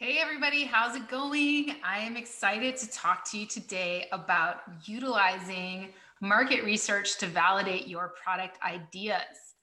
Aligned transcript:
Hey, 0.00 0.18
everybody, 0.20 0.62
how's 0.62 0.94
it 0.94 1.08
going? 1.08 1.74
I 1.84 1.98
am 1.98 2.16
excited 2.16 2.76
to 2.76 2.88
talk 2.88 3.28
to 3.32 3.38
you 3.40 3.46
today 3.46 4.06
about 4.12 4.58
utilizing 4.84 5.88
market 6.20 6.62
research 6.62 7.18
to 7.18 7.26
validate 7.26 7.88
your 7.88 8.12
product 8.22 8.60
ideas. 8.64 9.56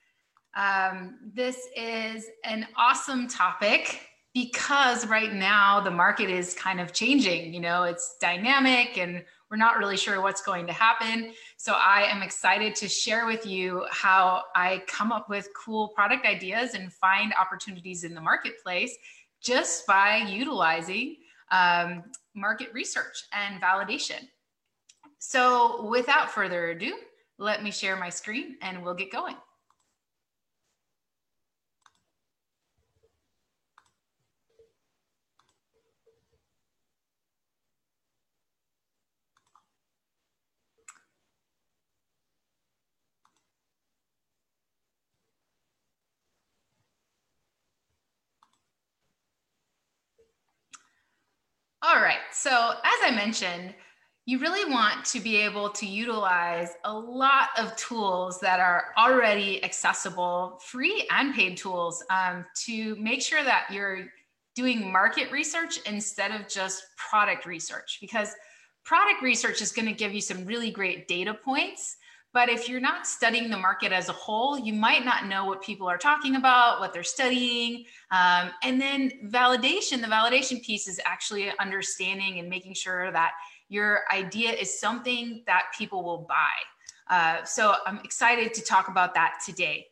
Um, 0.54 1.20
this 1.34 1.70
is 1.78 2.26
an 2.44 2.68
awesome 2.76 3.30
topic 3.30 4.10
because 4.34 5.08
right 5.08 5.32
now 5.32 5.80
the 5.80 5.90
market 5.90 6.30
is 6.30 6.54
kind 6.54 6.82
of 6.82 6.92
changing. 6.92 7.54
You 7.54 7.62
know, 7.62 7.84
it's 7.84 8.18
dynamic 8.20 8.98
and 8.98 9.24
we're 9.50 9.56
not 9.56 9.78
really 9.78 9.96
sure 9.96 10.20
what's 10.20 10.42
going 10.42 10.68
to 10.68 10.74
happen. 10.74 11.32
So 11.56 11.76
I 11.76 12.08
am 12.10 12.22
excited 12.22 12.76
to 12.76 12.90
share 12.90 13.26
with 13.26 13.46
you 13.46 13.86
how 13.90 14.44
I 14.54 14.84
come 14.86 15.14
up 15.14 15.30
with 15.30 15.48
cool 15.56 15.94
product 15.96 16.26
ideas 16.26 16.74
and 16.74 16.92
find 16.92 17.34
opportunities 17.40 18.04
in 18.04 18.14
the 18.14 18.20
marketplace 18.20 18.98
just 19.46 19.86
by 19.86 20.18
utilizing 20.18 21.18
um, 21.52 22.04
market 22.36 22.70
research 22.74 23.24
and 23.32 23.62
validation. 23.62 24.28
So 25.20 25.86
without 25.86 26.32
further 26.32 26.72
ado, 26.72 26.96
let 27.38 27.64
me 27.64 27.72
share 27.72 27.96
my 27.96 28.10
screen 28.10 28.58
and 28.62 28.84
we'll 28.84 28.96
get 28.96 29.12
going. 29.12 29.36
All 51.88 52.02
right. 52.02 52.18
So, 52.32 52.50
as 52.50 53.00
I 53.04 53.12
mentioned, 53.14 53.76
you 54.26 54.40
really 54.40 54.72
want 54.74 55.06
to 55.06 55.20
be 55.20 55.38
able 55.38 55.70
to 55.70 55.86
utilize 55.86 56.70
a 56.84 56.92
lot 56.92 57.50
of 57.60 57.76
tools 57.76 58.40
that 58.40 58.60
are 58.60 58.86
already 58.98 59.64
accessible, 59.64 60.60
free 60.66 61.08
and 61.12 61.36
paid 61.36 61.58
tools, 61.58 62.04
um, 62.10 62.44
to 62.66 62.96
make 62.96 63.22
sure 63.22 63.44
that 63.44 63.68
you're 63.70 64.08
doing 64.56 64.92
market 64.92 65.32
research 65.32 65.78
instead 65.86 66.32
of 66.32 66.48
just 66.48 66.84
product 66.98 67.46
research. 67.46 68.00
Because 68.02 68.34
product 68.84 69.22
research 69.22 69.62
is 69.62 69.72
going 69.72 69.88
to 69.88 69.94
give 69.94 70.12
you 70.12 70.22
some 70.22 70.44
really 70.44 70.72
great 70.72 71.08
data 71.08 71.36
points 71.36 71.98
but 72.36 72.50
if 72.50 72.68
you're 72.68 72.82
not 72.82 73.08
studying 73.08 73.50
the 73.50 73.58
market 73.58 73.94
as 73.94 74.10
a 74.10 74.12
whole, 74.12 74.60
you 74.60 74.74
might 74.74 75.06
not 75.06 75.26
know 75.26 75.46
what 75.46 75.64
people 75.64 75.88
are 75.88 75.98
talking 75.98 76.36
about, 76.36 76.82
what 76.82 76.92
they're 76.92 77.02
studying. 77.02 77.86
Um, 78.12 78.52
and 78.62 78.80
then 78.80 79.10
validation, 79.28 80.02
the 80.02 80.08
validation 80.08 80.62
piece 80.62 80.90
is 80.90 81.00
actually 81.06 81.50
understanding 81.60 82.40
and 82.40 82.50
making 82.50 82.74
sure 82.74 83.10
that 83.10 83.32
your 83.70 84.02
idea 84.14 84.52
is 84.52 84.78
something 84.78 85.44
that 85.48 85.68
people 85.78 86.04
will 86.04 86.28
buy. 86.28 86.52
Uh, 87.10 87.46
so 87.46 87.76
I'm 87.86 88.00
excited 88.04 88.54
to 88.56 88.62
talk 88.62 88.90
about 88.90 89.14
that 89.14 89.40
today. 89.46 89.86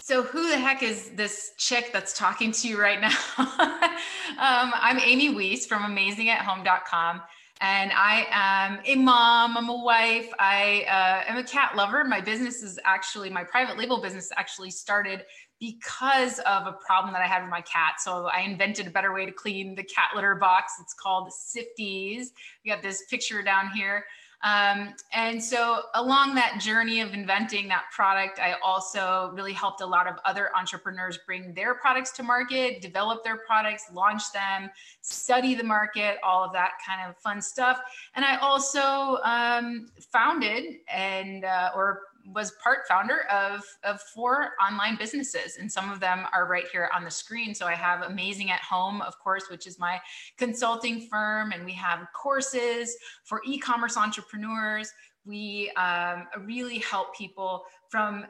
So 0.00 0.24
who 0.24 0.50
the 0.50 0.58
heck 0.58 0.82
is 0.82 1.10
this 1.10 1.52
chick 1.58 1.90
that's 1.92 2.12
talking 2.18 2.50
to 2.50 2.66
you 2.66 2.80
right 2.80 3.00
now? 3.00 3.16
um, 3.38 4.72
I'm 4.74 4.98
Amy 4.98 5.32
Wees 5.32 5.64
from 5.64 5.82
AmazingAtHome.com 5.82 7.22
and 7.60 7.90
I 7.94 8.26
am 8.30 8.80
a 8.84 8.96
mom. 8.96 9.56
I'm 9.56 9.68
a 9.68 9.82
wife. 9.82 10.30
I 10.38 10.84
uh, 10.88 11.30
am 11.30 11.38
a 11.38 11.44
cat 11.44 11.74
lover. 11.74 12.04
My 12.04 12.20
business 12.20 12.62
is 12.62 12.78
actually 12.84 13.30
my 13.30 13.44
private 13.44 13.78
label 13.78 14.00
business 14.00 14.30
actually 14.36 14.70
started 14.70 15.24
because 15.58 16.38
of 16.40 16.66
a 16.66 16.72
problem 16.72 17.14
that 17.14 17.22
I 17.22 17.26
had 17.26 17.42
with 17.42 17.50
my 17.50 17.62
cat. 17.62 17.94
So 17.98 18.26
I 18.26 18.40
invented 18.40 18.86
a 18.86 18.90
better 18.90 19.12
way 19.14 19.24
to 19.24 19.32
clean 19.32 19.74
the 19.74 19.82
cat 19.82 20.10
litter 20.14 20.34
box. 20.34 20.74
It's 20.80 20.92
called 20.92 21.30
Sifties. 21.30 22.32
We 22.64 22.70
got 22.70 22.82
this 22.82 23.04
picture 23.08 23.42
down 23.42 23.70
here. 23.74 24.04
Um, 24.42 24.94
and 25.12 25.42
so 25.42 25.82
along 25.94 26.34
that 26.34 26.60
journey 26.60 27.00
of 27.00 27.14
inventing 27.14 27.68
that 27.68 27.84
product, 27.94 28.38
I 28.38 28.54
also 28.62 29.30
really 29.34 29.52
helped 29.52 29.80
a 29.80 29.86
lot 29.86 30.06
of 30.06 30.16
other 30.24 30.50
entrepreneurs 30.56 31.18
bring 31.26 31.54
their 31.54 31.74
products 31.74 32.12
to 32.12 32.22
market, 32.22 32.80
develop 32.80 33.24
their 33.24 33.38
products, 33.38 33.84
launch 33.92 34.32
them, 34.32 34.70
study 35.00 35.54
the 35.54 35.64
market, 35.64 36.18
all 36.22 36.44
of 36.44 36.52
that 36.52 36.72
kind 36.86 37.08
of 37.08 37.16
fun 37.18 37.40
stuff. 37.40 37.80
And 38.14 38.24
I 38.24 38.36
also 38.36 39.18
um, 39.24 39.88
founded 40.12 40.76
and 40.88 41.44
uh, 41.44 41.70
or 41.74 42.02
was 42.32 42.52
part 42.62 42.80
founder 42.88 43.22
of, 43.30 43.62
of 43.84 44.00
four 44.00 44.50
online 44.64 44.96
businesses, 44.96 45.58
and 45.58 45.70
some 45.70 45.90
of 45.90 46.00
them 46.00 46.26
are 46.32 46.46
right 46.46 46.66
here 46.72 46.90
on 46.94 47.04
the 47.04 47.10
screen. 47.10 47.54
So 47.54 47.66
I 47.66 47.74
have 47.74 48.02
Amazing 48.02 48.50
at 48.50 48.60
Home, 48.60 49.02
of 49.02 49.18
course, 49.18 49.44
which 49.50 49.66
is 49.66 49.78
my 49.78 50.00
consulting 50.36 51.08
firm, 51.08 51.52
and 51.52 51.64
we 51.64 51.72
have 51.72 52.06
courses 52.14 52.96
for 53.24 53.40
e 53.46 53.58
commerce 53.58 53.96
entrepreneurs. 53.96 54.92
We 55.24 55.70
um, 55.76 56.26
really 56.44 56.78
help 56.78 57.16
people 57.16 57.64
from 57.88 58.26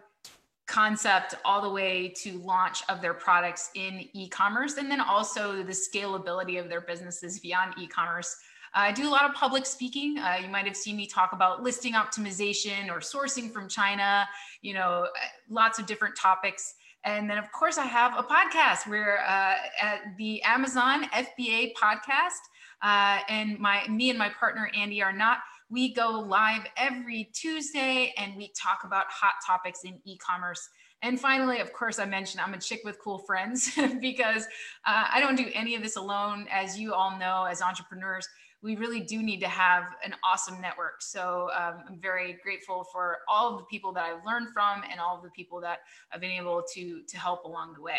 concept 0.67 1.35
all 1.45 1.63
the 1.63 1.71
way 1.71 2.09
to 2.09 2.39
launch 2.39 2.83
of 2.89 3.01
their 3.01 3.15
products 3.15 3.71
in 3.75 4.09
e-commerce 4.15 4.79
and 4.79 4.91
then 4.91 5.01
also 5.01 5.63
the 5.63 5.73
scalability 5.73 6.61
of 6.61 6.69
their 6.69 6.81
businesses 6.81 7.39
beyond 7.39 7.73
e-commerce 7.79 8.37
I 8.77 8.93
do 8.93 9.09
a 9.09 9.11
lot 9.11 9.25
of 9.25 9.35
public 9.35 9.65
speaking. 9.65 10.19
Uh, 10.19 10.37
you 10.43 10.49
might 10.49 10.67
have 10.67 10.77
seen 10.77 10.97
me 10.97 11.07
talk 11.07 11.33
about 11.33 11.63
listing 11.63 11.95
optimization 11.95 12.91
or 12.91 13.01
sourcing 13.01 13.51
from 13.51 13.69
China, 13.69 14.29
you 14.61 14.75
know, 14.75 15.07
lots 15.49 15.79
of 15.79 15.87
different 15.87 16.15
topics. 16.15 16.75
And 17.03 17.31
then, 17.31 17.39
of 17.39 17.51
course, 17.53 17.79
I 17.79 17.87
have 17.87 18.19
a 18.19 18.23
podcast 18.23 18.87
where 18.87 19.21
uh, 19.27 19.55
at 19.81 20.01
the 20.19 20.43
Amazon 20.43 21.05
FBA 21.05 21.73
podcast, 21.73 22.43
uh, 22.83 23.21
and 23.31 23.59
my 23.59 23.89
me 23.89 24.11
and 24.11 24.19
my 24.19 24.29
partner 24.29 24.71
Andy 24.77 25.03
are 25.03 25.13
not. 25.13 25.39
we 25.71 25.95
go 25.95 26.11
live 26.11 26.63
every 26.77 27.31
Tuesday 27.33 28.13
and 28.19 28.37
we 28.37 28.53
talk 28.61 28.81
about 28.85 29.07
hot 29.09 29.35
topics 29.45 29.85
in 29.85 29.99
e-commerce. 30.05 30.69
And 31.03 31.21
finally, 31.21 31.61
of 31.61 31.73
course, 31.73 31.99
I 31.99 32.05
mentioned 32.05 32.41
I'm 32.41 32.55
a 32.55 32.59
chick 32.59 32.81
with 32.85 32.99
cool 33.03 33.19
friends 33.19 33.73
because 34.01 34.45
uh, 34.87 35.05
I 35.13 35.21
don't 35.21 35.37
do 35.37 35.47
any 35.55 35.75
of 35.75 35.83
this 35.83 35.97
alone. 35.97 36.47
As 36.51 36.79
you 36.79 36.95
all 36.95 37.19
know, 37.19 37.45
as 37.45 37.63
entrepreneurs, 37.63 38.29
we 38.63 38.77
really 38.77 39.01
do 39.01 39.23
need 39.23 39.41
to 39.41 39.49
have 39.49 39.85
an 40.05 40.15
awesome 40.25 40.61
network. 40.61 41.01
So 41.01 41.51
um, 41.57 41.85
I'm 41.89 42.01
very 42.01 42.39
grateful 42.43 42.85
for 42.93 43.19
all 43.29 43.53
of 43.53 43.59
the 43.59 43.65
people 43.65 43.93
that 43.93 44.05
I've 44.05 44.25
learned 44.25 44.49
from 44.53 44.83
and 44.91 45.01
all 45.01 45.17
of 45.17 45.23
the 45.23 45.31
people 45.31 45.61
that 45.61 45.81
I've 46.13 46.21
been 46.21 46.31
able 46.31 46.63
to, 46.75 47.03
to 47.07 47.19
help 47.19 47.45
along 47.45 47.75
the 47.75 47.83
way. 47.83 47.99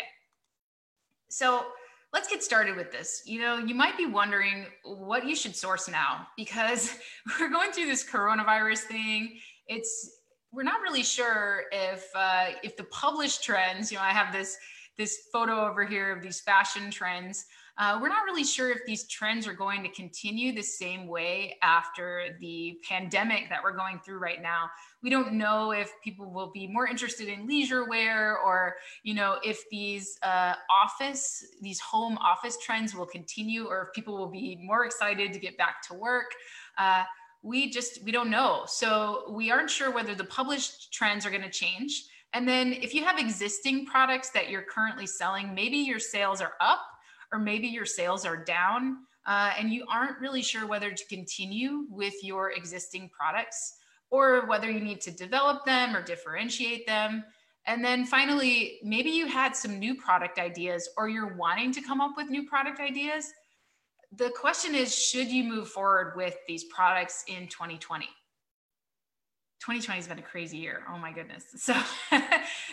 So 1.30 1.66
let's 2.12 2.28
get 2.28 2.42
started 2.42 2.76
with 2.76 2.90
this. 2.90 3.22
You 3.24 3.40
know, 3.40 3.58
you 3.58 3.74
might 3.74 3.96
be 3.96 4.06
wondering 4.06 4.66
what 4.84 5.26
you 5.26 5.36
should 5.36 5.54
source 5.54 5.88
now 5.88 6.26
because 6.36 6.94
we're 7.40 7.50
going 7.50 7.72
through 7.72 7.86
this 7.86 8.04
coronavirus 8.04 8.80
thing. 8.80 9.38
It's 9.66 10.16
we're 10.50 10.62
not 10.62 10.80
really 10.80 11.02
sure 11.02 11.64
if 11.72 12.08
uh, 12.14 12.46
if 12.62 12.76
the 12.76 12.84
published 12.84 13.44
trends. 13.44 13.92
You 13.92 13.98
know, 13.98 14.04
I 14.04 14.12
have 14.12 14.32
this 14.32 14.56
this 14.96 15.28
photo 15.32 15.66
over 15.68 15.84
here 15.84 16.10
of 16.10 16.22
these 16.22 16.40
fashion 16.40 16.90
trends 16.90 17.44
uh, 17.78 17.96
we're 18.02 18.08
not 18.08 18.24
really 18.24 18.42
sure 18.42 18.70
if 18.72 18.84
these 18.86 19.06
trends 19.06 19.46
are 19.46 19.54
going 19.54 19.84
to 19.84 19.88
continue 19.90 20.52
the 20.52 20.62
same 20.62 21.06
way 21.06 21.56
after 21.62 22.36
the 22.40 22.76
pandemic 22.86 23.48
that 23.48 23.62
we're 23.62 23.76
going 23.76 24.00
through 24.04 24.18
right 24.18 24.42
now. 24.42 24.68
We 25.00 25.10
don't 25.10 25.34
know 25.34 25.70
if 25.70 25.92
people 26.02 26.32
will 26.32 26.50
be 26.50 26.66
more 26.66 26.88
interested 26.88 27.28
in 27.28 27.46
leisure 27.46 27.88
wear 27.88 28.36
or, 28.36 28.74
you 29.04 29.14
know, 29.14 29.38
if 29.44 29.62
these 29.70 30.18
uh, 30.24 30.54
office, 30.68 31.44
these 31.62 31.78
home 31.78 32.18
office 32.18 32.58
trends 32.60 32.96
will 32.96 33.06
continue 33.06 33.66
or 33.66 33.82
if 33.82 33.92
people 33.94 34.18
will 34.18 34.30
be 34.30 34.58
more 34.60 34.84
excited 34.84 35.32
to 35.32 35.38
get 35.38 35.56
back 35.56 35.80
to 35.86 35.94
work. 35.94 36.32
Uh, 36.78 37.04
we 37.42 37.70
just, 37.70 38.02
we 38.02 38.10
don't 38.10 38.30
know. 38.30 38.64
So 38.66 39.30
we 39.30 39.52
aren't 39.52 39.70
sure 39.70 39.92
whether 39.92 40.16
the 40.16 40.24
published 40.24 40.92
trends 40.92 41.24
are 41.24 41.30
going 41.30 41.42
to 41.42 41.50
change. 41.50 42.06
And 42.32 42.46
then 42.46 42.72
if 42.72 42.92
you 42.92 43.04
have 43.04 43.20
existing 43.20 43.86
products 43.86 44.30
that 44.30 44.50
you're 44.50 44.62
currently 44.62 45.06
selling, 45.06 45.54
maybe 45.54 45.76
your 45.76 46.00
sales 46.00 46.40
are 46.40 46.54
up 46.60 46.80
or 47.32 47.38
maybe 47.38 47.66
your 47.66 47.86
sales 47.86 48.24
are 48.24 48.36
down 48.36 48.98
uh, 49.26 49.52
and 49.58 49.72
you 49.72 49.84
aren't 49.90 50.18
really 50.20 50.42
sure 50.42 50.66
whether 50.66 50.90
to 50.90 51.04
continue 51.06 51.86
with 51.90 52.14
your 52.22 52.52
existing 52.52 53.10
products 53.10 53.74
or 54.10 54.46
whether 54.46 54.70
you 54.70 54.80
need 54.80 55.00
to 55.02 55.10
develop 55.10 55.64
them 55.64 55.94
or 55.94 56.02
differentiate 56.02 56.86
them. 56.86 57.22
And 57.66 57.84
then 57.84 58.06
finally, 58.06 58.78
maybe 58.82 59.10
you 59.10 59.26
had 59.26 59.54
some 59.54 59.78
new 59.78 59.94
product 59.94 60.38
ideas 60.38 60.88
or 60.96 61.10
you're 61.10 61.36
wanting 61.36 61.72
to 61.72 61.82
come 61.82 62.00
up 62.00 62.12
with 62.16 62.30
new 62.30 62.46
product 62.48 62.80
ideas. 62.80 63.30
The 64.16 64.30
question 64.30 64.74
is 64.74 64.94
should 64.94 65.28
you 65.28 65.44
move 65.44 65.68
forward 65.68 66.14
with 66.16 66.36
these 66.46 66.64
products 66.64 67.24
in 67.28 67.46
2020? 67.48 68.06
2020 69.60 69.98
has 69.98 70.08
been 70.08 70.18
a 70.18 70.22
crazy 70.22 70.56
year. 70.56 70.82
Oh 70.92 70.98
my 70.98 71.12
goodness. 71.12 71.44
So, 71.58 71.74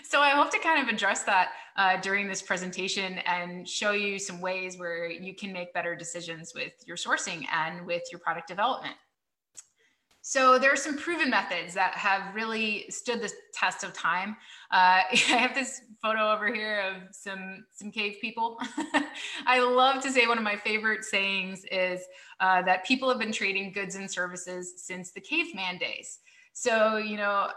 so 0.04 0.20
I 0.22 0.30
hope 0.30 0.52
to 0.52 0.60
kind 0.60 0.82
of 0.82 0.94
address 0.94 1.24
that 1.24 1.50
uh, 1.76 2.00
during 2.00 2.28
this 2.28 2.42
presentation 2.42 3.18
and 3.26 3.68
show 3.68 3.92
you 3.92 4.20
some 4.20 4.40
ways 4.40 4.78
where 4.78 5.10
you 5.10 5.36
can 5.36 5.52
make 5.52 5.74
better 5.74 5.96
decisions 5.96 6.54
with 6.54 6.74
your 6.86 6.96
sourcing 6.96 7.46
and 7.52 7.86
with 7.86 8.04
your 8.12 8.20
product 8.20 8.48
development. 8.48 8.96
So 10.28 10.58
there 10.58 10.74
are 10.74 10.76
some 10.76 10.98
proven 10.98 11.30
methods 11.30 11.76
that 11.76 11.94
have 11.94 12.34
really 12.34 12.86
stood 12.90 13.22
the 13.22 13.32
test 13.54 13.84
of 13.84 13.94
time. 13.94 14.36
Uh, 14.72 15.02
I 15.12 15.38
have 15.38 15.54
this 15.54 15.82
photo 16.02 16.32
over 16.32 16.52
here 16.52 16.82
of 16.82 17.16
some 17.16 17.64
some 17.72 17.92
cave 17.92 18.18
people. 18.20 18.60
I 19.46 19.60
love 19.60 20.02
to 20.02 20.12
say 20.12 20.26
one 20.26 20.40
of 20.40 20.44
my 20.44 20.56
favorite 20.56 21.04
sayings 21.04 21.64
is 21.72 22.02
uh, 22.40 22.64
that 22.64 22.86
people 22.86 23.08
have 23.08 23.20
been 23.20 23.32
trading 23.32 23.72
goods 23.72 23.94
and 23.94 24.10
services 24.10 24.74
since 24.78 25.12
the 25.12 25.22
caveman 25.22 25.78
days. 25.78 26.18
So 26.58 26.96
you 26.96 27.18
know, 27.18 27.50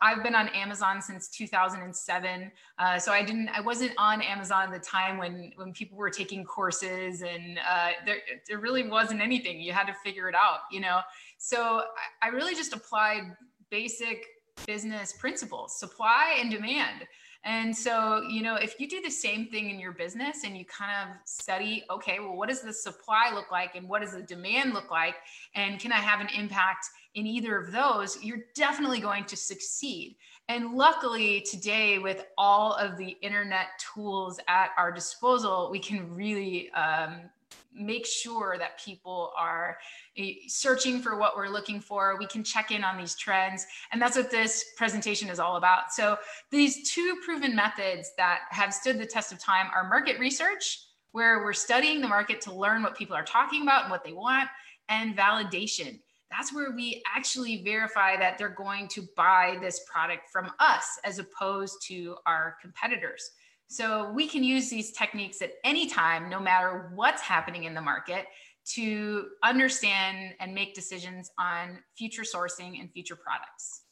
I've 0.00 0.22
been 0.22 0.36
on 0.36 0.48
Amazon 0.50 1.02
since 1.02 1.28
2007. 1.28 2.52
Uh, 2.78 2.98
so 2.98 3.10
I 3.10 3.24
didn't, 3.24 3.48
I 3.48 3.60
wasn't 3.60 3.90
on 3.98 4.22
Amazon 4.22 4.72
at 4.72 4.72
the 4.72 4.78
time 4.78 5.18
when 5.18 5.52
when 5.56 5.72
people 5.72 5.98
were 5.98 6.08
taking 6.08 6.44
courses, 6.44 7.22
and 7.22 7.58
uh, 7.68 7.90
there 8.06 8.18
there 8.48 8.58
really 8.58 8.88
wasn't 8.88 9.20
anything. 9.20 9.60
You 9.60 9.72
had 9.72 9.88
to 9.88 9.94
figure 10.04 10.28
it 10.28 10.36
out, 10.36 10.60
you 10.70 10.80
know. 10.80 11.00
So 11.38 11.82
I, 12.22 12.28
I 12.28 12.28
really 12.28 12.54
just 12.54 12.72
applied 12.72 13.22
basic 13.70 14.24
business 14.66 15.12
principles, 15.12 15.78
supply 15.78 16.36
and 16.40 16.48
demand. 16.48 17.06
And 17.44 17.74
so, 17.74 18.22
you 18.28 18.42
know, 18.42 18.56
if 18.56 18.78
you 18.80 18.88
do 18.88 19.00
the 19.00 19.10
same 19.10 19.46
thing 19.46 19.70
in 19.70 19.78
your 19.78 19.92
business 19.92 20.44
and 20.44 20.56
you 20.56 20.64
kind 20.64 21.08
of 21.08 21.16
study, 21.24 21.84
okay, 21.88 22.18
well, 22.18 22.36
what 22.36 22.48
does 22.48 22.62
the 22.62 22.72
supply 22.72 23.30
look 23.32 23.50
like 23.52 23.76
and 23.76 23.88
what 23.88 24.02
does 24.02 24.12
the 24.12 24.22
demand 24.22 24.74
look 24.74 24.90
like? 24.90 25.14
And 25.54 25.78
can 25.78 25.92
I 25.92 25.96
have 25.96 26.20
an 26.20 26.28
impact 26.36 26.88
in 27.14 27.26
either 27.26 27.56
of 27.56 27.72
those? 27.72 28.22
You're 28.22 28.44
definitely 28.54 29.00
going 29.00 29.24
to 29.24 29.36
succeed. 29.36 30.16
And 30.48 30.74
luckily, 30.74 31.42
today, 31.42 31.98
with 31.98 32.24
all 32.38 32.72
of 32.74 32.96
the 32.96 33.16
internet 33.20 33.66
tools 33.94 34.40
at 34.48 34.70
our 34.78 34.90
disposal, 34.90 35.68
we 35.70 35.78
can 35.78 36.14
really 36.14 36.70
um, 36.70 37.28
make 37.74 38.06
sure 38.06 38.56
that 38.58 38.82
people 38.82 39.32
are 39.36 39.78
eh, 40.16 40.34
searching 40.46 41.00
for 41.00 41.16
what 41.16 41.36
we're 41.36 41.48
looking 41.48 41.80
for. 41.80 42.16
We 42.18 42.26
can 42.26 42.42
check 42.42 42.70
in 42.70 42.82
on 42.82 42.96
these 42.96 43.14
trends. 43.14 43.66
And 43.92 44.00
that's 44.00 44.16
what 44.16 44.30
this 44.30 44.72
presentation 44.76 45.28
is 45.28 45.38
all 45.38 45.56
about. 45.56 45.92
So 45.92 46.18
these 46.50 46.90
two 46.90 47.18
proven 47.24 47.54
methods 47.54 48.12
that 48.16 48.40
have 48.50 48.74
stood 48.74 48.98
the 48.98 49.06
test 49.06 49.32
of 49.32 49.38
time 49.38 49.66
are 49.74 49.88
market 49.88 50.18
research, 50.18 50.80
where 51.12 51.42
we're 51.42 51.52
studying 51.52 52.00
the 52.00 52.08
market 52.08 52.40
to 52.42 52.52
learn 52.52 52.82
what 52.82 52.96
people 52.96 53.16
are 53.16 53.24
talking 53.24 53.62
about 53.62 53.82
and 53.82 53.90
what 53.90 54.04
they 54.04 54.12
want, 54.12 54.48
and 54.88 55.16
validation. 55.16 56.00
That's 56.30 56.54
where 56.54 56.72
we 56.72 57.02
actually 57.14 57.62
verify 57.62 58.16
that 58.16 58.36
they're 58.36 58.48
going 58.48 58.88
to 58.88 59.08
buy 59.16 59.56
this 59.60 59.80
product 59.90 60.30
from 60.30 60.50
us 60.58 60.98
as 61.04 61.18
opposed 61.18 61.82
to 61.86 62.16
our 62.26 62.56
competitors. 62.60 63.30
So 63.68 64.10
we 64.12 64.26
can 64.26 64.44
use 64.44 64.70
these 64.70 64.92
techniques 64.92 65.42
at 65.42 65.52
any 65.64 65.86
time, 65.86 66.30
no 66.30 66.40
matter 66.40 66.90
what's 66.94 67.22
happening 67.22 67.64
in 67.64 67.74
the 67.74 67.80
market, 67.80 68.26
to 68.74 69.28
understand 69.42 70.34
and 70.40 70.54
make 70.54 70.74
decisions 70.74 71.30
on 71.38 71.78
future 71.96 72.22
sourcing 72.22 72.80
and 72.80 72.92
future 72.92 73.16
products. 73.16 73.82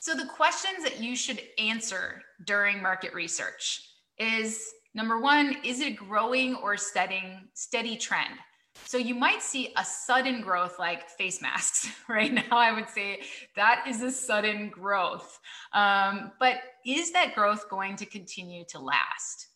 So 0.00 0.14
the 0.14 0.26
questions 0.26 0.84
that 0.84 1.00
you 1.00 1.16
should 1.16 1.40
answer 1.58 2.22
during 2.44 2.82
market 2.82 3.14
research 3.14 3.82
is 4.18 4.64
number 4.94 5.20
one, 5.20 5.56
is 5.64 5.80
it 5.80 5.96
growing 5.96 6.54
or 6.56 6.76
steady, 6.76 7.22
steady 7.54 7.96
trend? 7.96 8.34
So 8.84 8.96
you 8.96 9.14
might 9.14 9.42
see 9.42 9.72
a 9.76 9.84
sudden 9.84 10.40
growth 10.40 10.78
like 10.78 11.08
face 11.10 11.42
masks 11.42 11.88
right 12.08 12.32
now. 12.32 12.56
I 12.56 12.72
would 12.72 12.88
say 12.88 13.20
that 13.56 13.84
is 13.86 14.02
a 14.02 14.10
sudden 14.10 14.70
growth. 14.70 15.38
Um, 15.72 16.32
but 16.40 16.56
is 16.86 17.12
that 17.12 17.34
growth 17.34 17.68
going 17.68 17.96
to 17.96 18.06
continue 18.06 18.64
to 18.70 18.78
last? 18.78 19.48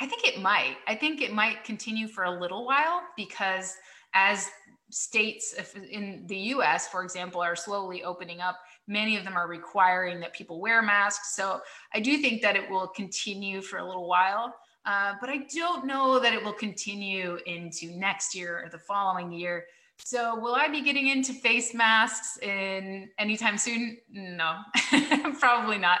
I 0.00 0.06
think 0.06 0.26
it 0.26 0.40
might. 0.40 0.76
I 0.86 0.94
think 0.94 1.22
it 1.22 1.32
might 1.32 1.64
continue 1.64 2.08
for 2.08 2.24
a 2.24 2.40
little 2.40 2.66
while 2.66 3.02
because 3.16 3.74
as 4.12 4.50
states 4.90 5.54
in 5.90 6.24
the 6.26 6.36
US, 6.36 6.88
for 6.88 7.02
example, 7.02 7.40
are 7.40 7.56
slowly 7.56 8.04
opening 8.04 8.40
up, 8.40 8.58
many 8.86 9.16
of 9.16 9.24
them 9.24 9.36
are 9.36 9.48
requiring 9.48 10.20
that 10.20 10.32
people 10.32 10.60
wear 10.60 10.82
masks. 10.82 11.34
So 11.34 11.60
I 11.92 12.00
do 12.00 12.18
think 12.18 12.42
that 12.42 12.56
it 12.56 12.68
will 12.68 12.88
continue 12.88 13.60
for 13.60 13.78
a 13.78 13.86
little 13.86 14.08
while. 14.08 14.54
Uh, 14.86 15.14
but 15.20 15.30
I 15.30 15.46
don't 15.54 15.86
know 15.86 16.18
that 16.18 16.34
it 16.34 16.44
will 16.44 16.52
continue 16.52 17.38
into 17.46 17.90
next 17.96 18.34
year 18.34 18.62
or 18.64 18.68
the 18.68 18.78
following 18.78 19.32
year. 19.32 19.64
So 19.98 20.38
will 20.38 20.54
I 20.54 20.68
be 20.68 20.82
getting 20.82 21.08
into 21.08 21.32
face 21.32 21.72
masks 21.72 22.36
in 22.42 23.08
anytime 23.18 23.56
soon? 23.56 23.98
No, 24.10 24.56
probably 25.38 25.78
not. 25.78 26.00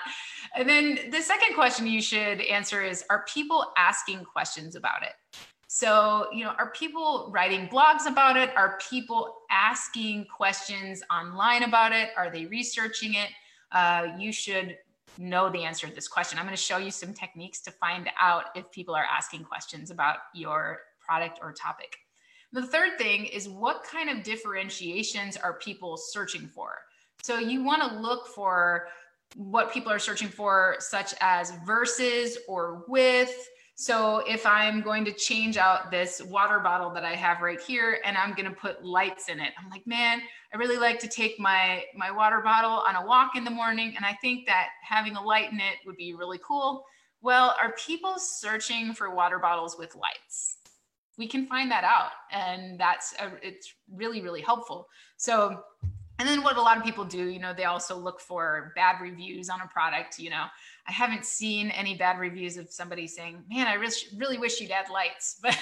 And 0.56 0.68
then 0.68 1.10
the 1.10 1.22
second 1.22 1.54
question 1.54 1.86
you 1.86 2.02
should 2.02 2.40
answer 2.42 2.82
is 2.82 3.04
Are 3.08 3.24
people 3.32 3.72
asking 3.76 4.24
questions 4.24 4.74
about 4.74 5.02
it? 5.02 5.12
So, 5.68 6.28
you 6.32 6.44
know, 6.44 6.52
are 6.58 6.70
people 6.70 7.30
writing 7.32 7.68
blogs 7.68 8.06
about 8.06 8.36
it? 8.36 8.50
Are 8.56 8.78
people 8.90 9.38
asking 9.50 10.26
questions 10.26 11.02
online 11.10 11.62
about 11.62 11.92
it? 11.92 12.10
Are 12.16 12.30
they 12.30 12.46
researching 12.46 13.14
it? 13.14 13.30
Uh, 13.72 14.08
you 14.18 14.32
should 14.32 14.76
know 15.18 15.50
the 15.50 15.64
answer 15.64 15.86
to 15.86 15.94
this 15.94 16.08
question. 16.08 16.38
I'm 16.38 16.44
going 16.44 16.56
to 16.56 16.62
show 16.62 16.78
you 16.78 16.90
some 16.90 17.14
techniques 17.14 17.60
to 17.62 17.70
find 17.70 18.08
out 18.18 18.44
if 18.54 18.70
people 18.70 18.94
are 18.94 19.06
asking 19.10 19.44
questions 19.44 19.90
about 19.90 20.16
your 20.34 20.80
product 21.04 21.38
or 21.42 21.52
topic. 21.52 21.96
The 22.52 22.66
third 22.66 22.98
thing 22.98 23.26
is 23.26 23.48
what 23.48 23.84
kind 23.84 24.08
of 24.08 24.22
differentiations 24.22 25.36
are 25.36 25.54
people 25.54 25.96
searching 25.96 26.46
for? 26.46 26.78
So 27.22 27.38
you 27.38 27.64
want 27.64 27.82
to 27.82 27.98
look 27.98 28.28
for 28.28 28.88
what 29.36 29.72
people 29.72 29.90
are 29.90 29.98
searching 29.98 30.28
for, 30.28 30.76
such 30.78 31.14
as 31.20 31.52
versus 31.66 32.38
or 32.46 32.84
with, 32.86 33.34
so 33.76 34.22
if 34.26 34.46
I'm 34.46 34.82
going 34.82 35.04
to 35.04 35.12
change 35.12 35.56
out 35.56 35.90
this 35.90 36.22
water 36.22 36.60
bottle 36.60 36.90
that 36.90 37.04
I 37.04 37.14
have 37.14 37.40
right 37.40 37.60
here 37.60 37.98
and 38.04 38.16
I'm 38.16 38.34
going 38.34 38.48
to 38.48 38.54
put 38.54 38.84
lights 38.84 39.28
in 39.28 39.40
it, 39.40 39.52
I'm 39.58 39.68
like, 39.68 39.84
man, 39.86 40.20
I 40.52 40.56
really 40.56 40.76
like 40.76 41.00
to 41.00 41.08
take 41.08 41.40
my, 41.40 41.82
my 41.96 42.10
water 42.12 42.40
bottle 42.40 42.84
on 42.86 42.94
a 42.94 43.04
walk 43.04 43.34
in 43.34 43.42
the 43.42 43.50
morning. 43.50 43.94
And 43.96 44.04
I 44.04 44.16
think 44.20 44.46
that 44.46 44.68
having 44.82 45.16
a 45.16 45.22
light 45.22 45.50
in 45.50 45.58
it 45.58 45.78
would 45.86 45.96
be 45.96 46.14
really 46.14 46.38
cool. 46.46 46.84
Well, 47.20 47.56
are 47.60 47.74
people 47.84 48.14
searching 48.18 48.92
for 48.92 49.12
water 49.12 49.40
bottles 49.40 49.76
with 49.76 49.96
lights? 49.96 50.58
We 51.18 51.26
can 51.26 51.46
find 51.46 51.68
that 51.72 51.82
out. 51.82 52.10
And 52.30 52.78
that's, 52.78 53.14
a, 53.20 53.32
it's 53.42 53.74
really, 53.92 54.22
really 54.22 54.42
helpful. 54.42 54.86
So 55.16 55.64
and 56.18 56.28
then 56.28 56.42
what 56.42 56.56
a 56.56 56.62
lot 56.62 56.76
of 56.76 56.84
people 56.84 57.04
do, 57.04 57.28
you 57.28 57.40
know, 57.40 57.52
they 57.52 57.64
also 57.64 57.96
look 57.96 58.20
for 58.20 58.72
bad 58.76 59.00
reviews 59.00 59.48
on 59.50 59.60
a 59.60 59.66
product. 59.66 60.18
You 60.18 60.30
know, 60.30 60.44
I 60.86 60.92
haven't 60.92 61.24
seen 61.24 61.70
any 61.70 61.94
bad 61.94 62.18
reviews 62.18 62.58
of 62.58 62.70
somebody 62.70 63.06
saying, 63.06 63.42
"Man, 63.48 63.66
I 63.66 63.74
really, 63.74 64.36
wish 64.36 64.60
you'd 64.60 64.70
add 64.70 64.90
lights," 64.90 65.40
but 65.42 65.58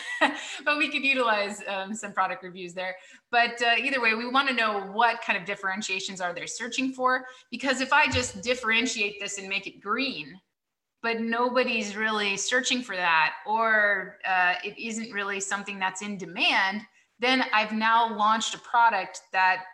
but 0.64 0.78
we 0.78 0.88
could 0.88 1.04
utilize 1.04 1.62
um, 1.68 1.94
some 1.94 2.12
product 2.12 2.42
reviews 2.42 2.74
there. 2.74 2.96
But 3.30 3.62
uh, 3.62 3.76
either 3.78 4.00
way, 4.00 4.14
we 4.14 4.28
want 4.28 4.48
to 4.48 4.54
know 4.54 4.80
what 4.92 5.22
kind 5.22 5.38
of 5.38 5.44
differentiations 5.44 6.20
are 6.20 6.34
they 6.34 6.46
searching 6.46 6.92
for? 6.92 7.24
Because 7.50 7.80
if 7.80 7.92
I 7.92 8.08
just 8.10 8.42
differentiate 8.42 9.20
this 9.20 9.38
and 9.38 9.48
make 9.48 9.66
it 9.66 9.80
green, 9.80 10.40
but 11.02 11.20
nobody's 11.20 11.96
really 11.96 12.36
searching 12.36 12.82
for 12.82 12.96
that, 12.96 13.34
or 13.46 14.18
uh, 14.28 14.54
it 14.64 14.76
isn't 14.78 15.12
really 15.12 15.38
something 15.38 15.78
that's 15.78 16.02
in 16.02 16.18
demand, 16.18 16.82
then 17.20 17.44
I've 17.52 17.72
now 17.72 18.16
launched 18.16 18.54
a 18.54 18.58
product 18.58 19.20
that 19.32 19.64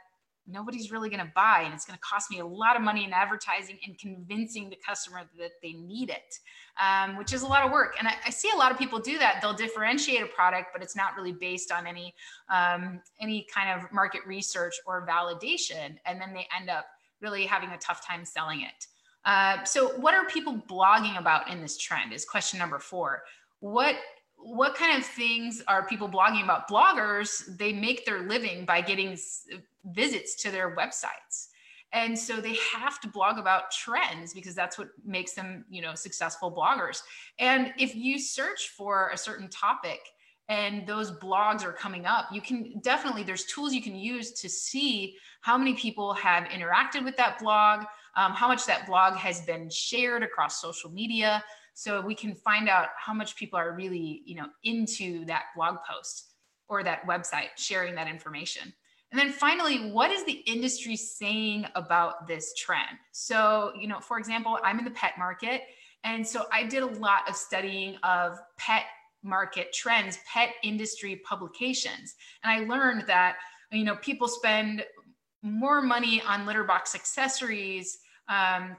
nobody's 0.49 0.91
really 0.91 1.09
going 1.09 1.25
to 1.25 1.31
buy 1.35 1.63
and 1.65 1.75
it's 1.75 1.85
going 1.85 1.97
to 1.97 2.01
cost 2.01 2.31
me 2.31 2.41
a 2.41 2.47
lot 2.47 2.75
of 2.77 2.83
money 2.83 3.05
in 3.05 3.13
advertising 3.13 3.79
and 3.87 3.99
convincing 3.99 4.71
the 4.71 4.79
customer 4.87 5.23
that 5.39 5.53
they 5.63 5.73
need 5.73 6.11
it 6.11 6.39
um, 6.81 7.17
which 7.17 7.33
is 7.33 7.43
a 7.43 7.47
lot 7.47 7.65
of 7.65 7.73
work. 7.73 7.97
And 7.99 8.07
I, 8.09 8.15
I, 8.27 8.31
see 8.31 8.51
a 8.55 8.57
lot 8.57 8.71
of 8.71 8.79
people 8.79 9.01
do 9.01 9.19
that. 9.19 9.41
They'll 9.43 9.55
differentiate 9.55 10.23
a 10.23 10.27
product 10.27 10.69
but 10.73 10.83
it's 10.83 10.97
not 10.97 11.17
really 11.17 11.33
based 11.33 11.73
on 11.73 11.87
any 11.87 12.15
um, 12.49 13.01
any 13.21 13.47
kind 13.53 13.79
of 13.81 13.93
market 13.93 14.23
research 14.27 14.75
or 14.87 15.07
validation 15.07 15.97
and 16.07 16.21
then 16.21 16.33
they 16.33 16.47
end 16.59 16.71
up 16.71 16.87
really 17.21 17.47
having 17.47 17.71
a 17.71 17.79
tough 17.79 18.07
time 18.07 18.25
selling 18.25 18.63
it. 18.63 18.87
Uh, 19.25 19.63
so 19.65 19.99
what 19.99 20.15
are 20.15 20.25
people 20.27 20.63
blogging 20.69 21.19
about 21.19 21.51
in 21.51 21.61
this 21.61 21.77
trend 21.77 22.13
is 22.13 22.25
question 22.25 22.59
number 22.59 22.79
four. 22.79 23.23
What 23.61 23.97
what 24.41 24.77
kind 24.77 24.97
of 24.97 25.05
things 25.05 25.63
are 25.67 25.85
people 25.85 26.09
blogging 26.09 26.45
about? 26.45 26.69
Bloggers 26.69 27.45
they 27.59 27.73
make 27.73 28.07
their 28.07 28.21
living 28.21 28.65
by 28.65 28.81
getting 28.81 29.17
visits 29.95 30.35
to 30.43 30.51
their 30.51 30.75
websites. 30.77 31.49
And 31.93 32.19
so 32.19 32.41
they 32.41 32.57
have 32.75 33.01
to 33.01 33.09
blog 33.09 33.39
about 33.39 33.71
trends 33.71 34.35
because 34.35 34.55
that's 34.55 34.79
what 34.79 34.89
makes 35.05 35.33
them 35.33 35.65
you 35.71 35.83
know 35.83 35.95
successful 35.95 36.53
bloggers. 36.53 37.01
And 37.39 37.73
if 37.79 37.95
you 37.95 38.19
search 38.19 38.71
for 38.77 39.11
a 39.13 39.17
certain 39.17 39.49
topic 39.49 40.01
and 40.51 40.87
those 40.87 41.13
blogs 41.13 41.63
are 41.63 41.73
coming 41.73 42.07
up 42.07 42.27
you 42.33 42.41
can 42.41 42.81
definitely 42.83 43.23
there's 43.23 43.45
tools 43.45 43.75
you 43.75 43.83
can 43.83 43.95
use 43.95 44.33
to 44.33 44.49
see 44.49 45.15
how 45.43 45.59
many 45.59 45.75
people 45.75 46.15
have 46.15 46.45
interacted 46.45 47.05
with 47.05 47.15
that 47.19 47.39
blog 47.39 47.85
um, 48.19 48.33
how 48.33 48.49
much 48.49 48.67
that 48.67 48.87
blog 48.87 49.15
has 49.15 49.43
been 49.43 49.71
shared 49.71 50.23
across 50.25 50.61
social 50.61 50.91
media. 50.91 51.43
So 51.75 52.01
we 52.01 52.17
can 52.17 52.35
find 52.35 52.69
out 52.69 52.89
how 52.97 53.15
much 53.15 53.37
people 53.37 53.59
are 53.59 53.73
really 53.73 54.23
you 54.27 54.35
know 54.35 54.49
into 54.65 55.25
that 55.27 55.45
blog 55.57 55.77
post 55.89 56.35
or 56.69 56.83
that 56.83 57.07
website 57.07 57.51
sharing 57.57 57.95
that 57.95 58.09
information 58.09 58.75
and 59.11 59.19
then 59.19 59.31
finally, 59.31 59.91
what 59.91 60.11
is 60.11 60.25
the 60.25 60.43
industry 60.47 60.97
saying 60.97 61.67
about 61.75 62.27
this 62.27 62.55
trend? 62.55 62.99
So, 63.13 63.73
you 63.79 63.89
know, 63.89 64.01
for 64.01 64.19
example, 64.19 64.59
I'm 64.63 64.79
in 64.79 64.85
the 64.85 64.91
pet 64.91 65.15
market. 65.19 65.63
And 66.05 66.27
so 66.27 66.45
I 66.53 66.65
did 66.65 66.83
a 66.83 66.87
lot 66.87 67.29
of 67.29 67.35
studying 67.35 67.97
of 68.03 68.39
pet 68.59 68.85
market 69.23 69.73
trends, 69.73 70.19
pet 70.33 70.51
industry 70.63 71.21
publications. 71.29 72.15
And 72.45 72.53
I 72.53 72.67
learned 72.67 73.07
that 73.09 73.37
you 73.71 73.85
know, 73.85 73.97
people 73.97 74.29
spend 74.29 74.85
more 75.43 75.81
money 75.81 76.23
on 76.27 76.47
litter 76.47 76.65
box 76.65 76.95
accessories 76.95 77.99
um, 78.29 78.77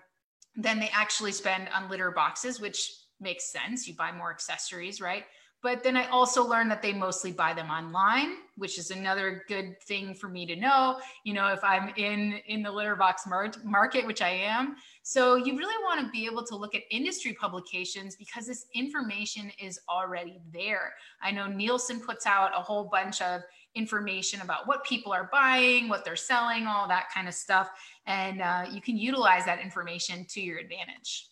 than 0.55 0.79
they 0.79 0.89
actually 0.93 1.31
spend 1.31 1.69
on 1.73 1.89
litter 1.89 2.11
boxes, 2.11 2.59
which 2.59 2.91
makes 3.19 3.51
sense. 3.51 3.87
You 3.87 3.95
buy 3.95 4.11
more 4.11 4.31
accessories, 4.31 4.99
right? 4.99 5.25
But 5.61 5.83
then 5.83 5.97
I 5.97 6.07
also 6.07 6.45
learned 6.45 6.71
that 6.71 6.81
they 6.81 6.93
mostly 6.93 7.33
buy 7.33 7.53
them 7.53 7.69
online, 7.69 8.37
which 8.55 8.79
is 8.79 8.91
another 8.91 9.43
good 9.47 9.81
thing 9.81 10.13
for 10.13 10.29
me 10.29 10.45
to 10.45 10.55
know. 10.55 10.99
You 11.25 11.33
know, 11.33 11.47
if 11.47 11.61
I'm 11.63 11.91
in 11.97 12.39
in 12.47 12.63
the 12.63 12.71
litter 12.71 12.95
box 12.95 13.27
mar- 13.27 13.51
market, 13.63 14.05
which 14.07 14.21
I 14.21 14.29
am. 14.29 14.77
So 15.03 15.35
you 15.35 15.57
really 15.57 15.83
want 15.83 16.05
to 16.05 16.11
be 16.11 16.25
able 16.25 16.45
to 16.45 16.55
look 16.55 16.75
at 16.75 16.83
industry 16.91 17.33
publications 17.33 18.15
because 18.15 18.47
this 18.47 18.67
information 18.73 19.51
is 19.59 19.79
already 19.89 20.39
there. 20.53 20.93
I 21.21 21.31
know 21.31 21.47
Nielsen 21.47 21.99
puts 21.99 22.25
out 22.25 22.51
a 22.55 22.61
whole 22.61 22.85
bunch 22.85 23.21
of 23.21 23.41
information 23.75 24.41
about 24.41 24.67
what 24.67 24.83
people 24.83 25.11
are 25.11 25.29
buying, 25.31 25.89
what 25.89 26.05
they're 26.05 26.15
selling, 26.15 26.67
all 26.67 26.87
that 26.87 27.07
kind 27.13 27.27
of 27.27 27.33
stuff, 27.33 27.69
and 28.05 28.41
uh, 28.41 28.65
you 28.71 28.81
can 28.81 28.97
utilize 28.97 29.45
that 29.45 29.59
information 29.59 30.25
to 30.29 30.41
your 30.41 30.57
advantage. 30.57 31.27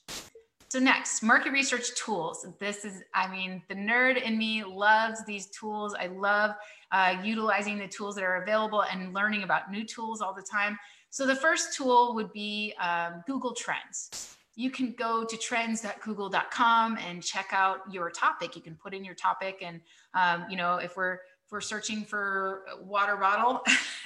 So 0.70 0.80
next, 0.80 1.24
market 1.24 1.52
research 1.54 1.96
tools. 1.96 2.46
This 2.60 2.84
is, 2.84 3.02
I 3.14 3.32
mean, 3.32 3.64
the 3.70 3.76
nerd 3.76 4.22
in 4.22 4.38
me 4.38 4.66
loves 4.66 5.24
these 5.24 5.48
tools. 5.48 5.96
I 5.98 6.08
love 6.08 6.52
uh, 6.92 7.16
utilizing 7.24 7.78
the 7.78 7.88
tools 7.88 8.16
that 8.16 8.24
are 8.26 8.44
available 8.44 8.84
and 8.84 9.14
learning 9.14 9.44
about 9.44 9.72
new 9.72 9.86
tools 9.86 10.22
all 10.22 10.34
the 10.34 10.42
time. 10.42 10.78
So 11.10 11.26
the 11.26 11.36
first 11.36 11.74
tool 11.74 12.14
would 12.16 12.34
be 12.34 12.74
um, 12.82 13.24
Google 13.26 13.54
Trends. 13.54 14.36
You 14.56 14.70
can 14.70 14.94
go 14.98 15.24
to 15.24 15.38
trends.google.com 15.38 16.98
and 16.98 17.24
check 17.24 17.48
out 17.52 17.80
your 17.90 18.10
topic. 18.10 18.56
You 18.56 18.62
can 18.62 18.76
put 18.76 18.94
in 18.94 19.06
your 19.06 19.16
topic 19.16 19.60
and, 19.62 19.80
um, 20.16 20.48
you 20.50 20.58
know, 20.58 20.78
if 20.78 20.98
we're 20.98 21.20
if 21.48 21.52
we're 21.54 21.62
searching 21.62 22.04
for 22.04 22.66
water 22.82 23.16
bottle, 23.16 23.62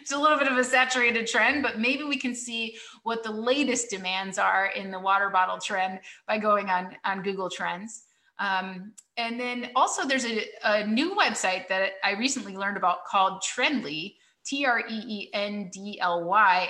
it's 0.00 0.12
a 0.12 0.18
little 0.18 0.38
bit 0.38 0.48
of 0.48 0.56
a 0.56 0.64
saturated 0.64 1.26
trend, 1.26 1.62
but 1.62 1.78
maybe 1.78 2.04
we 2.04 2.16
can 2.16 2.34
see 2.34 2.74
what 3.02 3.22
the 3.22 3.30
latest 3.30 3.90
demands 3.90 4.38
are 4.38 4.68
in 4.68 4.90
the 4.90 4.98
water 4.98 5.28
bottle 5.28 5.58
trend 5.58 6.00
by 6.26 6.38
going 6.38 6.70
on, 6.70 6.96
on 7.04 7.22
Google 7.22 7.50
Trends. 7.50 8.04
Um, 8.38 8.94
and 9.18 9.38
then 9.38 9.72
also 9.76 10.06
there's 10.06 10.24
a, 10.24 10.46
a, 10.64 10.86
new 10.86 11.14
website 11.14 11.68
that 11.68 11.90
I 12.02 12.12
recently 12.12 12.56
learned 12.56 12.78
about 12.78 13.04
called 13.04 13.42
Treendly, 13.42 14.14
T-R-E-E-N-D-L-Y, 14.46 15.08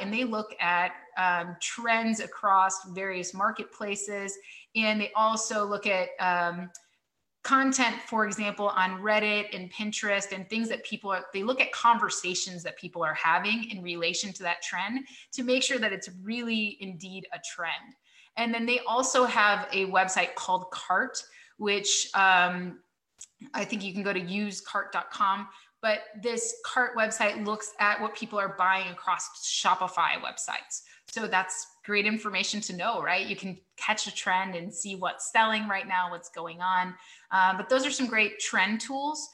and 0.00 0.12
they 0.12 0.24
look 0.24 0.56
at 0.60 0.90
um, 1.18 1.56
trends 1.62 2.18
across 2.18 2.84
various 2.88 3.32
marketplaces. 3.32 4.36
And 4.74 5.00
they 5.00 5.12
also 5.14 5.64
look 5.64 5.86
at 5.86 6.08
um, 6.18 6.68
content 7.42 7.96
for 8.06 8.26
example 8.26 8.68
on 8.68 9.00
reddit 9.00 9.46
and 9.54 9.72
pinterest 9.72 10.32
and 10.32 10.48
things 10.50 10.68
that 10.68 10.84
people 10.84 11.10
are 11.10 11.24
they 11.32 11.42
look 11.42 11.60
at 11.60 11.72
conversations 11.72 12.62
that 12.62 12.76
people 12.76 13.02
are 13.02 13.14
having 13.14 13.70
in 13.70 13.82
relation 13.82 14.30
to 14.30 14.42
that 14.42 14.60
trend 14.62 15.06
to 15.32 15.42
make 15.42 15.62
sure 15.62 15.78
that 15.78 15.92
it's 15.92 16.10
really 16.22 16.76
indeed 16.80 17.26
a 17.32 17.38
trend. 17.54 17.94
And 18.36 18.52
then 18.54 18.66
they 18.66 18.80
also 18.80 19.24
have 19.24 19.68
a 19.72 19.86
website 19.86 20.34
called 20.34 20.70
cart 20.70 21.22
which 21.56 22.08
um, 22.14 22.78
i 23.54 23.64
think 23.64 23.82
you 23.82 23.92
can 23.94 24.02
go 24.02 24.12
to 24.12 24.20
usecart.com 24.20 25.48
but 25.82 26.00
this 26.22 26.56
cart 26.64 26.94
website 26.94 27.44
looks 27.46 27.72
at 27.78 28.00
what 28.00 28.14
people 28.14 28.38
are 28.38 28.54
buying 28.58 28.90
across 28.90 29.50
shopify 29.50 30.12
websites 30.20 30.82
so 31.12 31.26
that's 31.26 31.66
great 31.84 32.06
information 32.06 32.60
to 32.62 32.76
know, 32.76 33.02
right? 33.02 33.26
You 33.26 33.36
can 33.36 33.58
catch 33.76 34.06
a 34.06 34.14
trend 34.14 34.54
and 34.54 34.72
see 34.72 34.96
what's 34.96 35.32
selling 35.32 35.68
right 35.68 35.88
now, 35.88 36.10
what's 36.10 36.28
going 36.28 36.60
on. 36.60 36.94
Uh, 37.30 37.56
but 37.56 37.68
those 37.68 37.84
are 37.84 37.90
some 37.90 38.06
great 38.06 38.38
trend 38.38 38.80
tools. 38.80 39.28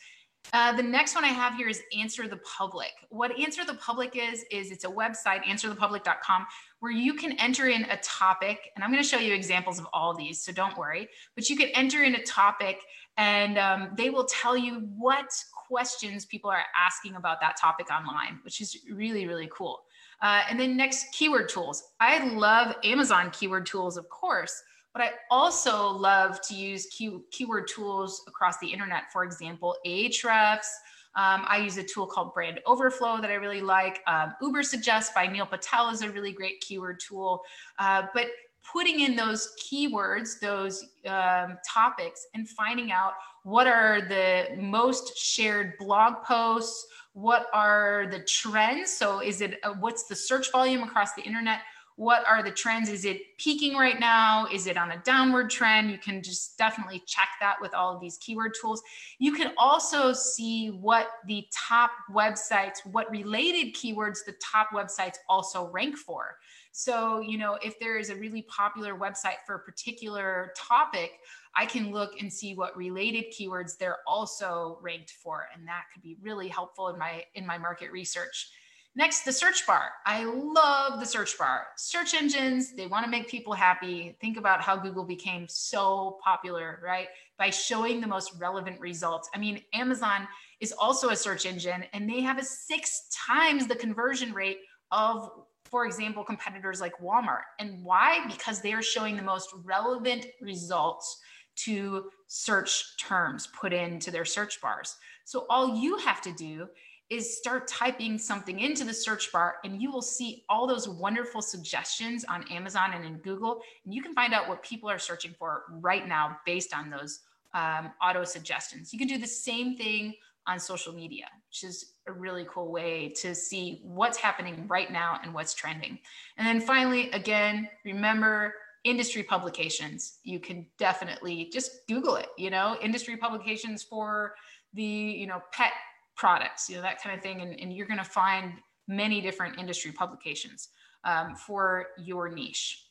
Uh, 0.52 0.73
the 0.73 0.83
next 0.83 1.14
one 1.14 1.25
I 1.25 1.28
have 1.28 1.54
here 1.54 1.68
is 1.68 1.83
Answer 1.99 2.28
the 2.28 2.38
Public. 2.38 2.92
What 3.11 3.37
Answer 3.38 3.64
the 3.64 3.75
Public 3.75 4.16
is, 4.16 4.45
is 4.50 4.71
it's 4.71 4.85
a 4.85 4.88
website, 4.88 5.42
answerthepublic.com, 5.45 6.47
where 6.78 6.92
you 6.92 7.14
can 7.14 7.33
enter 7.33 7.68
in 7.68 7.83
a 7.85 7.97
topic. 7.99 8.71
And 8.75 8.85
I'm 8.85 8.90
going 8.90 9.02
to 9.02 9.09
show 9.09 9.18
you 9.18 9.35
examples 9.35 9.78
of 9.78 9.87
all 9.92 10.12
of 10.12 10.16
these, 10.16 10.42
so 10.42 10.52
don't 10.52 10.76
worry. 10.78 11.09
But 11.35 11.50
you 11.50 11.56
can 11.56 11.68
enter 11.71 12.04
in 12.04 12.14
a 12.14 12.23
topic 12.23 12.78
and 13.18 13.59
um, 13.59 13.90
they 13.97 14.11
will 14.11 14.26
tell 14.26 14.56
you 14.56 14.87
what 14.97 15.30
questions 15.66 16.26
people 16.26 16.50
are 16.50 16.62
asking 16.76 17.16
about 17.16 17.40
that 17.40 17.56
topic 17.61 17.90
online, 17.90 18.38
which 18.42 18.61
is 18.61 18.76
really, 18.92 19.26
really 19.26 19.49
cool. 19.52 19.80
Uh, 20.23 20.42
and 20.49 20.58
then 20.58 20.76
next, 20.76 21.12
keyword 21.12 21.49
tools. 21.49 21.82
I 22.00 22.26
love 22.35 22.75
Amazon 22.85 23.30
keyword 23.30 23.66
tools, 23.66 23.96
of 23.96 24.08
course, 24.08 24.62
but 24.92 25.02
I 25.02 25.11
also 25.30 25.90
love 25.90 26.40
to 26.49 26.54
use 26.54 26.87
key, 26.87 27.18
keyword 27.30 27.68
tools 27.68 28.23
across 28.26 28.58
the 28.58 28.66
internet. 28.66 29.04
For 29.12 29.25
example, 29.25 29.76
Ahrefs. 29.87 30.68
Um, 31.16 31.44
I 31.49 31.58
use 31.58 31.78
a 31.78 31.82
tool 31.82 32.06
called 32.06 32.35
Brand 32.35 32.61
Overflow 32.66 33.23
that 33.23 33.30
I 33.30 33.35
really 33.35 33.62
like. 33.62 34.02
Um, 34.06 34.35
Ubersuggest 34.42 35.14
by 35.14 35.26
Neil 35.26 35.46
Patel 35.46 35.88
is 35.88 36.02
a 36.02 36.11
really 36.11 36.32
great 36.32 36.61
keyword 36.61 37.00
tool. 37.00 37.42
Uh, 37.78 38.02
but 38.12 38.26
putting 38.70 39.00
in 39.00 39.16
those 39.16 39.54
keywords, 39.62 40.38
those 40.40 40.85
um, 41.06 41.56
topics, 41.66 42.26
and 42.35 42.49
finding 42.49 42.92
out 42.92 43.12
what 43.44 43.66
are 43.66 44.02
the 44.02 44.56
most 44.58 45.16
shared 45.16 45.75
blog 45.78 46.23
posts, 46.25 46.87
what 47.16 47.46
are 47.54 48.08
the 48.11 48.18
trends? 48.25 48.92
So 48.92 49.20
is 49.20 49.40
it 49.40 49.58
uh, 49.62 49.73
what's 49.80 50.04
the 50.04 50.14
search 50.14 50.52
volume 50.52 50.82
across 50.82 51.14
the 51.14 51.23
internet? 51.23 51.61
What 51.94 52.28
are 52.28 52.42
the 52.42 52.50
trends? 52.50 52.90
Is 52.90 53.06
it 53.06 53.23
peaking 53.38 53.75
right 53.75 53.99
now? 53.99 54.46
Is 54.52 54.66
it 54.66 54.76
on 54.76 54.90
a 54.90 54.99
downward 54.99 55.49
trend? 55.49 55.90
You 55.90 55.96
can 55.96 56.23
just 56.23 56.58
definitely 56.58 57.02
check 57.06 57.28
that 57.40 57.56
with 57.58 57.73
all 57.73 57.94
of 57.94 58.02
these 58.02 58.18
keyword 58.18 58.52
tools. 58.61 58.82
You 59.18 59.32
can 59.32 59.54
also 59.56 60.12
see 60.12 60.68
what 60.68 61.08
the 61.26 61.46
top 61.54 61.90
websites 62.12 62.85
what 62.85 63.11
related 63.11 63.75
keywords 63.75 64.18
the 64.26 64.35
top 64.44 64.68
websites 64.75 65.16
also 65.26 65.70
rank 65.70 65.96
for. 65.96 66.37
So 66.73 67.20
you 67.20 67.38
know 67.38 67.56
if 67.64 67.78
there 67.78 67.96
is 67.96 68.11
a 68.11 68.16
really 68.16 68.42
popular 68.42 68.94
website 68.94 69.38
for 69.46 69.54
a 69.54 69.61
particular 69.61 70.52
topic 70.54 71.12
I 71.56 71.66
can 71.66 71.90
look 71.90 72.20
and 72.20 72.30
see 72.32 72.54
what 72.54 72.76
related 72.76 73.32
keywords 73.32 73.78
they're 73.78 73.98
also 74.06 74.78
ranked 74.82 75.10
for. 75.10 75.46
And 75.54 75.66
that 75.66 75.84
could 75.92 76.02
be 76.02 76.16
really 76.20 76.48
helpful 76.48 76.88
in 76.88 76.98
my, 76.98 77.25
in 77.34 77.46
my 77.46 77.56
market 77.56 77.90
research. 77.90 78.50
Next, 78.94 79.25
the 79.25 79.32
search 79.32 79.66
bar. 79.66 79.90
I 80.06 80.25
love 80.25 81.00
the 81.00 81.06
search 81.06 81.36
bar. 81.38 81.66
Search 81.76 82.14
engines, 82.14 82.75
they 82.75 82.86
want 82.86 83.04
to 83.04 83.10
make 83.10 83.28
people 83.28 83.52
happy. 83.52 84.16
Think 84.22 84.38
about 84.38 84.62
how 84.62 84.75
Google 84.75 85.04
became 85.04 85.46
so 85.48 86.18
popular, 86.25 86.80
right? 86.82 87.08
By 87.38 87.50
showing 87.50 88.00
the 88.00 88.06
most 88.06 88.32
relevant 88.38 88.80
results. 88.80 89.28
I 89.34 89.38
mean, 89.38 89.62
Amazon 89.75 90.26
is 90.60 90.72
also 90.72 91.10
a 91.10 91.16
search 91.16 91.44
engine 91.44 91.84
and 91.92 92.08
they 92.08 92.22
have 92.22 92.38
a 92.38 92.44
six 92.44 93.08
times 93.12 93.66
the 93.66 93.76
conversion 93.76 94.32
rate 94.32 94.60
of, 94.90 95.30
for 95.64 95.84
example, 95.84 96.25
competitors 96.25 96.80
like 96.80 96.94
Walmart. 96.98 97.44
And 97.58 97.84
why? 97.84 98.26
Because 98.26 98.62
they 98.62 98.72
are 98.72 98.82
showing 98.82 99.16
the 99.16 99.22
most 99.22 99.50
relevant 99.62 100.26
results 100.40 101.20
to 101.56 102.10
search 102.26 102.96
terms 102.98 103.48
put 103.58 103.72
into 103.72 104.10
their 104.10 104.25
search 104.25 104.60
bars. 104.60 104.96
So 105.25 105.46
all 105.50 105.76
you 105.76 105.96
have 105.98 106.20
to 106.22 106.32
do 106.32 106.68
is 107.08 107.38
start 107.38 107.68
typing 107.68 108.18
something 108.18 108.58
into 108.58 108.84
the 108.84 108.92
search 108.92 109.30
bar 109.32 109.56
and 109.64 109.80
you 109.80 109.92
will 109.92 110.02
see 110.02 110.44
all 110.48 110.66
those 110.66 110.88
wonderful 110.88 111.40
suggestions 111.40 112.25
on 112.25 112.44
Amazon 112.50 112.92
and 112.94 113.04
in 113.04 113.18
Google. 113.18 113.60
And 113.84 113.94
you 113.94 114.02
can 114.02 114.12
find 114.12 114.34
out 114.34 114.48
what 114.48 114.62
people 114.62 114.90
are 114.90 114.98
searching 114.98 115.34
for 115.38 115.64
right 115.70 116.06
now 116.08 116.38
based 116.44 116.75
on 116.75 116.90
those 116.90 117.20
um, 117.54 117.92
auto 118.02 118.25
suggestions. 118.25 118.92
You 118.92 118.98
can 118.98 119.08
do 119.08 119.18
the 119.18 119.26
same 119.26 119.76
thing 119.76 120.14
on 120.48 120.58
social 120.58 120.92
media, 120.92 121.26
which 121.48 121.64
is 121.64 121.94
a 122.06 122.12
really 122.12 122.46
cool 122.48 122.70
way 122.70 123.12
to 123.16 123.34
see 123.34 123.80
what's 123.82 124.18
happening 124.18 124.66
right 124.68 124.92
now 124.92 125.18
and 125.22 125.32
what's 125.32 125.54
trending. 125.54 125.98
And 126.36 126.46
then 126.46 126.60
finally, 126.60 127.10
again, 127.10 127.68
remember 127.84 128.54
industry 128.86 129.22
publications 129.22 130.18
you 130.22 130.38
can 130.38 130.66
definitely 130.78 131.50
just 131.52 131.86
google 131.88 132.16
it 132.16 132.28
you 132.38 132.50
know 132.50 132.76
industry 132.80 133.16
publications 133.16 133.82
for 133.82 134.34
the 134.74 134.82
you 134.82 135.26
know 135.26 135.42
pet 135.52 135.72
products 136.14 136.68
you 136.68 136.76
know 136.76 136.82
that 136.82 137.02
kind 137.02 137.16
of 137.16 137.22
thing 137.22 137.40
and, 137.40 137.58
and 137.60 137.72
you're 137.72 137.86
going 137.86 137.98
to 137.98 138.04
find 138.04 138.52
many 138.88 139.20
different 139.20 139.58
industry 139.58 139.90
publications 139.90 140.68
um, 141.04 141.34
for 141.34 141.86
your 141.98 142.28
niche 142.28 142.86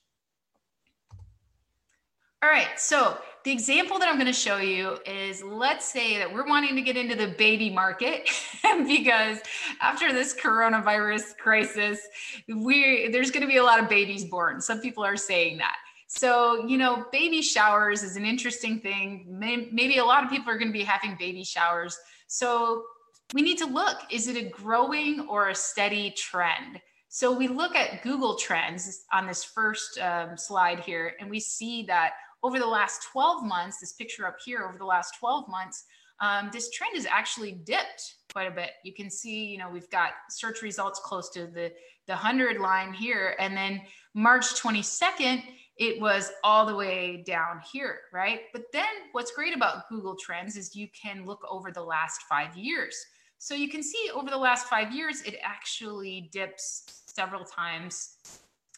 all 2.46 2.52
right, 2.52 2.80
so 2.80 3.18
the 3.44 3.52
example 3.52 3.98
that 3.98 4.08
I'm 4.08 4.18
going 4.18 4.28
to 4.28 4.34
show 4.34 4.58
you 4.58 5.00
is 5.08 5.42
let's 5.42 5.84
say 5.84 6.20
that 6.20 6.32
we're 6.32 6.46
wanting 6.46 6.76
to 6.76 6.82
get 6.84 6.96
into 6.96 7.16
the 7.16 7.30
baby 7.30 7.72
market 7.72 8.30
because 8.88 9.40
after 9.82 10.14
this 10.14 10.36
coronavirus 10.36 11.38
crisis, 11.38 12.02
we 12.48 13.10
there's 13.12 13.32
going 13.32 13.42
to 13.42 13.48
be 13.48 13.58
a 13.58 13.64
lot 13.64 13.80
of 13.80 13.90
babies 13.90 14.26
born. 14.26 14.62
Some 14.62 14.80
people 14.80 15.04
are 15.04 15.18
saying 15.18 15.58
that. 15.58 15.78
So, 16.18 16.66
you 16.66 16.78
know, 16.78 17.06
baby 17.12 17.42
showers 17.42 18.02
is 18.02 18.16
an 18.16 18.24
interesting 18.24 18.80
thing. 18.80 19.26
Maybe 19.28 19.98
a 19.98 20.06
lot 20.06 20.24
of 20.24 20.30
people 20.30 20.50
are 20.50 20.58
going 20.58 20.70
to 20.70 20.78
be 20.78 20.84
having 20.84 21.18
baby 21.20 21.44
showers. 21.44 21.98
So, 22.28 22.84
we 23.34 23.42
need 23.42 23.58
to 23.58 23.66
look 23.66 23.98
is 24.12 24.28
it 24.28 24.38
a 24.38 24.50
growing 24.50 25.28
or 25.28 25.50
a 25.50 25.56
steady 25.56 26.12
trend? 26.12 26.80
So, 27.10 27.38
we 27.38 27.50
look 27.50 27.76
at 27.76 28.02
Google 28.02 28.36
Trends 28.36 29.04
on 29.12 29.28
this 29.28 29.44
first 29.44 30.00
um, 30.00 30.38
slide 30.38 30.80
here, 30.80 31.16
and 31.20 31.30
we 31.30 31.42
see 31.42 31.84
that 31.88 32.14
over 32.44 32.60
the 32.60 32.66
last 32.66 33.04
12 33.12 33.44
months, 33.44 33.80
this 33.80 33.94
picture 33.94 34.26
up 34.26 34.38
here, 34.46 34.64
over 34.64 34.78
the 34.78 34.86
last 34.86 35.16
12 35.20 35.50
months, 35.50 35.84
um, 36.22 36.50
this 36.54 36.70
trend 36.70 36.96
has 36.96 37.06
actually 37.06 37.52
dipped 37.52 38.16
quite 38.32 38.48
a 38.48 38.56
bit. 38.56 38.72
You 38.84 38.94
can 38.94 39.10
see, 39.10 39.46
you 39.46 39.58
know, 39.58 39.70
we've 39.70 39.90
got 39.90 40.12
search 40.30 40.62
results 40.62 41.02
close 41.04 41.30
to 41.32 41.48
the, 41.48 41.74
the 42.08 42.14
100 42.14 42.62
line 42.62 42.94
here. 42.94 43.36
And 43.40 43.58
then 43.58 43.82
March 44.14 44.46
22nd, 44.62 45.44
it 45.78 46.00
was 46.00 46.32
all 46.44 46.66
the 46.66 46.76
way 46.76 47.24
down 47.26 47.62
here, 47.72 48.00
right? 48.14 48.42
But 48.54 48.72
then 48.72 48.86
what's 49.12 49.32
great 49.32 49.56
about 49.56 49.90
Google 49.90 50.16
Trends 50.16 50.56
is 50.56 50.76
you 50.76 50.88
can 51.00 51.26
look 51.26 51.42
over 51.50 51.72
the 51.72 51.84
last 51.84 52.22
five 52.30 52.56
years. 52.56 52.96
So 53.38 53.54
you 53.54 53.70
can 53.70 53.84
see 53.84 54.10
over 54.14 54.30
the 54.30 54.38
last 54.38 54.68
five 54.68 54.94
years, 54.94 55.22
it 55.24 55.38
actually 55.44 56.30
dips 56.32 57.04
several 57.08 57.44
times 57.44 58.18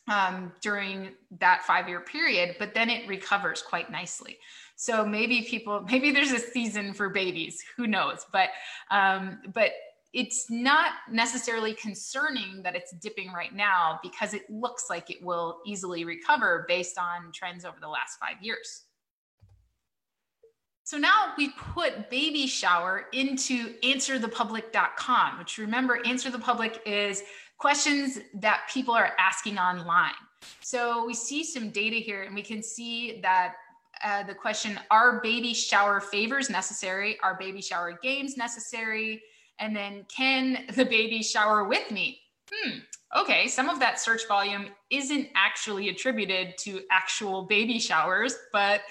um, 0.07 0.51
during 0.61 1.09
that 1.39 1.63
five 1.63 1.87
year 1.87 1.99
period, 1.99 2.55
but 2.59 2.73
then 2.73 2.89
it 2.89 3.07
recovers 3.07 3.61
quite 3.61 3.91
nicely. 3.91 4.37
So 4.75 5.05
maybe 5.05 5.43
people, 5.43 5.81
maybe 5.91 6.11
there's 6.11 6.31
a 6.31 6.39
season 6.39 6.93
for 6.93 7.09
babies, 7.09 7.63
who 7.75 7.87
knows? 7.87 8.25
But 8.31 8.49
um, 8.89 9.39
but 9.53 9.71
it's 10.17 10.49
not 10.49 10.93
necessarily 11.11 11.75
concerning 11.75 12.63
that 12.63 12.75
it's 12.75 12.91
dipping 12.91 13.31
right 13.31 13.53
now 13.53 13.99
because 14.01 14.33
it 14.33 14.49
looks 14.49 14.85
like 14.89 15.11
it 15.11 15.23
will 15.23 15.59
easily 15.63 16.05
recover 16.05 16.65
based 16.67 16.97
on 16.97 17.31
trends 17.31 17.63
over 17.63 17.77
the 17.79 17.87
last 17.87 18.17
five 18.19 18.41
years. 18.41 18.85
So 20.85 20.97
now 20.97 21.33
we 21.37 21.51
put 21.51 22.09
baby 22.09 22.47
shower 22.47 23.05
into 23.13 23.75
answerthepublic.com, 23.83 25.37
which 25.37 25.59
remember, 25.59 25.99
answer 26.03 26.31
the 26.31 26.39
public 26.39 26.81
is 26.87 27.21
questions 27.59 28.17
that 28.39 28.67
people 28.73 28.95
are 28.95 29.11
asking 29.19 29.59
online. 29.59 30.17
So 30.61 31.05
we 31.05 31.13
see 31.13 31.43
some 31.43 31.69
data 31.69 31.97
here 31.97 32.23
and 32.23 32.33
we 32.33 32.41
can 32.41 32.63
see 32.63 33.19
that 33.21 33.53
uh, 34.03 34.23
the 34.23 34.33
question, 34.33 34.79
are 34.89 35.21
baby 35.21 35.53
shower 35.53 35.99
favors 35.99 36.49
necessary? 36.49 37.19
Are 37.21 37.37
baby 37.37 37.61
shower 37.61 37.99
games 38.01 38.35
necessary? 38.35 39.21
And 39.59 39.75
then 39.75 40.05
can 40.15 40.65
the 40.75 40.85
baby 40.85 41.23
shower 41.23 41.63
with 41.63 41.91
me? 41.91 42.19
Hmm, 42.51 42.79
okay, 43.17 43.47
some 43.47 43.69
of 43.69 43.79
that 43.79 43.99
search 43.99 44.27
volume 44.27 44.67
isn't 44.89 45.29
actually 45.35 45.89
attributed 45.89 46.57
to 46.59 46.81
actual 46.91 47.43
baby 47.43 47.79
showers, 47.79 48.35
but 48.53 48.81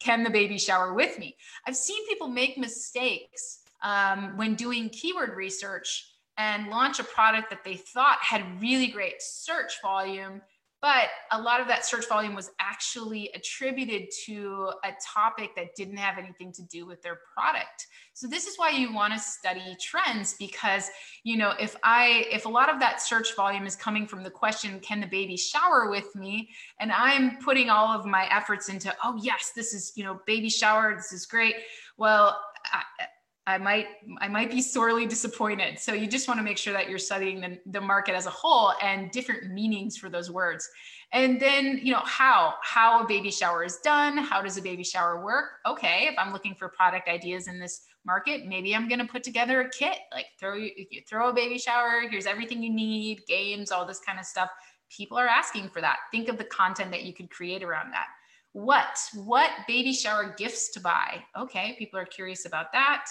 can 0.00 0.24
the 0.24 0.30
baby 0.30 0.58
shower 0.58 0.92
with 0.94 1.18
me? 1.18 1.36
I've 1.66 1.76
seen 1.76 2.06
people 2.08 2.28
make 2.28 2.58
mistakes 2.58 3.60
um, 3.82 4.36
when 4.36 4.54
doing 4.54 4.88
keyword 4.90 5.36
research 5.36 6.12
and 6.36 6.68
launch 6.68 6.98
a 6.98 7.04
product 7.04 7.50
that 7.50 7.64
they 7.64 7.76
thought 7.76 8.18
had 8.20 8.60
really 8.60 8.86
great 8.86 9.20
search 9.20 9.80
volume 9.82 10.40
but 10.82 11.08
a 11.32 11.40
lot 11.40 11.60
of 11.60 11.68
that 11.68 11.84
search 11.84 12.08
volume 12.08 12.34
was 12.34 12.50
actually 12.58 13.30
attributed 13.34 14.08
to 14.26 14.72
a 14.84 14.92
topic 15.14 15.50
that 15.56 15.74
didn't 15.74 15.98
have 15.98 16.18
anything 16.18 16.52
to 16.52 16.62
do 16.62 16.86
with 16.86 17.02
their 17.02 17.20
product. 17.34 17.86
So 18.14 18.26
this 18.26 18.46
is 18.46 18.58
why 18.58 18.70
you 18.70 18.92
want 18.92 19.12
to 19.12 19.18
study 19.18 19.76
trends 19.80 20.34
because 20.38 20.90
you 21.24 21.36
know 21.36 21.54
if 21.58 21.76
i 21.82 22.26
if 22.30 22.44
a 22.44 22.48
lot 22.48 22.68
of 22.68 22.78
that 22.80 23.00
search 23.00 23.34
volume 23.34 23.66
is 23.66 23.76
coming 23.76 24.06
from 24.06 24.22
the 24.22 24.30
question 24.30 24.78
can 24.80 25.00
the 25.00 25.06
baby 25.06 25.36
shower 25.36 25.88
with 25.90 26.14
me? 26.14 26.50
and 26.80 26.92
i'm 26.92 27.38
putting 27.38 27.70
all 27.70 27.88
of 27.88 28.04
my 28.04 28.26
efforts 28.30 28.68
into 28.68 28.94
oh 29.04 29.18
yes 29.22 29.52
this 29.54 29.72
is 29.72 29.92
you 29.96 30.04
know 30.04 30.20
baby 30.26 30.48
shower 30.48 30.94
this 30.94 31.12
is 31.12 31.26
great 31.26 31.54
well 31.96 32.38
I, 32.72 32.82
I 33.50 33.58
might 33.58 33.86
I 34.20 34.28
might 34.28 34.50
be 34.50 34.62
sorely 34.62 35.06
disappointed. 35.06 35.78
So 35.78 35.92
you 35.92 36.06
just 36.06 36.28
want 36.28 36.38
to 36.38 36.44
make 36.44 36.56
sure 36.56 36.72
that 36.72 36.88
you're 36.88 36.98
studying 36.98 37.40
the, 37.40 37.58
the 37.66 37.80
market 37.80 38.14
as 38.14 38.26
a 38.26 38.30
whole 38.30 38.72
and 38.80 39.10
different 39.10 39.52
meanings 39.52 39.96
for 39.96 40.08
those 40.08 40.30
words. 40.30 40.68
And 41.12 41.40
then, 41.40 41.80
you 41.82 41.92
know, 41.92 42.02
how 42.04 42.54
how 42.62 43.02
a 43.02 43.08
baby 43.08 43.32
shower 43.32 43.64
is 43.64 43.78
done, 43.78 44.16
how 44.16 44.40
does 44.40 44.56
a 44.56 44.62
baby 44.62 44.84
shower 44.84 45.24
work? 45.24 45.46
Okay, 45.66 46.08
if 46.10 46.14
I'm 46.16 46.32
looking 46.32 46.54
for 46.54 46.68
product 46.68 47.08
ideas 47.08 47.48
in 47.48 47.58
this 47.58 47.82
market, 48.04 48.46
maybe 48.46 48.74
I'm 48.74 48.88
going 48.88 49.00
to 49.00 49.12
put 49.12 49.24
together 49.24 49.60
a 49.62 49.68
kit, 49.68 49.98
like 50.14 50.26
throw 50.38 50.54
you 50.54 50.72
throw 51.08 51.30
a 51.30 51.34
baby 51.34 51.58
shower, 51.58 52.02
here's 52.08 52.26
everything 52.26 52.62
you 52.62 52.70
need, 52.70 53.26
games, 53.26 53.72
all 53.72 53.84
this 53.84 54.00
kind 54.00 54.20
of 54.20 54.24
stuff. 54.24 54.50
People 54.96 55.18
are 55.18 55.28
asking 55.28 55.70
for 55.70 55.80
that. 55.80 55.98
Think 56.12 56.28
of 56.28 56.38
the 56.38 56.44
content 56.44 56.92
that 56.92 57.02
you 57.02 57.12
could 57.12 57.30
create 57.30 57.64
around 57.64 57.90
that. 57.92 58.06
What 58.52 58.98
what 59.14 59.50
baby 59.66 59.92
shower 59.92 60.34
gifts 60.38 60.70
to 60.72 60.80
buy? 60.80 61.24
Okay, 61.36 61.74
people 61.78 61.98
are 61.98 62.04
curious 62.06 62.46
about 62.46 62.72
that 62.72 63.06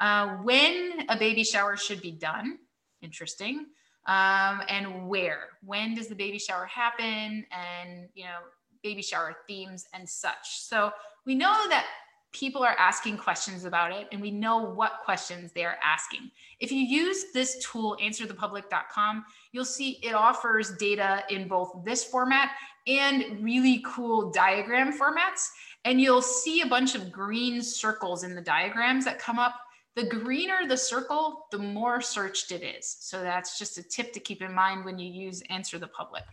uh, 0.00 0.36
when 0.42 1.06
a 1.08 1.16
baby 1.18 1.44
shower 1.44 1.76
should 1.76 2.00
be 2.00 2.12
done, 2.12 2.58
interesting. 3.02 3.66
Um, 4.06 4.60
and 4.68 5.08
where, 5.08 5.48
when 5.64 5.94
does 5.94 6.08
the 6.08 6.14
baby 6.14 6.38
shower 6.38 6.66
happen? 6.66 7.46
And, 7.50 8.08
you 8.14 8.24
know, 8.24 8.38
baby 8.82 9.02
shower 9.02 9.36
themes 9.46 9.86
and 9.94 10.08
such. 10.08 10.60
So 10.60 10.92
we 11.24 11.34
know 11.34 11.68
that 11.68 11.86
people 12.32 12.62
are 12.64 12.76
asking 12.78 13.16
questions 13.16 13.64
about 13.64 13.92
it 13.92 14.08
and 14.12 14.20
we 14.20 14.30
know 14.30 14.58
what 14.58 15.00
questions 15.04 15.52
they 15.52 15.64
are 15.64 15.78
asking. 15.82 16.30
If 16.60 16.72
you 16.72 16.80
use 16.80 17.26
this 17.32 17.64
tool, 17.64 17.96
answerthepublic.com, 18.02 19.24
you'll 19.52 19.64
see 19.64 20.00
it 20.02 20.14
offers 20.14 20.76
data 20.76 21.22
in 21.30 21.48
both 21.48 21.84
this 21.84 22.04
format 22.04 22.50
and 22.86 23.42
really 23.42 23.82
cool 23.86 24.30
diagram 24.32 24.92
formats. 24.92 25.48
And 25.84 26.00
you'll 26.00 26.22
see 26.22 26.60
a 26.62 26.66
bunch 26.66 26.94
of 26.94 27.12
green 27.12 27.62
circles 27.62 28.24
in 28.24 28.34
the 28.34 28.42
diagrams 28.42 29.04
that 29.04 29.18
come 29.18 29.38
up 29.38 29.54
the 29.96 30.06
greener 30.06 30.66
the 30.66 30.76
circle, 30.76 31.46
the 31.50 31.58
more 31.58 32.00
searched 32.00 32.50
it 32.50 32.62
is. 32.62 32.96
So 33.00 33.22
that's 33.22 33.58
just 33.58 33.78
a 33.78 33.82
tip 33.82 34.12
to 34.14 34.20
keep 34.20 34.42
in 34.42 34.52
mind 34.52 34.84
when 34.84 34.98
you 34.98 35.10
use 35.10 35.42
Answer 35.50 35.78
the 35.78 35.86
Public. 35.86 36.24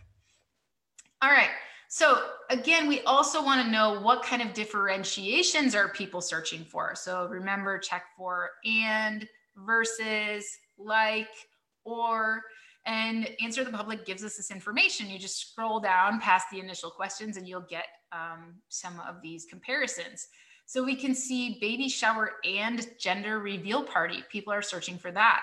All 1.22 1.30
right. 1.30 1.50
So 1.88 2.30
again, 2.50 2.88
we 2.88 3.02
also 3.02 3.44
want 3.44 3.64
to 3.64 3.70
know 3.70 4.00
what 4.00 4.24
kind 4.24 4.42
of 4.42 4.54
differentiations 4.54 5.74
are 5.74 5.90
people 5.90 6.20
searching 6.20 6.64
for. 6.64 6.94
So 6.94 7.28
remember, 7.28 7.78
check 7.78 8.04
for 8.16 8.50
and 8.64 9.28
versus, 9.56 10.46
like, 10.78 11.28
or, 11.84 12.42
and 12.86 13.28
Answer 13.40 13.62
the 13.62 13.70
Public 13.70 14.04
gives 14.04 14.24
us 14.24 14.36
this 14.36 14.50
information. 14.50 15.08
You 15.08 15.18
just 15.18 15.50
scroll 15.50 15.78
down 15.78 16.18
past 16.18 16.46
the 16.50 16.58
initial 16.58 16.90
questions 16.90 17.36
and 17.36 17.46
you'll 17.46 17.66
get 17.68 17.84
um, 18.10 18.54
some 18.68 18.98
of 19.06 19.22
these 19.22 19.44
comparisons. 19.44 20.28
So 20.72 20.82
we 20.82 20.96
can 20.96 21.14
see 21.14 21.58
baby 21.60 21.86
shower 21.86 22.36
and 22.46 22.88
gender 22.98 23.40
reveal 23.40 23.84
party. 23.84 24.24
People 24.32 24.54
are 24.54 24.62
searching 24.62 24.96
for 24.96 25.10
that. 25.10 25.42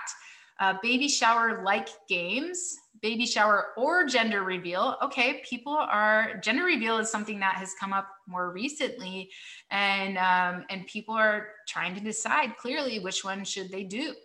Uh, 0.59 0.73
baby 0.81 1.07
shower 1.07 1.61
like 1.63 1.87
games, 2.07 2.75
baby 3.03 3.27
shower 3.27 3.67
or 3.77 4.07
gender 4.07 4.41
reveal. 4.41 4.97
Okay, 5.03 5.43
people 5.47 5.77
are 5.77 6.39
gender 6.43 6.63
reveal 6.63 6.97
is 6.97 7.11
something 7.11 7.39
that 7.41 7.53
has 7.57 7.75
come 7.79 7.93
up 7.93 8.07
more 8.25 8.51
recently, 8.51 9.29
and 9.69 10.17
um, 10.17 10.65
and 10.71 10.87
people 10.87 11.13
are 11.13 11.49
trying 11.67 11.93
to 11.93 12.01
decide 12.01 12.57
clearly 12.57 12.97
which 12.97 13.23
one 13.23 13.43
should 13.43 13.69
they 13.69 13.83
do. 13.83 14.15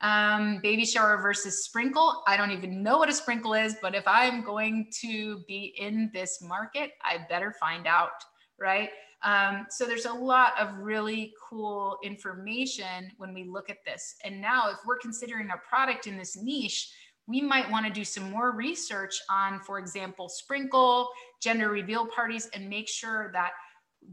Um, 0.00 0.60
baby 0.62 0.86
shower 0.86 1.18
versus 1.20 1.62
sprinkle. 1.62 2.22
I 2.26 2.38
don't 2.38 2.52
even 2.52 2.82
know 2.82 2.96
what 2.96 3.10
a 3.10 3.12
sprinkle 3.12 3.52
is, 3.52 3.76
but 3.82 3.94
if 3.94 4.04
I'm 4.06 4.42
going 4.42 4.88
to 5.02 5.40
be 5.46 5.74
in 5.78 6.10
this 6.14 6.40
market, 6.40 6.92
I 7.02 7.18
better 7.28 7.52
find 7.60 7.86
out, 7.86 8.12
right? 8.58 8.88
Um, 9.24 9.66
so 9.70 9.86
there's 9.86 10.04
a 10.04 10.12
lot 10.12 10.52
of 10.60 10.76
really 10.78 11.32
cool 11.48 11.98
information 12.04 13.10
when 13.16 13.32
we 13.32 13.44
look 13.44 13.70
at 13.70 13.84
this. 13.84 14.16
And 14.22 14.40
now 14.40 14.68
if 14.70 14.76
we're 14.86 14.98
considering 14.98 15.48
a 15.50 15.68
product 15.68 16.06
in 16.06 16.18
this 16.18 16.36
niche, 16.36 16.92
we 17.26 17.40
might 17.40 17.70
want 17.70 17.86
to 17.86 17.92
do 17.92 18.04
some 18.04 18.30
more 18.30 18.52
research 18.52 19.18
on, 19.30 19.60
for 19.60 19.78
example, 19.78 20.28
sprinkle, 20.28 21.08
gender 21.40 21.70
reveal 21.70 22.06
parties, 22.06 22.50
and 22.52 22.68
make 22.68 22.88
sure 22.88 23.30
that 23.32 23.52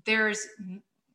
there's 0.06 0.48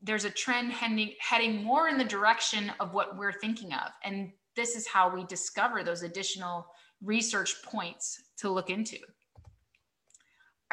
there's 0.03 0.25
a 0.25 0.31
trend 0.31 0.73
heading, 0.73 1.15
heading 1.19 1.65
more 1.65 1.89
in 1.89 1.97
the 1.97 2.05
direction 2.05 2.71
of 2.81 2.93
what 2.93 3.17
we're 3.17 3.33
thinking 3.33 3.73
of. 3.73 3.91
And 4.05 4.31
this 4.55 4.77
is 4.77 4.87
how 4.87 5.09
we 5.09 5.25
discover 5.25 5.83
those 5.83 6.03
additional 6.03 6.67
research 7.03 7.57
points 7.65 8.23
to 8.39 8.51
look 8.51 8.71
into. 8.71 8.99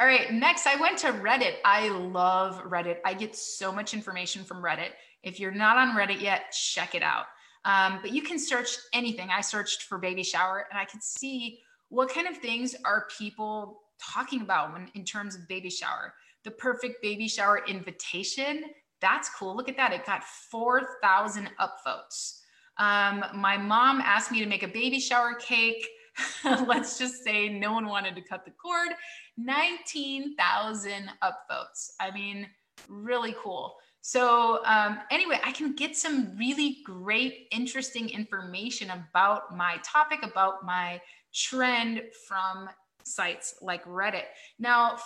All 0.00 0.06
right, 0.06 0.32
next 0.32 0.66
I 0.66 0.74
went 0.74 0.98
to 0.98 1.12
Reddit. 1.12 1.54
I 1.64 1.88
love 1.88 2.64
Reddit. 2.64 2.96
I 3.04 3.14
get 3.14 3.36
so 3.36 3.70
much 3.70 3.94
information 3.94 4.42
from 4.42 4.60
Reddit. 4.60 4.90
If 5.22 5.38
you're 5.38 5.52
not 5.52 5.76
on 5.76 5.96
Reddit 5.96 6.20
yet, 6.20 6.50
check 6.50 6.96
it 6.96 7.02
out. 7.02 7.26
Um, 7.64 8.00
but 8.02 8.12
you 8.12 8.20
can 8.20 8.38
search 8.38 8.76
anything. 8.92 9.28
I 9.30 9.40
searched 9.40 9.84
for 9.84 9.98
baby 9.98 10.24
shower 10.24 10.66
and 10.70 10.80
I 10.80 10.84
could 10.84 11.02
see 11.02 11.60
what 11.90 12.12
kind 12.12 12.26
of 12.26 12.38
things 12.38 12.74
are 12.84 13.06
people 13.16 13.82
talking 14.02 14.40
about 14.40 14.72
when 14.72 14.88
in 14.94 15.04
terms 15.04 15.36
of 15.36 15.46
baby 15.46 15.70
shower. 15.70 16.12
The 16.42 16.50
perfect 16.50 17.00
baby 17.00 17.28
shower 17.28 17.62
invitation. 17.68 18.64
That's 19.00 19.30
cool. 19.30 19.56
Look 19.56 19.68
at 19.68 19.76
that. 19.76 19.92
It 19.92 20.04
got 20.04 20.24
4,000 20.50 21.50
upvotes. 21.60 22.40
Um, 22.78 23.24
my 23.40 23.56
mom 23.56 24.00
asked 24.00 24.32
me 24.32 24.40
to 24.40 24.46
make 24.46 24.64
a 24.64 24.68
baby 24.68 24.98
shower 24.98 25.34
cake. 25.34 25.86
let's 26.66 26.98
just 26.98 27.24
say 27.24 27.48
no 27.48 27.72
one 27.72 27.86
wanted 27.86 28.14
to 28.16 28.22
cut 28.22 28.44
the 28.44 28.50
cord. 28.50 28.90
19,000 29.36 31.10
upvotes. 31.22 31.90
I 32.00 32.10
mean, 32.12 32.46
really 32.88 33.34
cool. 33.42 33.76
So, 34.00 34.62
um, 34.66 34.98
anyway, 35.10 35.40
I 35.42 35.52
can 35.52 35.74
get 35.74 35.96
some 35.96 36.36
really 36.36 36.78
great, 36.84 37.48
interesting 37.50 38.10
information 38.10 38.90
about 38.90 39.56
my 39.56 39.78
topic, 39.82 40.20
about 40.22 40.64
my 40.64 41.00
trend 41.32 42.02
from 42.28 42.68
sites 43.02 43.54
like 43.62 43.84
Reddit. 43.86 44.24
Now, 44.58 44.98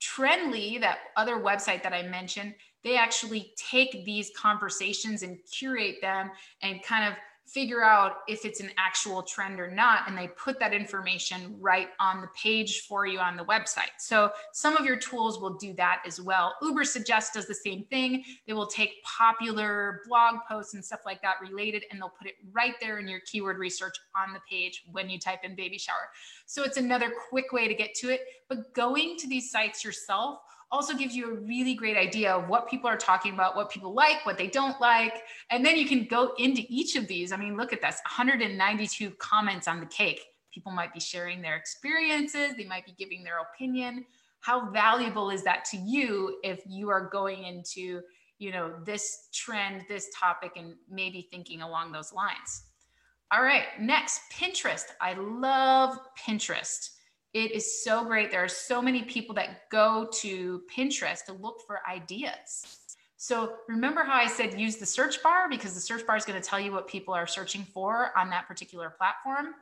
Treendly, 0.00 0.78
that 0.80 0.98
other 1.16 1.36
website 1.36 1.82
that 1.82 1.92
I 1.92 2.02
mentioned, 2.02 2.54
they 2.84 2.96
actually 2.96 3.52
take 3.56 4.04
these 4.04 4.30
conversations 4.36 5.22
and 5.22 5.38
curate 5.50 5.96
them 6.02 6.30
and 6.62 6.82
kind 6.82 7.08
of 7.08 7.14
figure 7.46 7.84
out 7.84 8.18
if 8.26 8.44
it's 8.44 8.60
an 8.60 8.70
actual 8.78 9.22
trend 9.22 9.60
or 9.60 9.70
not. 9.70 10.08
And 10.08 10.16
they 10.16 10.28
put 10.28 10.58
that 10.60 10.72
information 10.72 11.56
right 11.60 11.88
on 12.00 12.20
the 12.20 12.28
page 12.40 12.82
for 12.82 13.06
you 13.06 13.18
on 13.18 13.36
the 13.36 13.44
website. 13.44 13.92
So 13.98 14.30
some 14.52 14.76
of 14.76 14.84
your 14.84 14.96
tools 14.96 15.38
will 15.40 15.54
do 15.54 15.74
that 15.74 16.02
as 16.06 16.20
well. 16.20 16.54
Ubersuggest 16.62 17.32
does 17.34 17.46
the 17.46 17.54
same 17.54 17.84
thing. 17.84 18.24
They 18.46 18.52
will 18.54 18.66
take 18.66 19.02
popular 19.02 20.00
blog 20.08 20.36
posts 20.48 20.74
and 20.74 20.84
stuff 20.84 21.00
like 21.04 21.20
that 21.22 21.36
related, 21.40 21.84
and 21.90 22.00
they'll 22.00 22.08
put 22.18 22.26
it 22.26 22.34
right 22.52 22.74
there 22.80 22.98
in 22.98 23.08
your 23.08 23.20
keyword 23.30 23.58
research 23.58 23.94
on 24.16 24.32
the 24.32 24.40
page 24.50 24.82
when 24.90 25.10
you 25.10 25.18
type 25.18 25.40
in 25.44 25.54
baby 25.54 25.78
shower. 25.78 26.08
So 26.46 26.62
it's 26.62 26.76
another 26.76 27.12
quick 27.28 27.52
way 27.52 27.68
to 27.68 27.74
get 27.74 27.94
to 27.96 28.10
it. 28.10 28.22
But 28.48 28.74
going 28.74 29.16
to 29.18 29.28
these 29.28 29.50
sites 29.50 29.84
yourself 29.84 30.40
also 30.70 30.94
gives 30.94 31.14
you 31.14 31.30
a 31.30 31.34
really 31.40 31.74
great 31.74 31.96
idea 31.96 32.32
of 32.32 32.48
what 32.48 32.68
people 32.68 32.88
are 32.88 32.96
talking 32.96 33.34
about, 33.34 33.56
what 33.56 33.70
people 33.70 33.94
like, 33.94 34.24
what 34.24 34.38
they 34.38 34.48
don't 34.48 34.80
like. 34.80 35.22
And 35.50 35.64
then 35.64 35.76
you 35.76 35.86
can 35.86 36.04
go 36.04 36.34
into 36.38 36.62
each 36.68 36.96
of 36.96 37.06
these. 37.06 37.32
I 37.32 37.36
mean, 37.36 37.56
look 37.56 37.72
at 37.72 37.80
this 37.80 38.00
192 38.04 39.10
comments 39.18 39.68
on 39.68 39.80
the 39.80 39.86
cake. 39.86 40.20
People 40.52 40.72
might 40.72 40.94
be 40.94 41.00
sharing 41.00 41.42
their 41.42 41.56
experiences, 41.56 42.54
they 42.56 42.64
might 42.64 42.86
be 42.86 42.94
giving 42.98 43.24
their 43.24 43.40
opinion. 43.40 44.04
How 44.40 44.70
valuable 44.70 45.30
is 45.30 45.42
that 45.44 45.64
to 45.66 45.76
you 45.76 46.38
if 46.44 46.60
you 46.66 46.90
are 46.90 47.08
going 47.08 47.44
into, 47.44 48.02
you 48.38 48.52
know, 48.52 48.74
this 48.84 49.28
trend, 49.32 49.84
this 49.88 50.08
topic, 50.18 50.52
and 50.56 50.74
maybe 50.90 51.28
thinking 51.30 51.62
along 51.62 51.92
those 51.92 52.12
lines? 52.12 52.64
All 53.32 53.42
right, 53.42 53.64
next, 53.80 54.20
Pinterest. 54.32 54.84
I 55.00 55.14
love 55.14 55.98
Pinterest. 56.16 56.90
It 57.34 57.50
is 57.50 57.82
so 57.82 58.04
great. 58.04 58.30
There 58.30 58.44
are 58.44 58.48
so 58.48 58.80
many 58.80 59.02
people 59.02 59.34
that 59.34 59.68
go 59.68 60.08
to 60.20 60.62
Pinterest 60.74 61.24
to 61.24 61.32
look 61.32 61.56
for 61.66 61.80
ideas. 61.90 62.78
So 63.16 63.56
remember 63.68 64.04
how 64.04 64.14
I 64.14 64.28
said 64.28 64.58
use 64.58 64.76
the 64.76 64.86
search 64.86 65.20
bar 65.20 65.48
because 65.48 65.74
the 65.74 65.80
search 65.80 66.06
bar 66.06 66.16
is 66.16 66.24
going 66.24 66.40
to 66.40 66.46
tell 66.46 66.60
you 66.60 66.70
what 66.70 66.86
people 66.86 67.12
are 67.12 67.26
searching 67.26 67.64
for 67.64 68.16
on 68.16 68.30
that 68.30 68.46
particular 68.46 68.94
platform. 68.96 69.54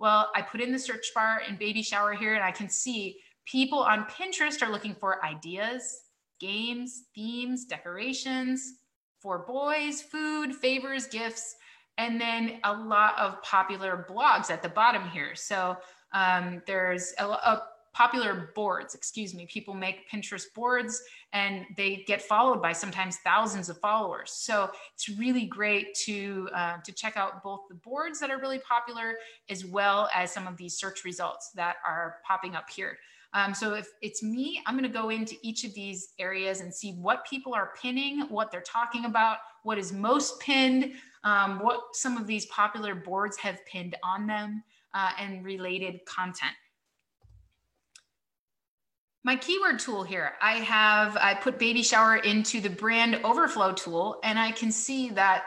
Well, 0.00 0.30
I 0.34 0.42
put 0.42 0.60
in 0.60 0.72
the 0.72 0.78
search 0.78 1.06
bar 1.14 1.42
in 1.48 1.56
baby 1.56 1.82
shower 1.82 2.14
here 2.14 2.34
and 2.34 2.42
I 2.42 2.50
can 2.50 2.68
see 2.68 3.18
people 3.46 3.78
on 3.78 4.06
Pinterest 4.06 4.60
are 4.62 4.72
looking 4.72 4.94
for 4.94 5.24
ideas, 5.24 6.00
games, 6.40 7.04
themes, 7.14 7.64
decorations 7.64 8.72
for 9.20 9.46
boys, 9.46 10.02
food, 10.02 10.54
favors, 10.54 11.06
gifts, 11.06 11.54
and 11.98 12.20
then 12.20 12.58
a 12.64 12.72
lot 12.72 13.16
of 13.18 13.40
popular 13.42 14.06
blogs 14.10 14.50
at 14.50 14.62
the 14.62 14.68
bottom 14.68 15.06
here. 15.10 15.34
So 15.34 15.76
um, 16.12 16.62
there's 16.66 17.12
a, 17.18 17.26
a 17.26 17.62
popular 17.92 18.52
boards, 18.54 18.94
excuse 18.94 19.34
me. 19.34 19.46
People 19.46 19.74
make 19.74 20.08
Pinterest 20.10 20.44
boards 20.54 21.02
and 21.32 21.66
they 21.76 22.04
get 22.06 22.22
followed 22.22 22.62
by 22.62 22.72
sometimes 22.72 23.18
thousands 23.18 23.68
of 23.68 23.78
followers. 23.78 24.30
So 24.32 24.70
it's 24.94 25.08
really 25.08 25.46
great 25.46 25.94
to 26.06 26.48
uh, 26.54 26.78
to 26.84 26.92
check 26.92 27.16
out 27.16 27.42
both 27.42 27.60
the 27.68 27.74
boards 27.74 28.20
that 28.20 28.30
are 28.30 28.38
really 28.38 28.60
popular 28.60 29.16
as 29.48 29.64
well 29.64 30.08
as 30.14 30.32
some 30.32 30.46
of 30.46 30.56
these 30.56 30.74
search 30.74 31.04
results 31.04 31.50
that 31.56 31.76
are 31.86 32.18
popping 32.26 32.54
up 32.54 32.70
here. 32.70 32.98
Um, 33.32 33.54
so 33.54 33.74
if 33.74 33.88
it's 34.02 34.24
me, 34.24 34.60
I'm 34.66 34.76
going 34.76 34.90
to 34.90 34.98
go 34.98 35.10
into 35.10 35.36
each 35.42 35.64
of 35.64 35.72
these 35.72 36.14
areas 36.18 36.60
and 36.60 36.74
see 36.74 36.92
what 36.92 37.24
people 37.28 37.54
are 37.54 37.72
pinning, 37.80 38.22
what 38.22 38.50
they're 38.50 38.60
talking 38.60 39.04
about, 39.04 39.38
what 39.62 39.78
is 39.78 39.92
most 39.92 40.40
pinned, 40.40 40.94
um, 41.22 41.60
what 41.60 41.80
some 41.92 42.16
of 42.16 42.26
these 42.26 42.46
popular 42.46 42.94
boards 42.94 43.36
have 43.36 43.64
pinned 43.66 43.94
on 44.02 44.26
them 44.26 44.64
uh, 44.94 45.10
and 45.18 45.44
related 45.44 46.04
content. 46.04 46.52
My 49.22 49.36
keyword 49.36 49.78
tool 49.78 50.02
here, 50.02 50.32
I 50.40 50.54
have, 50.54 51.16
I 51.18 51.34
put 51.34 51.58
baby 51.58 51.82
shower 51.82 52.16
into 52.16 52.60
the 52.60 52.70
brand 52.70 53.20
overflow 53.22 53.72
tool 53.72 54.18
and 54.24 54.38
I 54.38 54.50
can 54.50 54.72
see 54.72 55.10
that 55.10 55.44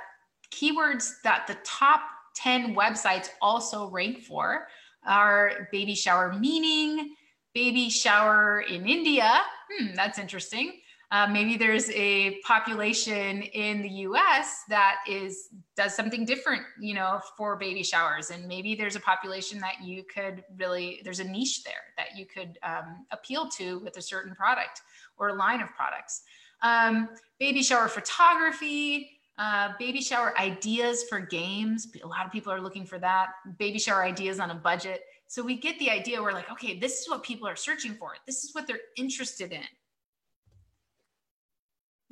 keywords 0.52 1.10
that 1.24 1.48
the 1.48 1.58
top 1.64 2.02
10 2.36 2.76
websites 2.76 3.30
also 3.42 3.90
rank 3.90 4.22
for 4.22 4.68
are 5.08 5.68
baby 5.72 5.96
shower 5.96 6.34
meaning, 6.34 7.16
baby 7.56 7.90
shower 7.90 8.62
in 8.62 8.88
India. 8.88 9.42
Hmm, 9.72 9.96
that's 9.96 10.20
interesting. 10.20 10.74
Uh, 11.14 11.28
maybe 11.28 11.56
there's 11.58 11.92
a 11.92 12.40
population 12.42 13.44
in 13.44 13.84
the 13.84 13.90
US 14.08 14.64
that 14.68 14.96
is 15.08 15.50
does 15.76 15.96
something 15.96 16.26
different, 16.26 16.64
you 16.82 16.96
know, 16.96 17.22
for 17.38 17.56
baby 17.56 17.84
showers. 17.84 18.32
And 18.32 18.48
maybe 18.48 18.74
there's 18.74 18.96
a 18.96 19.00
population 19.00 19.60
that 19.60 19.76
you 19.84 20.04
could 20.12 20.44
really, 20.58 21.02
there's 21.04 21.20
a 21.20 21.24
niche 21.24 21.64
there 21.64 21.94
that 21.98 22.18
you 22.18 22.26
could 22.26 22.58
um, 22.64 23.06
appeal 23.12 23.48
to 23.50 23.78
with 23.82 23.96
a 23.98 24.02
certain 24.02 24.34
product 24.34 24.82
or 25.18 25.30
a 25.30 25.34
line 25.36 25.62
of 25.62 25.70
products. 25.76 26.24
Um, 26.64 27.10
baby 27.40 27.62
shower 27.62 27.88
photography, 27.90 29.12
uh, 29.38 29.74
baby 29.78 30.02
shower 30.02 30.36
ideas 30.40 31.04
for 31.04 31.20
games. 31.20 31.90
A 32.04 32.08
lot 32.08 32.26
of 32.26 32.32
people 32.32 32.52
are 32.52 32.62
looking 32.62 32.88
for 32.88 32.98
that. 32.98 33.28
Baby 33.60 33.78
shower 33.78 34.04
ideas 34.04 34.40
on 34.40 34.50
a 34.50 34.56
budget. 34.56 35.02
So 35.28 35.44
we 35.44 35.58
get 35.58 35.78
the 35.78 35.92
idea. 35.92 36.20
We're 36.20 36.34
like, 36.34 36.52
okay, 36.52 36.80
this 36.80 37.02
is 37.02 37.08
what 37.08 37.22
people 37.22 37.48
are 37.48 37.56
searching 37.56 37.94
for. 37.94 38.14
This 38.26 38.44
is 38.44 38.56
what 38.56 38.66
they're 38.66 38.82
interested 38.98 39.52
in. 39.52 39.62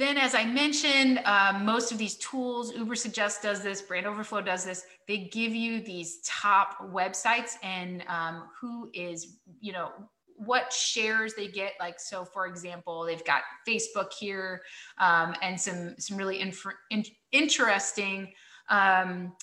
Then, 0.01 0.17
as 0.17 0.33
I 0.33 0.45
mentioned, 0.45 1.19
um, 1.25 1.63
most 1.63 1.91
of 1.91 1.99
these 1.99 2.15
tools, 2.15 2.73
Uber 2.73 2.95
Ubersuggest 2.95 3.43
does 3.43 3.61
this, 3.61 3.83
Brand 3.83 4.07
Overflow 4.07 4.41
does 4.41 4.65
this. 4.65 4.83
They 5.07 5.29
give 5.31 5.53
you 5.53 5.79
these 5.79 6.21
top 6.25 6.79
websites 6.91 7.51
and 7.61 8.03
um, 8.07 8.49
who 8.59 8.89
is, 8.95 9.37
you 9.59 9.71
know, 9.71 9.91
what 10.37 10.73
shares 10.73 11.35
they 11.35 11.47
get. 11.47 11.73
Like, 11.79 11.99
so 11.99 12.25
for 12.25 12.47
example, 12.47 13.05
they've 13.05 13.23
got 13.25 13.43
Facebook 13.69 14.11
here 14.11 14.63
um, 14.97 15.35
and 15.43 15.61
some 15.61 15.93
some 15.99 16.17
really 16.17 16.39
inf- 16.39 16.65
in- 16.89 17.05
interesting 17.31 18.33
um, 18.69 19.33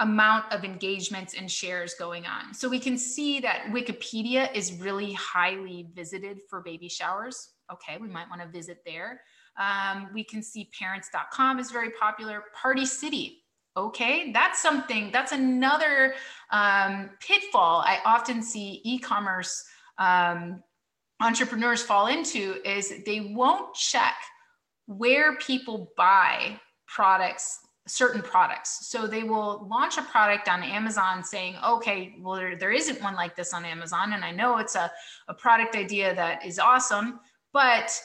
amount 0.00 0.52
of 0.52 0.64
engagements 0.64 1.34
and 1.34 1.48
shares 1.48 1.94
going 2.00 2.26
on. 2.26 2.52
So 2.52 2.68
we 2.68 2.80
can 2.80 2.98
see 2.98 3.38
that 3.42 3.66
Wikipedia 3.70 4.52
is 4.56 4.72
really 4.80 5.12
highly 5.12 5.86
visited 5.94 6.40
for 6.50 6.62
baby 6.62 6.88
showers. 6.88 7.50
Okay, 7.72 7.96
we 7.96 8.08
might 8.08 8.28
want 8.28 8.42
to 8.42 8.48
visit 8.48 8.78
there. 8.84 9.20
Um, 9.58 10.08
we 10.14 10.24
can 10.24 10.42
see 10.42 10.70
parents.com 10.78 11.58
is 11.58 11.70
very 11.70 11.90
popular. 11.90 12.44
Party 12.60 12.86
City. 12.86 13.38
Okay, 13.76 14.32
that's 14.32 14.60
something, 14.60 15.10
that's 15.12 15.32
another 15.32 16.14
um, 16.50 17.10
pitfall 17.20 17.82
I 17.86 18.00
often 18.04 18.42
see 18.42 18.80
e 18.84 18.98
commerce 18.98 19.64
um, 19.98 20.62
entrepreneurs 21.20 21.82
fall 21.82 22.08
into 22.08 22.56
is 22.64 22.92
they 23.06 23.20
won't 23.20 23.74
check 23.74 24.16
where 24.86 25.36
people 25.36 25.92
buy 25.96 26.58
products 26.88 27.60
certain 27.86 28.22
products. 28.22 28.86
So 28.88 29.06
they 29.06 29.24
will 29.24 29.66
launch 29.68 29.98
a 29.98 30.02
product 30.02 30.48
on 30.48 30.62
Amazon 30.62 31.24
saying, 31.24 31.56
okay, 31.66 32.14
well, 32.20 32.36
there, 32.36 32.56
there 32.56 32.70
isn't 32.70 33.02
one 33.02 33.14
like 33.14 33.34
this 33.34 33.52
on 33.52 33.64
Amazon. 33.64 34.12
And 34.12 34.24
I 34.24 34.30
know 34.30 34.58
it's 34.58 34.76
a, 34.76 34.90
a 35.28 35.34
product 35.34 35.74
idea 35.74 36.14
that 36.14 36.44
is 36.46 36.58
awesome, 36.58 37.20
but 37.52 37.98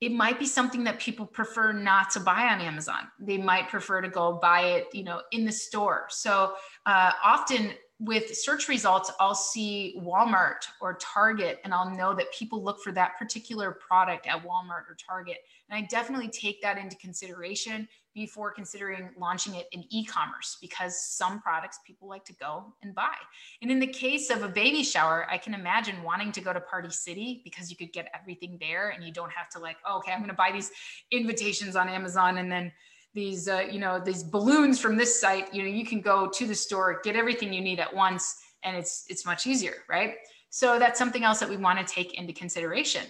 it 0.00 0.12
might 0.12 0.38
be 0.38 0.46
something 0.46 0.82
that 0.84 0.98
people 0.98 1.26
prefer 1.26 1.72
not 1.72 2.10
to 2.10 2.20
buy 2.20 2.44
on 2.44 2.60
Amazon. 2.60 3.08
They 3.18 3.36
might 3.36 3.68
prefer 3.68 4.00
to 4.00 4.08
go 4.08 4.38
buy 4.40 4.62
it, 4.62 4.86
you 4.94 5.04
know, 5.04 5.20
in 5.32 5.44
the 5.44 5.52
store. 5.52 6.06
So 6.08 6.54
uh, 6.86 7.12
often 7.22 7.72
with 7.98 8.34
search 8.34 8.66
results, 8.68 9.12
I'll 9.20 9.34
see 9.34 9.94
Walmart 9.98 10.64
or 10.80 10.94
Target, 10.94 11.60
and 11.64 11.74
I'll 11.74 11.94
know 11.94 12.14
that 12.14 12.32
people 12.32 12.64
look 12.64 12.82
for 12.82 12.92
that 12.92 13.18
particular 13.18 13.72
product 13.72 14.26
at 14.26 14.42
Walmart 14.42 14.88
or 14.88 14.96
Target. 15.06 15.36
And 15.68 15.76
I 15.76 15.86
definitely 15.86 16.28
take 16.28 16.62
that 16.62 16.78
into 16.78 16.96
consideration 16.96 17.86
before 18.14 18.50
considering 18.52 19.10
launching 19.18 19.54
it 19.54 19.66
in 19.72 19.84
e-commerce 19.90 20.58
because 20.60 21.00
some 21.00 21.40
products 21.40 21.78
people 21.86 22.08
like 22.08 22.24
to 22.24 22.32
go 22.34 22.72
and 22.82 22.94
buy. 22.94 23.14
And 23.62 23.70
in 23.70 23.78
the 23.78 23.86
case 23.86 24.30
of 24.30 24.42
a 24.42 24.48
baby 24.48 24.82
shower, 24.82 25.26
I 25.30 25.38
can 25.38 25.54
imagine 25.54 26.02
wanting 26.02 26.32
to 26.32 26.40
go 26.40 26.52
to 26.52 26.60
Party 26.60 26.90
City 26.90 27.40
because 27.44 27.70
you 27.70 27.76
could 27.76 27.92
get 27.92 28.08
everything 28.18 28.58
there 28.60 28.90
and 28.90 29.04
you 29.04 29.12
don't 29.12 29.32
have 29.32 29.48
to 29.50 29.58
like, 29.58 29.76
oh, 29.86 29.98
okay, 29.98 30.12
I'm 30.12 30.18
going 30.18 30.30
to 30.30 30.36
buy 30.36 30.50
these 30.52 30.70
invitations 31.10 31.76
on 31.76 31.88
Amazon 31.88 32.38
and 32.38 32.50
then 32.50 32.72
these 33.12 33.48
uh, 33.48 33.66
you 33.68 33.80
know 33.80 33.98
these 33.98 34.22
balloons 34.22 34.78
from 34.80 34.96
this 34.96 35.20
site. 35.20 35.52
You 35.52 35.62
know 35.62 35.68
you 35.68 35.84
can 35.84 36.00
go 36.00 36.28
to 36.28 36.46
the 36.46 36.54
store 36.54 37.00
get 37.02 37.16
everything 37.16 37.52
you 37.52 37.60
need 37.60 37.80
at 37.80 37.92
once 37.92 38.36
and 38.62 38.76
it's 38.76 39.04
it's 39.08 39.26
much 39.26 39.46
easier 39.46 39.74
right? 39.88 40.14
So 40.50 40.78
that's 40.78 40.98
something 40.98 41.24
else 41.24 41.40
that 41.40 41.48
we 41.48 41.56
want 41.56 41.84
to 41.84 41.94
take 41.94 42.14
into 42.14 42.32
consideration 42.32 43.02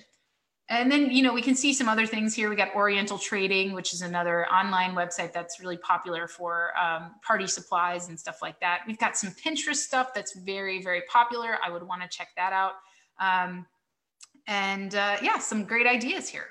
and 0.70 0.90
then, 0.90 1.10
you 1.10 1.24
know, 1.24 1.32
we 1.32 1.42
can 1.42 1.56
see 1.56 1.74
some 1.74 1.88
other 1.88 2.06
things 2.06 2.32
here. 2.32 2.48
We 2.48 2.54
got 2.54 2.72
Oriental 2.76 3.18
Trading, 3.18 3.72
which 3.72 3.92
is 3.92 4.02
another 4.02 4.46
online 4.46 4.94
website 4.94 5.32
that's 5.32 5.58
really 5.58 5.76
popular 5.76 6.28
for 6.28 6.70
um, 6.78 7.16
party 7.26 7.48
supplies 7.48 8.08
and 8.08 8.18
stuff 8.18 8.40
like 8.40 8.60
that. 8.60 8.82
We've 8.86 8.98
got 8.98 9.16
some 9.16 9.30
Pinterest 9.30 9.76
stuff 9.76 10.14
that's 10.14 10.32
very, 10.36 10.80
very 10.80 11.02
popular. 11.10 11.58
I 11.64 11.70
would 11.70 11.82
want 11.82 12.02
to 12.02 12.08
check 12.08 12.28
that 12.36 12.52
out. 12.52 12.74
Um, 13.18 13.66
and 14.46 14.94
uh, 14.94 15.16
yeah, 15.20 15.38
some 15.38 15.64
great 15.64 15.88
ideas 15.88 16.28
here. 16.28 16.46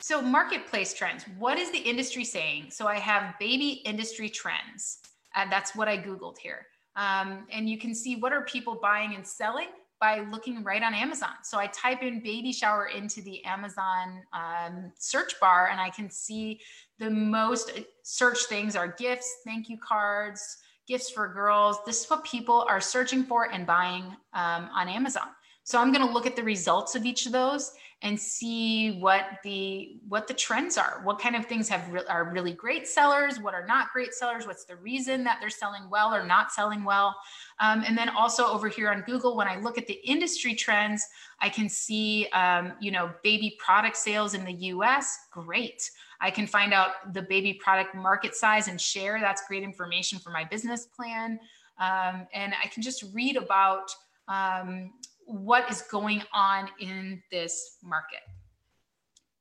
So, 0.00 0.20
marketplace 0.20 0.92
trends. 0.92 1.24
What 1.38 1.58
is 1.58 1.70
the 1.70 1.78
industry 1.78 2.24
saying? 2.24 2.66
So, 2.68 2.86
I 2.86 2.98
have 2.98 3.38
baby 3.38 3.80
industry 3.86 4.28
trends. 4.28 4.98
Uh, 5.34 5.46
that's 5.48 5.74
what 5.74 5.88
I 5.88 5.96
Googled 5.96 6.36
here. 6.36 6.66
Um, 6.96 7.46
and 7.50 7.68
you 7.68 7.78
can 7.78 7.94
see 7.94 8.16
what 8.16 8.32
are 8.34 8.42
people 8.42 8.78
buying 8.80 9.14
and 9.14 9.26
selling 9.26 9.68
by 10.00 10.20
looking 10.30 10.62
right 10.62 10.82
on 10.82 10.94
Amazon. 10.94 11.34
So 11.42 11.58
I 11.58 11.66
type 11.68 12.02
in 12.02 12.20
baby 12.20 12.52
shower 12.52 12.86
into 12.86 13.22
the 13.22 13.44
Amazon 13.44 14.22
um, 14.32 14.92
search 14.98 15.38
bar 15.40 15.68
and 15.70 15.80
I 15.80 15.90
can 15.90 16.10
see 16.10 16.60
the 16.98 17.10
most 17.10 17.72
search 18.02 18.44
things 18.44 18.76
are 18.76 18.88
gifts, 18.88 19.38
thank 19.44 19.68
you 19.68 19.78
cards, 19.78 20.58
gifts 20.86 21.10
for 21.10 21.32
girls. 21.32 21.78
This 21.86 22.02
is 22.02 22.10
what 22.10 22.24
people 22.24 22.66
are 22.68 22.80
searching 22.80 23.24
for 23.24 23.50
and 23.50 23.66
buying 23.66 24.04
um, 24.34 24.68
on 24.74 24.88
Amazon. 24.88 25.28
So 25.64 25.80
I'm 25.80 25.92
going 25.92 26.06
to 26.06 26.12
look 26.12 26.26
at 26.26 26.36
the 26.36 26.42
results 26.42 26.94
of 26.94 27.06
each 27.06 27.24
of 27.26 27.32
those 27.32 27.72
and 28.02 28.20
see 28.20 28.98
what 29.00 29.24
the 29.42 29.96
what 30.08 30.28
the 30.28 30.34
trends 30.34 30.76
are. 30.76 31.00
What 31.04 31.18
kind 31.18 31.34
of 31.34 31.46
things 31.46 31.70
have 31.70 31.90
re- 31.90 32.02
are 32.06 32.30
really 32.30 32.52
great 32.52 32.86
sellers? 32.86 33.40
What 33.40 33.54
are 33.54 33.66
not 33.66 33.90
great 33.94 34.12
sellers? 34.12 34.46
What's 34.46 34.66
the 34.66 34.76
reason 34.76 35.24
that 35.24 35.38
they're 35.40 35.48
selling 35.48 35.88
well 35.88 36.14
or 36.14 36.22
not 36.22 36.52
selling 36.52 36.84
well? 36.84 37.16
Um, 37.60 37.82
and 37.86 37.96
then 37.96 38.10
also 38.10 38.46
over 38.46 38.68
here 38.68 38.90
on 38.90 39.00
Google, 39.06 39.36
when 39.36 39.48
I 39.48 39.58
look 39.58 39.78
at 39.78 39.86
the 39.86 39.98
industry 40.06 40.54
trends, 40.54 41.08
I 41.40 41.48
can 41.48 41.66
see 41.70 42.26
um, 42.34 42.74
you 42.78 42.90
know 42.90 43.10
baby 43.22 43.56
product 43.58 43.96
sales 43.96 44.34
in 44.34 44.44
the 44.44 44.52
U.S. 44.52 45.18
Great. 45.32 45.90
I 46.20 46.30
can 46.30 46.46
find 46.46 46.74
out 46.74 47.14
the 47.14 47.22
baby 47.22 47.54
product 47.54 47.94
market 47.94 48.34
size 48.34 48.68
and 48.68 48.78
share. 48.78 49.18
That's 49.18 49.46
great 49.48 49.62
information 49.62 50.18
for 50.18 50.28
my 50.28 50.44
business 50.44 50.84
plan. 50.86 51.40
Um, 51.78 52.26
and 52.34 52.52
I 52.62 52.68
can 52.68 52.82
just 52.82 53.04
read 53.14 53.36
about 53.36 53.94
um, 54.28 54.92
what 55.26 55.70
is 55.70 55.82
going 55.82 56.22
on 56.32 56.68
in 56.80 57.22
this 57.30 57.78
market. 57.82 58.20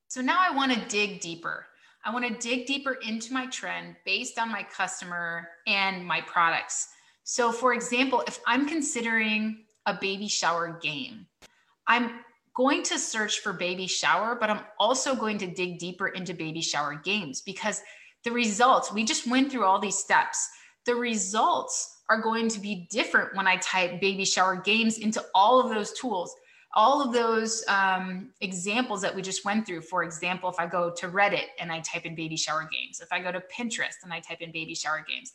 So 0.07 0.21
now 0.21 0.39
I 0.39 0.55
want 0.55 0.71
to 0.73 0.79
dig 0.87 1.21
deeper. 1.21 1.65
I 2.05 2.11
want 2.13 2.27
to 2.27 2.47
dig 2.47 2.65
deeper 2.65 2.97
into 3.07 3.33
my 3.33 3.47
trend 3.47 3.95
based 4.05 4.37
on 4.37 4.51
my 4.51 4.63
customer 4.63 5.47
and 5.67 6.05
my 6.05 6.21
products. 6.21 6.89
So, 7.23 7.51
for 7.51 7.73
example, 7.73 8.23
if 8.27 8.39
I'm 8.45 8.67
considering 8.67 9.63
a 9.85 9.93
baby 9.93 10.27
shower 10.27 10.77
game, 10.81 11.25
I'm 11.87 12.19
going 12.55 12.83
to 12.83 12.99
search 12.99 13.39
for 13.39 13.53
baby 13.53 13.87
shower, 13.87 14.35
but 14.39 14.49
I'm 14.49 14.61
also 14.77 15.15
going 15.15 15.37
to 15.39 15.47
dig 15.47 15.79
deeper 15.79 16.09
into 16.09 16.33
baby 16.33 16.61
shower 16.61 16.95
games 16.95 17.41
because 17.41 17.81
the 18.23 18.31
results, 18.31 18.91
we 18.91 19.03
just 19.03 19.27
went 19.27 19.51
through 19.51 19.65
all 19.65 19.79
these 19.79 19.97
steps. 19.97 20.49
The 20.85 20.95
results 20.95 22.01
are 22.09 22.21
going 22.21 22.49
to 22.49 22.59
be 22.59 22.87
different 22.91 23.35
when 23.35 23.47
I 23.47 23.57
type 23.57 24.01
baby 24.01 24.25
shower 24.25 24.55
games 24.55 24.97
into 24.97 25.23
all 25.33 25.59
of 25.59 25.69
those 25.69 25.93
tools. 25.93 26.35
All 26.75 27.01
of 27.01 27.13
those 27.13 27.63
um, 27.67 28.31
examples 28.41 29.01
that 29.01 29.15
we 29.15 29.21
just 29.21 29.45
went 29.45 29.67
through. 29.67 29.81
For 29.81 30.03
example, 30.03 30.49
if 30.49 30.59
I 30.59 30.65
go 30.65 30.89
to 30.89 31.07
Reddit 31.07 31.45
and 31.59 31.71
I 31.71 31.81
type 31.81 32.05
in 32.05 32.15
baby 32.15 32.35
shower 32.35 32.67
games, 32.71 32.99
if 32.99 33.11
I 33.11 33.21
go 33.21 33.31
to 33.31 33.41
Pinterest 33.41 34.03
and 34.03 34.11
I 34.11 34.19
type 34.19 34.41
in 34.41 34.51
baby 34.51 34.73
shower 34.73 35.05
games, 35.07 35.33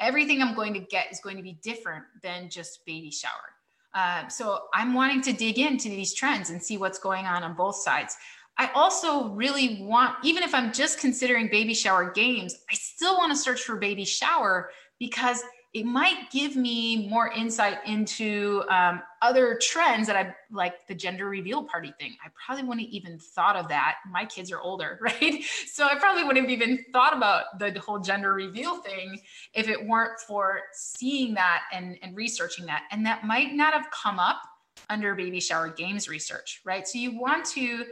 everything 0.00 0.42
I'm 0.42 0.54
going 0.54 0.74
to 0.74 0.80
get 0.80 1.12
is 1.12 1.20
going 1.20 1.36
to 1.36 1.42
be 1.42 1.58
different 1.62 2.04
than 2.22 2.50
just 2.50 2.84
baby 2.84 3.12
shower. 3.12 3.54
Uh, 3.94 4.26
so 4.28 4.62
I'm 4.74 4.94
wanting 4.94 5.20
to 5.22 5.32
dig 5.32 5.58
into 5.58 5.88
these 5.88 6.14
trends 6.14 6.50
and 6.50 6.62
see 6.62 6.78
what's 6.78 6.98
going 6.98 7.26
on 7.26 7.42
on 7.42 7.54
both 7.54 7.76
sides. 7.76 8.16
I 8.58 8.70
also 8.74 9.28
really 9.28 9.82
want, 9.82 10.16
even 10.22 10.42
if 10.42 10.54
I'm 10.54 10.72
just 10.72 10.98
considering 10.98 11.48
baby 11.48 11.74
shower 11.74 12.10
games, 12.10 12.56
I 12.70 12.74
still 12.74 13.16
want 13.16 13.32
to 13.32 13.36
search 13.36 13.62
for 13.62 13.76
baby 13.76 14.04
shower 14.04 14.70
because 15.02 15.42
it 15.74 15.84
might 15.84 16.30
give 16.30 16.54
me 16.54 17.08
more 17.08 17.32
insight 17.32 17.78
into 17.86 18.62
um, 18.68 19.02
other 19.20 19.58
trends 19.60 20.06
that 20.06 20.14
I 20.14 20.32
like 20.52 20.86
the 20.86 20.94
gender 20.94 21.28
reveal 21.28 21.64
party 21.64 21.92
thing. 21.98 22.14
I 22.24 22.28
probably 22.46 22.62
wouldn't 22.62 22.88
even 22.90 23.18
thought 23.18 23.56
of 23.56 23.66
that. 23.66 23.96
My 24.08 24.24
kids 24.24 24.52
are 24.52 24.60
older, 24.60 25.00
right? 25.02 25.42
So 25.66 25.86
I 25.86 25.96
probably 25.96 26.22
wouldn't 26.22 26.48
have 26.48 26.56
even 26.56 26.84
thought 26.92 27.16
about 27.16 27.58
the 27.58 27.76
whole 27.80 27.98
gender 27.98 28.32
reveal 28.32 28.76
thing 28.76 29.18
if 29.54 29.66
it 29.66 29.84
weren't 29.84 30.20
for 30.20 30.60
seeing 30.72 31.34
that 31.34 31.62
and, 31.72 31.98
and 32.00 32.14
researching 32.14 32.64
that. 32.66 32.84
And 32.92 33.04
that 33.04 33.24
might 33.24 33.54
not 33.54 33.74
have 33.74 33.90
come 33.90 34.20
up 34.20 34.40
under 34.88 35.16
baby 35.16 35.40
shower 35.40 35.68
games 35.68 36.08
research, 36.08 36.60
right? 36.64 36.86
So 36.86 37.00
you 37.00 37.18
want 37.18 37.44
to 37.46 37.86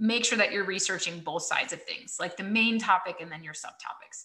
make 0.00 0.24
sure 0.24 0.36
that 0.38 0.50
you're 0.50 0.64
researching 0.64 1.20
both 1.20 1.44
sides 1.44 1.72
of 1.72 1.80
things, 1.84 2.16
like 2.18 2.36
the 2.36 2.42
main 2.42 2.80
topic 2.80 3.18
and 3.20 3.30
then 3.30 3.44
your 3.44 3.54
subtopics. 3.54 4.24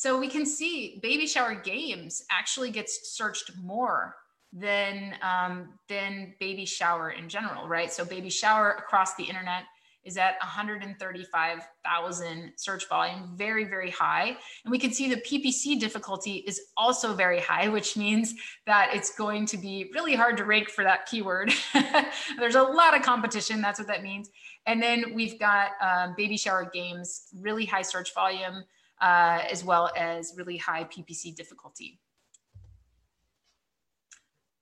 So 0.00 0.18
we 0.18 0.28
can 0.28 0.46
see 0.46 0.98
baby 1.02 1.26
shower 1.26 1.54
games 1.54 2.24
actually 2.30 2.70
gets 2.70 3.14
searched 3.14 3.50
more 3.62 4.16
than 4.50 5.14
um, 5.20 5.74
than 5.90 6.32
baby 6.40 6.64
shower 6.64 7.10
in 7.10 7.28
general, 7.28 7.68
right? 7.68 7.92
So 7.92 8.06
baby 8.06 8.30
shower 8.30 8.76
across 8.78 9.14
the 9.16 9.24
internet 9.24 9.64
is 10.02 10.16
at 10.16 10.36
135,000 10.40 12.52
search 12.56 12.88
volume, 12.88 13.34
very, 13.36 13.64
very 13.64 13.90
high. 13.90 14.38
And 14.64 14.70
we 14.70 14.78
can 14.78 14.90
see 14.90 15.12
the 15.12 15.20
PPC 15.20 15.78
difficulty 15.78 16.36
is 16.46 16.58
also 16.78 17.12
very 17.12 17.38
high, 17.38 17.68
which 17.68 17.94
means 17.94 18.32
that 18.64 18.94
it's 18.94 19.14
going 19.14 19.44
to 19.44 19.58
be 19.58 19.90
really 19.92 20.14
hard 20.14 20.38
to 20.38 20.46
rank 20.46 20.70
for 20.70 20.82
that 20.82 21.04
keyword. 21.04 21.52
There's 22.38 22.54
a 22.54 22.62
lot 22.62 22.96
of 22.96 23.02
competition, 23.02 23.60
that's 23.60 23.78
what 23.78 23.88
that 23.88 24.02
means. 24.02 24.30
And 24.64 24.82
then 24.82 25.12
we've 25.12 25.38
got 25.38 25.72
um, 25.82 26.14
baby 26.16 26.38
shower 26.38 26.70
games, 26.72 27.26
really 27.38 27.66
high 27.66 27.82
search 27.82 28.14
volume, 28.14 28.64
uh, 29.00 29.42
as 29.50 29.64
well 29.64 29.90
as 29.96 30.34
really 30.36 30.56
high 30.56 30.84
PPC 30.84 31.34
difficulty. 31.34 32.00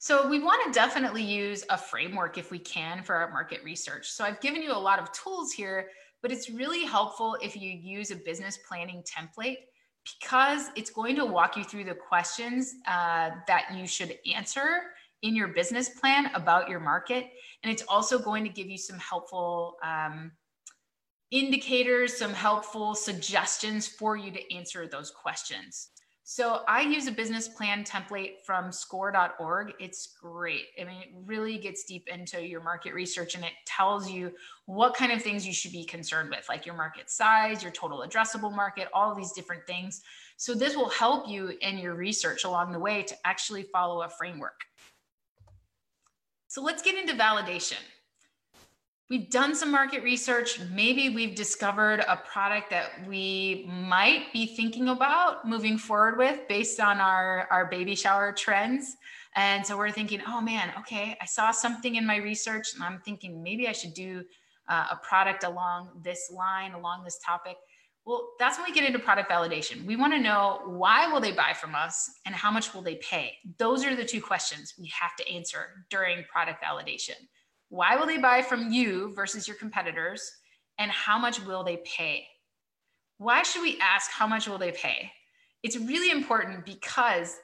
So 0.00 0.28
we 0.28 0.38
want 0.38 0.64
to 0.64 0.72
definitely 0.72 1.22
use 1.22 1.64
a 1.70 1.76
framework 1.76 2.38
if 2.38 2.50
we 2.50 2.58
can 2.60 3.02
for 3.02 3.16
our 3.16 3.30
market 3.30 3.62
research. 3.64 4.08
So 4.08 4.24
I've 4.24 4.40
given 4.40 4.62
you 4.62 4.72
a 4.72 4.78
lot 4.78 5.00
of 5.00 5.10
tools 5.12 5.52
here, 5.52 5.88
but 6.22 6.30
it's 6.30 6.48
really 6.48 6.84
helpful 6.84 7.36
if 7.42 7.56
you 7.56 7.70
use 7.70 8.12
a 8.12 8.16
business 8.16 8.58
planning 8.68 9.02
template 9.02 9.58
because 10.20 10.70
it's 10.76 10.90
going 10.90 11.16
to 11.16 11.26
walk 11.26 11.56
you 11.56 11.64
through 11.64 11.84
the 11.84 11.94
questions 11.94 12.74
uh, 12.86 13.30
that 13.46 13.74
you 13.74 13.86
should 13.86 14.16
answer 14.34 14.82
in 15.22 15.34
your 15.34 15.48
business 15.48 15.88
plan 15.88 16.30
about 16.34 16.68
your 16.68 16.80
market. 16.80 17.26
And 17.62 17.72
it's 17.72 17.82
also 17.88 18.18
going 18.18 18.44
to 18.44 18.50
give 18.50 18.68
you 18.68 18.78
some 18.78 18.98
helpful 18.98 19.76
um, 19.82 20.30
indicators, 21.30 22.16
some 22.16 22.32
helpful 22.32 22.94
suggestions 22.94 23.86
for 23.86 24.16
you 24.16 24.30
to 24.30 24.54
answer 24.54 24.86
those 24.86 25.10
questions. 25.10 25.90
So 26.30 26.60
I 26.68 26.82
use 26.82 27.06
a 27.06 27.12
business 27.12 27.48
plan 27.48 27.84
template 27.84 28.42
from 28.44 28.70
score.org. 28.70 29.72
It's 29.80 30.08
great. 30.20 30.64
I 30.78 30.84
mean, 30.84 31.00
it 31.00 31.08
really 31.24 31.56
gets 31.56 31.84
deep 31.84 32.06
into 32.06 32.46
your 32.46 32.62
market 32.62 32.92
research 32.92 33.34
and 33.34 33.42
it 33.42 33.52
tells 33.64 34.10
you 34.10 34.32
what 34.66 34.94
kind 34.94 35.10
of 35.10 35.22
things 35.22 35.46
you 35.46 35.54
should 35.54 35.72
be 35.72 35.86
concerned 35.86 36.28
with, 36.28 36.46
like 36.46 36.66
your 36.66 36.74
market 36.74 37.08
size, 37.08 37.62
your 37.62 37.72
total 37.72 38.04
addressable 38.06 38.54
market, 38.54 38.88
all 38.92 39.14
these 39.14 39.32
different 39.32 39.66
things. 39.66 40.02
So 40.36 40.54
this 40.54 40.76
will 40.76 40.90
help 40.90 41.26
you 41.26 41.56
in 41.62 41.78
your 41.78 41.94
research 41.94 42.44
along 42.44 42.72
the 42.72 42.78
way 42.78 43.04
to 43.04 43.14
actually 43.24 43.62
follow 43.62 44.02
a 44.02 44.10
framework. 44.10 44.60
So 46.48 46.62
let's 46.62 46.82
get 46.82 46.94
into 46.94 47.14
validation 47.14 47.80
we've 49.10 49.30
done 49.30 49.54
some 49.54 49.70
market 49.70 50.02
research. 50.02 50.60
Maybe 50.70 51.08
we've 51.08 51.34
discovered 51.34 52.04
a 52.06 52.16
product 52.16 52.70
that 52.70 53.06
we 53.06 53.68
might 53.70 54.32
be 54.32 54.46
thinking 54.46 54.88
about 54.88 55.48
moving 55.48 55.78
forward 55.78 56.18
with 56.18 56.46
based 56.48 56.78
on 56.80 56.98
our, 56.98 57.48
our 57.50 57.66
baby 57.66 57.94
shower 57.94 58.32
trends. 58.32 58.96
And 59.34 59.64
so 59.66 59.76
we're 59.76 59.90
thinking, 59.90 60.20
oh 60.26 60.40
man, 60.40 60.72
okay, 60.78 61.16
I 61.20 61.26
saw 61.26 61.50
something 61.50 61.94
in 61.94 62.06
my 62.06 62.16
research 62.16 62.74
and 62.74 62.82
I'm 62.82 63.00
thinking 63.00 63.42
maybe 63.42 63.68
I 63.68 63.72
should 63.72 63.94
do 63.94 64.24
uh, 64.68 64.88
a 64.90 64.96
product 64.96 65.44
along 65.44 66.00
this 66.02 66.30
line, 66.34 66.72
along 66.72 67.04
this 67.04 67.18
topic. 67.24 67.56
Well, 68.04 68.30
that's 68.38 68.58
when 68.58 68.66
we 68.66 68.72
get 68.72 68.84
into 68.84 68.98
product 68.98 69.30
validation. 69.30 69.84
We 69.84 69.96
want 69.96 70.14
to 70.14 70.18
know 70.18 70.62
why 70.64 71.12
will 71.12 71.20
they 71.20 71.32
buy 71.32 71.52
from 71.52 71.74
us 71.74 72.10
and 72.26 72.34
how 72.34 72.50
much 72.50 72.74
will 72.74 72.82
they 72.82 72.96
pay? 72.96 73.34
Those 73.58 73.84
are 73.84 73.94
the 73.94 74.04
two 74.04 74.20
questions 74.20 74.74
we 74.78 74.90
have 74.98 75.14
to 75.16 75.30
answer 75.30 75.84
during 75.90 76.24
product 76.24 76.62
validation. 76.62 77.16
Why 77.68 77.96
will 77.96 78.06
they 78.06 78.18
buy 78.18 78.42
from 78.42 78.72
you 78.72 79.12
versus 79.14 79.46
your 79.46 79.56
competitors? 79.56 80.30
And 80.78 80.90
how 80.90 81.18
much 81.18 81.44
will 81.44 81.64
they 81.64 81.78
pay? 81.78 82.26
Why 83.18 83.42
should 83.42 83.62
we 83.62 83.78
ask 83.80 84.10
how 84.10 84.26
much 84.26 84.48
will 84.48 84.58
they 84.58 84.72
pay? 84.72 85.10
It's 85.62 85.76
really 85.76 86.10
important 86.10 86.64
because 86.64 87.36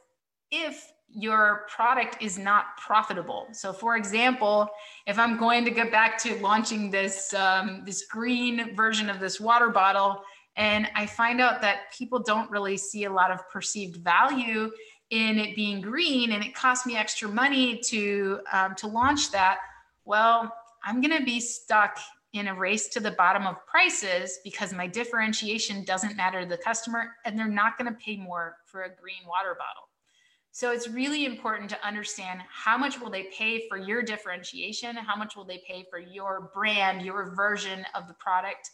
if 0.51 0.93
your 1.09 1.67
product 1.69 2.21
is 2.21 2.39
not 2.39 2.77
profitable. 2.77 3.47
So, 3.53 3.73
for 3.73 3.97
example, 3.97 4.69
if 5.07 5.19
I'm 5.19 5.37
going 5.37 5.65
to 5.65 5.71
get 5.71 5.93
back 5.93 6.19
to 6.19 6.37
launching 6.41 6.91
this 6.91 7.33
um, 7.35 7.83
this 7.85 8.07
green 8.07 8.75
version 8.75 9.09
of 9.09 9.21
this 9.21 9.41
water 9.41 9.71
bottle, 9.71 10.23
and 10.57 10.89
I 10.95 11.07
find 11.07 11.41
out 11.41 11.61
that 11.61 11.93
people 11.97 12.19
don't 12.21 12.51
really 12.51 12.77
see 12.77 13.05
a 13.05 13.13
lot 13.13 13.31
of 13.31 13.49
perceived 13.49 13.97
value 14.03 14.71
in 15.11 15.39
it 15.39 15.55
being 15.55 15.81
green, 15.81 16.33
and 16.33 16.43
it 16.43 16.55
costs 16.55 16.87
me 16.87 16.97
extra 16.97 17.29
money 17.29 17.79
to 17.87 18.41
um, 18.53 18.75
to 18.77 18.89
launch 18.89 19.31
that, 19.31 19.59
well, 20.05 20.53
I'm 20.85 21.01
going 21.01 21.17
to 21.17 21.25
be 21.25 21.41
stuck 21.41 21.99
in 22.33 22.49
a 22.49 22.55
race 22.55 22.89
to 22.89 23.01
the 23.01 23.13
bottom 23.13 23.47
of 23.47 23.57
prices 23.67 24.41
because 24.43 24.73
my 24.73 24.87
differentiation 24.87 25.85
doesn't 25.85 26.17
matter 26.17 26.43
to 26.43 26.49
the 26.49 26.59
customer 26.59 27.13
and 27.25 27.39
they're 27.39 27.47
not 27.49 27.79
going 27.79 27.91
to 27.91 27.99
pay 28.05 28.17
more 28.17 28.57
for 28.67 28.83
a 28.83 28.89
green 28.89 29.27
water 29.27 29.57
bottle. 29.57 29.89
So 30.51 30.71
it's 30.71 30.89
really 30.89 31.25
important 31.25 31.69
to 31.71 31.87
understand 31.87 32.41
how 32.49 32.79
much 32.79 33.01
will 33.01 33.11
they 33.11 33.25
pay 33.37 33.67
for 33.69 33.77
your 33.77 34.03
differentiation, 34.03 34.95
how 34.95 35.17
much 35.17 35.35
will 35.35 35.45
they 35.45 35.61
pay 35.67 35.85
for 35.91 35.99
your 35.99 36.51
brand, 36.55 37.03
your 37.03 37.35
version 37.35 37.85
of 37.95 38.07
the 38.07 38.15
product, 38.15 38.71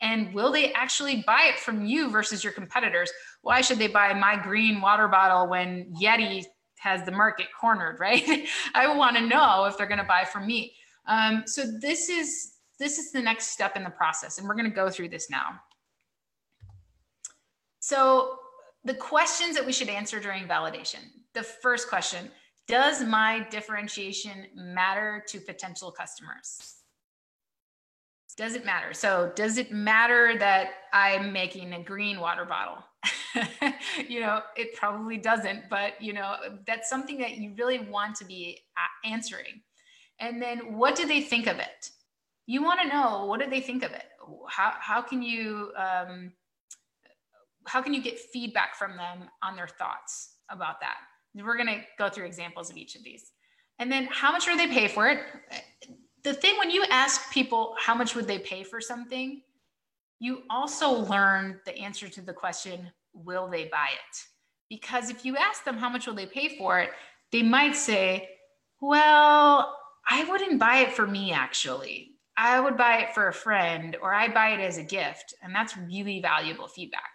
and 0.00 0.32
will 0.34 0.52
they 0.52 0.72
actually 0.74 1.24
buy 1.26 1.50
it 1.52 1.58
from 1.58 1.86
you 1.86 2.10
versus 2.10 2.44
your 2.44 2.52
competitors? 2.52 3.10
Why 3.42 3.62
should 3.62 3.78
they 3.78 3.88
buy 3.88 4.12
my 4.14 4.36
green 4.36 4.80
water 4.80 5.08
bottle 5.08 5.48
when 5.48 5.92
Yeti 6.00 6.44
has 6.84 7.02
the 7.02 7.10
market 7.10 7.46
cornered, 7.58 7.98
right? 7.98 8.46
I 8.74 8.94
want 8.94 9.16
to 9.16 9.26
know 9.26 9.64
if 9.64 9.78
they're 9.78 9.86
going 9.86 9.98
to 9.98 10.04
buy 10.04 10.24
from 10.24 10.46
me. 10.46 10.74
Um, 11.06 11.44
so 11.46 11.64
this 11.80 12.08
is 12.08 12.50
this 12.78 12.98
is 12.98 13.12
the 13.12 13.22
next 13.22 13.48
step 13.48 13.76
in 13.76 13.84
the 13.84 13.90
process, 13.90 14.38
and 14.38 14.46
we're 14.46 14.54
going 14.54 14.68
to 14.68 14.74
go 14.74 14.90
through 14.90 15.08
this 15.08 15.30
now. 15.30 15.60
So 17.80 18.38
the 18.84 18.94
questions 18.94 19.54
that 19.54 19.64
we 19.64 19.72
should 19.72 19.88
answer 19.88 20.20
during 20.20 20.46
validation. 20.46 21.00
The 21.32 21.42
first 21.42 21.88
question, 21.88 22.30
does 22.66 23.02
my 23.02 23.46
differentiation 23.50 24.46
matter 24.54 25.22
to 25.28 25.40
potential 25.40 25.90
customers? 25.90 26.76
Does 28.36 28.54
it 28.54 28.64
matter? 28.64 28.92
So 28.92 29.32
does 29.36 29.58
it 29.58 29.70
matter 29.70 30.36
that 30.38 30.70
I'm 30.92 31.32
making 31.32 31.72
a 31.72 31.82
green 31.82 32.18
water 32.20 32.44
bottle? 32.44 32.82
you 34.08 34.20
know, 34.20 34.40
it 34.56 34.74
probably 34.74 35.16
doesn't, 35.18 35.68
but 35.68 36.00
you 36.00 36.12
know, 36.12 36.36
that's 36.66 36.88
something 36.88 37.18
that 37.18 37.36
you 37.36 37.54
really 37.58 37.78
want 37.78 38.16
to 38.16 38.24
be 38.24 38.60
answering. 39.04 39.60
And 40.20 40.40
then 40.40 40.76
what 40.76 40.96
do 40.96 41.06
they 41.06 41.20
think 41.20 41.46
of 41.46 41.58
it? 41.58 41.90
You 42.46 42.62
want 42.62 42.80
to 42.82 42.88
know 42.88 43.26
what 43.26 43.40
do 43.40 43.48
they 43.48 43.60
think 43.60 43.82
of 43.82 43.92
it? 43.92 44.04
How, 44.48 44.74
how 44.78 45.02
can 45.02 45.22
you 45.22 45.72
um, 45.76 46.32
how 47.66 47.82
can 47.82 47.94
you 47.94 48.02
get 48.02 48.18
feedback 48.18 48.76
from 48.76 48.96
them 48.96 49.28
on 49.42 49.56
their 49.56 49.68
thoughts 49.68 50.36
about 50.50 50.80
that? 50.80 50.96
We're 51.34 51.56
going 51.56 51.68
to 51.68 51.80
go 51.98 52.08
through 52.08 52.26
examples 52.26 52.70
of 52.70 52.76
each 52.76 52.94
of 52.94 53.02
these. 53.02 53.32
And 53.78 53.90
then 53.90 54.06
how 54.10 54.30
much 54.30 54.46
would 54.46 54.58
they 54.58 54.68
pay 54.68 54.86
for 54.86 55.08
it? 55.08 55.20
The 56.22 56.34
thing 56.34 56.56
when 56.58 56.70
you 56.70 56.84
ask 56.90 57.32
people 57.32 57.74
how 57.78 57.94
much 57.94 58.14
would 58.14 58.26
they 58.26 58.38
pay 58.38 58.62
for 58.62 58.80
something, 58.80 59.42
you 60.24 60.42
also 60.48 60.90
learn 60.90 61.60
the 61.66 61.76
answer 61.76 62.08
to 62.08 62.22
the 62.22 62.32
question, 62.32 62.90
will 63.12 63.46
they 63.46 63.64
buy 63.66 63.88
it? 63.92 64.16
Because 64.70 65.10
if 65.10 65.22
you 65.22 65.36
ask 65.36 65.64
them 65.64 65.76
how 65.76 65.90
much 65.90 66.06
will 66.06 66.14
they 66.14 66.24
pay 66.24 66.56
for 66.56 66.80
it, 66.80 66.90
they 67.30 67.42
might 67.42 67.76
say, 67.76 68.30
well, 68.80 69.76
I 70.08 70.24
wouldn't 70.24 70.58
buy 70.58 70.78
it 70.78 70.92
for 70.92 71.06
me 71.06 71.32
actually. 71.32 72.12
I 72.38 72.58
would 72.58 72.78
buy 72.78 73.02
it 73.02 73.14
for 73.14 73.28
a 73.28 73.34
friend 73.34 73.96
or 74.00 74.14
I 74.14 74.32
buy 74.32 74.50
it 74.50 74.60
as 74.60 74.78
a 74.78 74.82
gift. 74.82 75.34
And 75.42 75.54
that's 75.54 75.76
really 75.76 76.22
valuable 76.22 76.68
feedback. 76.68 77.10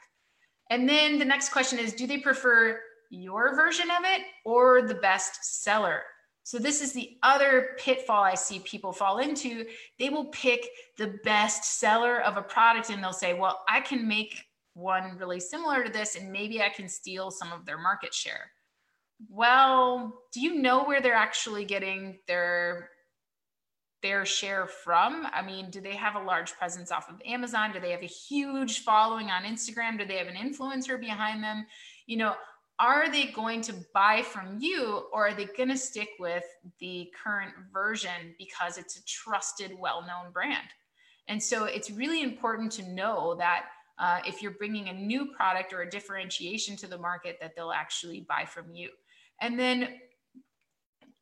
And 0.70 0.88
then 0.88 1.18
the 1.18 1.26
next 1.26 1.50
question 1.50 1.80
is 1.80 1.94
do 1.94 2.06
they 2.06 2.20
prefer 2.20 2.80
your 3.10 3.56
version 3.56 3.90
of 3.90 4.04
it 4.06 4.22
or 4.46 4.84
the 4.84 4.96
best 4.96 5.64
seller? 5.64 6.04
So, 6.44 6.58
this 6.58 6.82
is 6.82 6.94
the 6.94 7.18
other 7.22 7.76
pitfall 7.78 8.24
I 8.24 8.36
see 8.36 8.60
people 8.60 8.92
fall 8.92 9.20
into. 9.20 9.66
They 10.00 10.10
will 10.10 10.26
pick 10.26 10.68
the 10.98 11.20
best 11.24 11.80
seller 11.80 12.22
of 12.22 12.38
a 12.38 12.42
product 12.42 12.90
and 12.90 13.04
they'll 13.04 13.14
say, 13.14 13.34
Well, 13.34 13.62
I 13.68 13.82
can 13.82 14.08
make 14.08 14.36
one 14.74 15.18
really 15.18 15.40
similar 15.40 15.84
to 15.84 15.92
this 15.92 16.16
and 16.16 16.32
maybe 16.32 16.62
I 16.62 16.70
can 16.70 16.88
steal 16.90 17.32
some 17.32 17.52
of 17.52 17.66
their 17.66 17.78
market 17.78 18.14
share. 18.14 18.52
Well, 19.28 20.22
do 20.32 20.40
you 20.40 20.62
know 20.62 20.86
where 20.86 21.02
they're 21.02 21.14
actually 21.14 21.66
getting 21.66 22.20
their 22.28 22.90
their 24.02 24.26
share 24.26 24.66
from? 24.66 25.28
I 25.34 25.42
mean, 25.42 25.70
do 25.70 25.82
they 25.82 25.96
have 25.96 26.16
a 26.16 26.24
large 26.24 26.54
presence 26.54 26.90
off 26.90 27.10
of 27.10 27.22
Amazon? 27.26 27.74
Do 27.74 27.82
they 27.82 27.92
have 27.92 28.02
a 28.02 28.08
huge 28.08 28.80
following 28.80 29.30
on 29.30 29.44
Instagram? 29.44 30.00
Do 30.00 30.06
they 30.06 30.18
have 30.18 30.28
an 30.28 30.36
influencer 30.36 31.00
behind 31.00 31.44
them? 31.44 31.66
You 32.06 32.18
know, 32.18 32.36
are 32.80 33.12
they 33.12 33.26
going 33.26 33.62
to 33.62 33.74
buy 33.94 34.22
from 34.22 34.58
you 34.60 35.08
or 35.12 35.28
are 35.28 35.34
they 35.34 35.46
going 35.46 35.70
to 35.70 35.78
stick 35.78 36.10
with 36.18 36.46
the 36.80 37.12
current 37.22 37.54
version 37.74 38.34
because 38.38 38.78
it's 38.78 38.98
a 38.98 39.04
trusted, 39.04 39.72
well 39.78 40.02
known 40.02 40.32
brand? 40.32 40.70
And 41.28 41.42
so 41.42 41.66
it's 41.66 41.92
really 41.92 42.24
important 42.24 42.72
to 42.74 42.84
know 42.90 43.36
that 43.36 43.66
uh, 44.00 44.20
if 44.26 44.42
you're 44.42 44.54
bringing 44.54 44.88
a 44.88 44.94
new 44.94 45.28
product 45.36 45.74
or 45.74 45.82
a 45.82 45.90
differentiation 45.90 46.78
to 46.78 46.88
the 46.88 46.98
market, 46.98 47.38
that 47.42 47.52
they'll 47.56 47.72
actually 47.72 48.22
buy 48.22 48.46
from 48.46 48.74
you. 48.74 48.90
And 49.42 49.60
then 49.60 50.00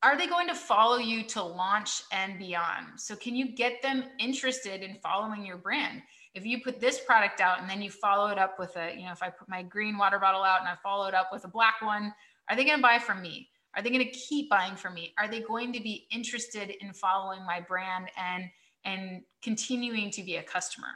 are 0.03 0.15
they 0.15 0.27
going 0.27 0.47
to 0.47 0.55
follow 0.55 0.97
you 0.97 1.23
to 1.23 1.41
launch 1.41 2.03
and 2.11 2.37
beyond? 2.37 2.85
So, 2.97 3.15
can 3.15 3.35
you 3.35 3.55
get 3.55 3.81
them 3.81 4.03
interested 4.19 4.83
in 4.83 4.95
following 5.01 5.43
your 5.43 5.57
brand? 5.57 6.03
If 6.33 6.45
you 6.45 6.61
put 6.61 6.79
this 6.79 6.99
product 6.99 7.41
out 7.41 7.59
and 7.59 7.69
then 7.69 7.81
you 7.81 7.89
follow 7.89 8.27
it 8.27 8.37
up 8.37 8.59
with 8.59 8.75
a, 8.75 8.93
you 8.95 9.05
know, 9.05 9.11
if 9.11 9.23
I 9.23 9.29
put 9.29 9.49
my 9.49 9.63
green 9.63 9.97
water 9.97 10.19
bottle 10.19 10.43
out 10.43 10.59
and 10.59 10.69
I 10.69 10.75
follow 10.81 11.07
it 11.07 11.13
up 11.13 11.29
with 11.31 11.45
a 11.45 11.47
black 11.47 11.81
one, 11.81 12.13
are 12.49 12.55
they 12.55 12.63
going 12.63 12.77
to 12.77 12.81
buy 12.81 12.99
from 12.99 13.21
me? 13.21 13.49
Are 13.75 13.81
they 13.81 13.89
going 13.89 14.03
to 14.03 14.11
keep 14.11 14.49
buying 14.49 14.75
from 14.75 14.93
me? 14.93 15.13
Are 15.17 15.27
they 15.27 15.41
going 15.41 15.71
to 15.73 15.79
be 15.79 16.07
interested 16.11 16.71
in 16.81 16.93
following 16.93 17.45
my 17.45 17.61
brand 17.61 18.09
and 18.17 18.45
and 18.85 19.21
continuing 19.41 20.09
to 20.11 20.23
be 20.23 20.37
a 20.37 20.43
customer? 20.43 20.87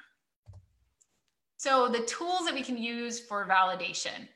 So 1.58 1.88
the 1.88 2.02
tools 2.06 2.46
that 2.46 2.56
we 2.56 2.64
can 2.64 2.78
use 2.78 3.20
for 3.20 3.48
validation 3.48 4.28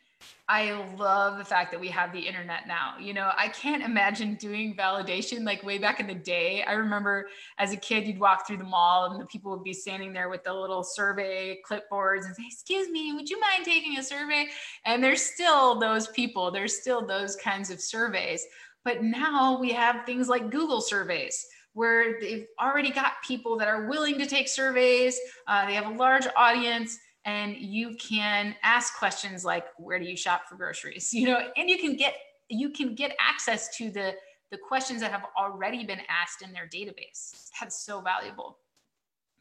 I 0.47 0.71
love 0.97 1.39
the 1.39 1.45
fact 1.45 1.71
that 1.71 1.79
we 1.79 1.87
have 1.87 2.11
the 2.11 2.19
internet 2.19 2.67
now. 2.67 2.95
You 2.99 3.15
know, 3.15 3.31
I 3.35 3.47
can't 3.47 3.83
imagine 3.83 4.35
doing 4.35 4.75
validation 4.75 5.43
like 5.43 5.63
way 5.63 5.79
back 5.79 5.99
in 5.99 6.05
the 6.05 6.13
day. 6.13 6.63
I 6.63 6.73
remember 6.73 7.29
as 7.57 7.73
a 7.73 7.77
kid, 7.77 8.05
you'd 8.05 8.19
walk 8.19 8.45
through 8.45 8.57
the 8.57 8.63
mall 8.63 9.11
and 9.11 9.19
the 9.19 9.25
people 9.25 9.51
would 9.51 9.63
be 9.63 9.73
standing 9.73 10.13
there 10.13 10.29
with 10.29 10.43
the 10.43 10.53
little 10.53 10.83
survey 10.83 11.59
clipboards 11.67 12.25
and 12.25 12.35
say, 12.35 12.43
Excuse 12.45 12.89
me, 12.89 13.13
would 13.13 13.29
you 13.29 13.39
mind 13.39 13.65
taking 13.65 13.97
a 13.97 14.03
survey? 14.03 14.47
And 14.85 15.03
there's 15.03 15.21
still 15.21 15.79
those 15.79 16.07
people, 16.09 16.51
there's 16.51 16.79
still 16.79 17.05
those 17.05 17.35
kinds 17.35 17.71
of 17.71 17.81
surveys. 17.81 18.45
But 18.83 19.01
now 19.03 19.59
we 19.59 19.73
have 19.73 20.05
things 20.05 20.29
like 20.29 20.51
Google 20.51 20.79
surveys 20.79 21.43
where 21.73 22.19
they've 22.21 22.45
already 22.61 22.91
got 22.91 23.13
people 23.27 23.57
that 23.57 23.67
are 23.67 23.87
willing 23.87 24.17
to 24.17 24.25
take 24.25 24.47
surveys, 24.47 25.19
uh, 25.47 25.65
they 25.65 25.73
have 25.73 25.87
a 25.87 25.97
large 25.97 26.25
audience 26.37 26.97
and 27.25 27.57
you 27.57 27.95
can 27.95 28.55
ask 28.63 28.97
questions 28.97 29.43
like 29.43 29.65
where 29.77 29.99
do 29.99 30.05
you 30.05 30.15
shop 30.15 30.43
for 30.47 30.55
groceries? 30.55 31.09
You 31.13 31.27
know 31.27 31.39
and 31.57 31.69
you 31.69 31.77
can 31.77 31.95
get 31.95 32.15
you 32.49 32.69
can 32.69 32.95
get 32.95 33.15
access 33.19 33.75
to 33.77 33.89
the 33.89 34.13
the 34.51 34.57
questions 34.57 35.01
that 35.01 35.11
have 35.11 35.25
already 35.37 35.83
been 35.83 36.01
asked 36.07 36.41
in 36.43 36.53
their 36.53 36.67
database. 36.67 37.49
That's 37.59 37.83
so 37.83 37.99
valuable. 37.99 38.59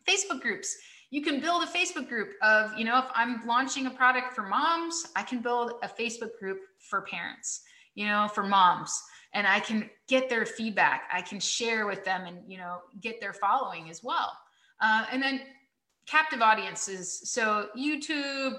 Facebook 0.09 0.41
groups. 0.41 0.77
You 1.11 1.23
can 1.23 1.41
build 1.41 1.63
a 1.63 1.67
facebook 1.67 2.09
group 2.09 2.33
of 2.43 2.77
you 2.77 2.85
know 2.85 2.99
if 2.99 3.05
i'm 3.15 3.47
launching 3.47 3.87
a 3.87 3.91
product 3.91 4.35
for 4.35 4.43
moms 4.43 5.07
i 5.15 5.23
can 5.23 5.41
build 5.41 5.75
a 5.85 5.89
facebook 5.89 6.37
group 6.41 6.59
for 6.79 7.03
parents 7.03 7.61
you 7.95 8.07
know 8.07 8.29
for 8.35 8.43
moms. 8.43 9.01
And 9.33 9.47
i 9.47 9.61
can 9.61 9.91
get 10.09 10.29
their 10.29 10.47
feedback. 10.47 11.09
I 11.13 11.23
can 11.23 11.41
share 11.41 11.87
with 11.87 12.05
them 12.05 12.27
and 12.27 12.39
you 12.47 12.59
know 12.59 12.79
get 13.01 13.21
their 13.21 13.33
following 13.33 13.91
as 13.91 14.03
well. 14.03 14.33
Uh, 14.81 15.07
and 15.11 15.23
then 15.23 15.41
captive 16.07 16.43
audiences. 16.43 17.21
So 17.31 17.69
YouTube, 17.77 18.59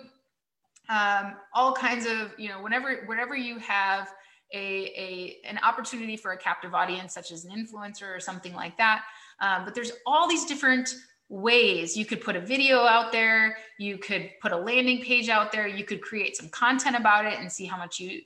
um, 0.89 1.35
all 1.53 1.73
kinds 1.73 2.05
of, 2.05 2.33
you 2.37 2.49
know, 2.49 2.61
whenever, 2.61 3.03
whenever 3.05 3.35
you 3.35 3.59
have 3.59 4.13
a, 4.53 4.57
a, 4.57 5.37
an 5.45 5.59
opportunity 5.63 6.15
for 6.15 6.31
a 6.31 6.37
captive 6.37 6.73
audience, 6.73 7.13
such 7.13 7.31
as 7.31 7.45
an 7.45 7.51
influencer 7.51 8.15
or 8.15 8.19
something 8.19 8.53
like 8.53 8.77
that. 8.77 9.03
Um, 9.41 9.65
but 9.65 9.75
there's 9.75 9.91
all 10.05 10.29
these 10.29 10.45
different 10.45 10.95
ways 11.29 11.97
you 11.97 12.05
could 12.05 12.21
put 12.21 12.35
a 12.35 12.39
video 12.39 12.81
out 12.81 13.11
there 13.11 13.57
you 13.79 13.97
could 13.97 14.29
put 14.41 14.51
a 14.51 14.57
landing 14.57 15.01
page 15.01 15.27
out 15.27 15.51
there 15.51 15.67
you 15.67 15.83
could 15.83 15.99
create 15.99 16.37
some 16.37 16.47
content 16.49 16.95
about 16.95 17.25
it 17.25 17.39
and 17.39 17.51
see 17.51 17.65
how 17.65 17.75
much 17.75 17.99
you 17.99 18.21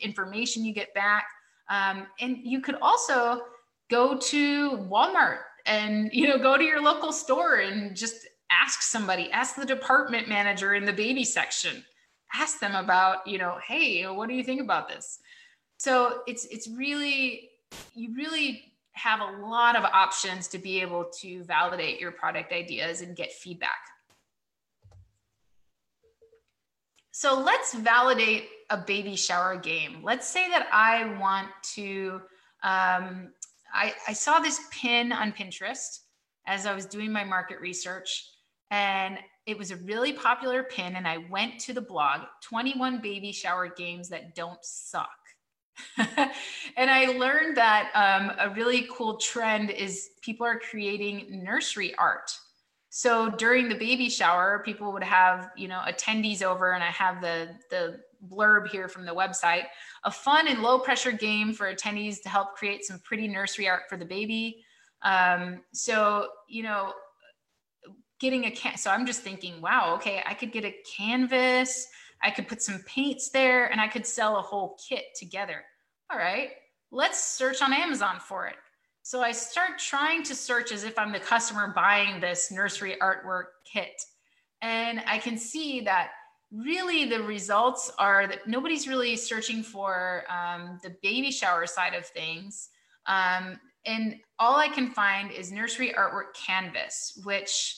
information 0.00 0.64
you 0.64 0.72
get 0.72 0.94
back 0.94 1.26
um, 1.68 2.06
and 2.20 2.38
you 2.44 2.60
could 2.60 2.76
also 2.80 3.42
go 3.90 4.16
to 4.16 4.70
walmart 4.88 5.38
and 5.66 6.10
you 6.12 6.28
know 6.28 6.38
go 6.38 6.56
to 6.56 6.62
your 6.62 6.80
local 6.80 7.10
store 7.10 7.56
and 7.56 7.96
just 7.96 8.28
ask 8.50 8.82
somebody, 8.82 9.30
ask 9.30 9.56
the 9.56 9.66
department 9.66 10.28
manager 10.28 10.74
in 10.74 10.84
the 10.84 10.92
baby 10.92 11.24
section, 11.24 11.84
ask 12.34 12.60
them 12.60 12.74
about, 12.74 13.26
you 13.26 13.38
know, 13.38 13.58
hey, 13.66 14.04
what 14.06 14.28
do 14.28 14.34
you 14.34 14.44
think 14.44 14.60
about 14.60 14.88
this? 14.88 15.18
So 15.78 16.22
it's 16.26 16.46
it's 16.46 16.68
really 16.68 17.50
you 17.94 18.14
really 18.14 18.72
have 18.92 19.20
a 19.20 19.46
lot 19.46 19.76
of 19.76 19.84
options 19.84 20.46
to 20.48 20.58
be 20.58 20.80
able 20.80 21.04
to 21.20 21.42
validate 21.44 22.00
your 22.00 22.12
product 22.12 22.52
ideas 22.52 23.00
and 23.00 23.16
get 23.16 23.32
feedback. 23.32 23.78
So 27.10 27.40
let's 27.40 27.74
validate 27.74 28.48
a 28.70 28.76
baby 28.76 29.16
shower 29.16 29.56
game. 29.56 30.00
Let's 30.02 30.26
say 30.26 30.48
that 30.48 30.68
I 30.72 31.16
want 31.20 31.48
to, 31.74 32.20
um, 32.62 33.32
I, 33.72 33.94
I 34.08 34.12
saw 34.12 34.38
this 34.38 34.60
pin 34.70 35.12
on 35.12 35.32
Pinterest 35.32 36.00
as 36.46 36.66
I 36.66 36.74
was 36.74 36.86
doing 36.86 37.12
my 37.12 37.24
market 37.24 37.60
research 37.60 38.30
and 38.70 39.18
it 39.46 39.58
was 39.58 39.70
a 39.70 39.76
really 39.76 40.12
popular 40.12 40.62
pin 40.62 40.96
and 40.96 41.06
i 41.06 41.18
went 41.30 41.58
to 41.58 41.72
the 41.72 41.80
blog 41.80 42.22
21 42.42 43.00
baby 43.00 43.32
shower 43.32 43.68
games 43.68 44.08
that 44.08 44.34
don't 44.34 44.64
suck. 44.64 45.08
And 46.76 46.90
i 46.90 47.06
learned 47.06 47.56
that 47.56 47.90
um, 47.94 48.32
a 48.38 48.54
really 48.54 48.86
cool 48.90 49.16
trend 49.16 49.70
is 49.70 50.10
people 50.22 50.46
are 50.46 50.58
creating 50.58 51.42
nursery 51.42 51.94
art. 51.96 52.36
So 52.90 53.28
during 53.28 53.68
the 53.68 53.74
baby 53.74 54.08
shower 54.08 54.62
people 54.64 54.92
would 54.92 55.02
have 55.02 55.50
you 55.56 55.68
know 55.68 55.80
attendees 55.86 56.42
over 56.42 56.72
and 56.72 56.82
i 56.82 56.90
have 56.90 57.20
the 57.20 57.48
the 57.70 58.00
blurb 58.30 58.68
here 58.68 58.88
from 58.88 59.04
the 59.04 59.14
website 59.14 59.64
a 60.04 60.10
fun 60.10 60.48
and 60.48 60.62
low 60.62 60.78
pressure 60.78 61.12
game 61.12 61.52
for 61.52 61.72
attendees 61.72 62.22
to 62.22 62.28
help 62.28 62.54
create 62.54 62.84
some 62.84 62.98
pretty 63.00 63.26
nursery 63.28 63.68
art 63.68 63.82
for 63.88 63.96
the 63.96 64.04
baby. 64.04 64.64
Um, 65.02 65.60
so 65.72 66.28
you 66.48 66.62
know 66.62 66.92
getting 68.20 68.44
a 68.46 68.50
can 68.50 68.76
so 68.76 68.90
i'm 68.90 69.06
just 69.06 69.22
thinking 69.22 69.60
wow 69.60 69.94
okay 69.94 70.22
i 70.26 70.34
could 70.34 70.52
get 70.52 70.64
a 70.64 70.74
canvas 70.96 71.88
i 72.22 72.30
could 72.30 72.48
put 72.48 72.62
some 72.62 72.80
paints 72.86 73.30
there 73.30 73.66
and 73.66 73.80
i 73.80 73.88
could 73.88 74.06
sell 74.06 74.36
a 74.36 74.42
whole 74.42 74.78
kit 74.88 75.04
together 75.18 75.64
all 76.10 76.18
right, 76.18 76.50
let's 76.90 77.22
search 77.22 77.62
on 77.62 77.72
Amazon 77.72 78.20
for 78.20 78.46
it. 78.46 78.56
So 79.02 79.22
I 79.22 79.32
start 79.32 79.78
trying 79.78 80.22
to 80.24 80.34
search 80.34 80.72
as 80.72 80.84
if 80.84 80.98
I'm 80.98 81.12
the 81.12 81.20
customer 81.20 81.72
buying 81.74 82.20
this 82.20 82.50
nursery 82.50 82.96
artwork 83.00 83.46
kit. 83.64 84.00
And 84.62 85.02
I 85.06 85.18
can 85.18 85.36
see 85.36 85.80
that 85.82 86.10
really 86.52 87.04
the 87.04 87.22
results 87.22 87.90
are 87.98 88.26
that 88.26 88.46
nobody's 88.46 88.86
really 88.86 89.16
searching 89.16 89.62
for 89.62 90.24
um, 90.30 90.78
the 90.82 90.94
baby 91.02 91.30
shower 91.30 91.66
side 91.66 91.94
of 91.94 92.06
things. 92.06 92.68
Um, 93.06 93.58
and 93.84 94.16
all 94.38 94.56
I 94.56 94.68
can 94.68 94.90
find 94.90 95.30
is 95.30 95.52
nursery 95.52 95.92
artwork 95.98 96.34
canvas, 96.34 97.20
which 97.24 97.76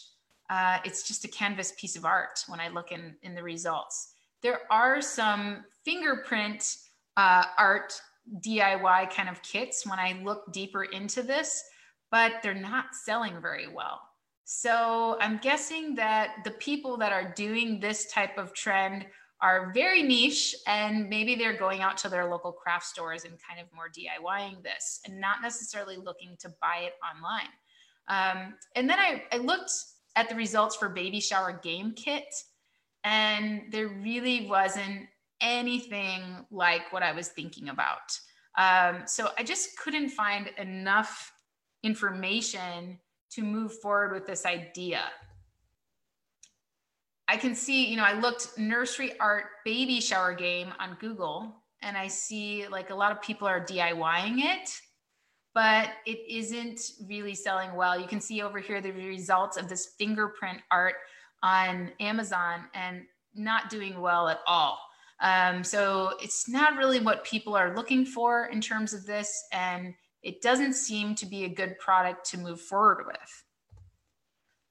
uh, 0.51 0.79
it's 0.85 1.03
just 1.03 1.25
a 1.25 1.29
canvas 1.29 1.73
piece 1.79 1.97
of 1.97 2.05
art 2.05 2.45
when 2.47 2.61
I 2.61 2.69
look 2.69 2.93
in, 2.93 3.17
in 3.23 3.35
the 3.35 3.43
results. 3.43 4.13
There 4.43 4.61
are 4.71 5.01
some 5.01 5.65
fingerprint 5.85 6.77
uh, 7.17 7.45
art 7.59 8.01
DIY 8.45 9.11
kind 9.11 9.29
of 9.29 9.43
kits 9.43 9.87
when 9.87 9.99
I 9.99 10.21
look 10.23 10.53
deeper 10.53 10.85
into 10.85 11.23
this, 11.23 11.63
but 12.11 12.35
they're 12.43 12.55
not 12.55 12.87
selling 12.95 13.41
very 13.41 13.69
well. 13.69 14.01
So 14.45 15.17
I'm 15.21 15.39
guessing 15.39 15.95
that 15.97 16.37
the 16.45 16.53
people 16.53 16.97
that 16.99 17.13
are 17.13 17.33
doing 17.35 17.81
this 17.81 18.11
type 18.13 18.39
of 18.39 18.53
trend 18.53 19.07
are 19.41 19.73
very 19.75 20.03
niche 20.03 20.55
and 20.67 21.09
maybe 21.09 21.35
they're 21.35 21.59
going 21.59 21.83
out 21.83 21.99
to 21.99 22.09
their 22.09 22.31
local 22.31 22.53
craft 22.53 22.87
stores 22.87 23.25
and 23.25 23.35
kind 23.47 23.61
of 23.61 23.67
more 23.75 23.89
DIYing 23.89 24.63
this 24.63 25.01
and 25.05 25.21
not 25.21 25.43
necessarily 25.43 25.97
looking 25.97 26.37
to 26.39 26.49
buy 26.61 26.85
it 26.85 26.95
online. 27.05 27.49
Um, 28.09 28.55
and 28.77 28.89
then 28.89 28.99
I, 28.99 29.25
I 29.33 29.39
looked 29.39 29.73
at 30.17 30.29
the 30.29 30.35
results 30.35 30.75
for 30.75 30.89
baby 30.89 31.21
shower 31.21 31.61
game 31.63 31.93
kit 31.93 32.35
and 33.05 33.63
there 33.71 33.89
really 33.89 34.47
wasn't 34.49 35.07
anything 35.41 36.45
like 36.51 36.93
what 36.93 37.03
I 37.05 37.13
was 37.13 37.29
thinking 37.29 37.69
about. 37.69 38.19
Um, 38.59 39.03
so 39.07 39.29
I 39.39 39.45
just 39.45 39.79
couldn't 39.79 40.09
find 40.09 40.51
enough 40.59 41.33
information 41.83 42.99
to 43.31 43.43
move 43.43 43.79
forward 43.81 44.13
with 44.13 44.27
this 44.27 44.45
idea. 44.45 45.03
I 47.29 47.37
can 47.37 47.55
see, 47.55 47.87
you 47.87 47.97
know, 47.97 48.05
I 48.05 48.19
looked 48.19 48.59
nursery 48.59 49.19
art 49.21 49.45
baby 49.65 50.01
shower 50.01 50.33
game 50.33 50.73
on 50.81 50.97
Google 51.01 51.55
and 51.83 51.97
I 51.97 52.09
see 52.09 52.67
like 52.69 52.91
a 52.91 52.95
lot 52.95 53.13
of 53.13 53.21
people 53.21 53.47
are 53.47 53.65
DIYing 53.65 54.39
it, 54.39 54.81
but 55.57 55.89
it 56.05 56.19
isn't 56.29 56.93
really 57.09 57.35
selling 57.35 57.75
well. 57.75 57.99
You 57.99 58.07
can 58.07 58.21
see 58.21 58.43
over 58.43 58.59
here 58.59 58.83
the 58.83 58.93
results 58.93 59.57
of 59.57 59.71
this 59.71 59.95
fingerprint 59.99 60.61
art 60.71 60.97
on 61.43 61.93
Amazon 61.99 62.65
and 62.75 63.05
not 63.35 63.71
doing 63.71 63.99
well 64.03 64.29
at 64.29 64.41
all. 64.47 64.79
Um, 65.23 65.65
so 65.65 66.13
it's 66.21 66.47
not 66.47 66.77
really 66.77 67.01
what 67.01 67.25
people 67.25 67.57
are 67.57 67.75
looking 67.75 68.05
for 68.05 68.51
in 68.53 68.61
terms 68.61 68.93
of 68.93 69.07
this. 69.07 69.35
And 69.51 69.95
it 70.23 70.43
doesn't 70.43 70.75
seem 70.75 71.15
to 71.15 71.25
be 71.25 71.45
a 71.45 71.49
good 71.49 71.79
product 71.79 72.29
to 72.33 72.39
move 72.39 72.61
forward 72.61 73.07
with. 73.07 73.45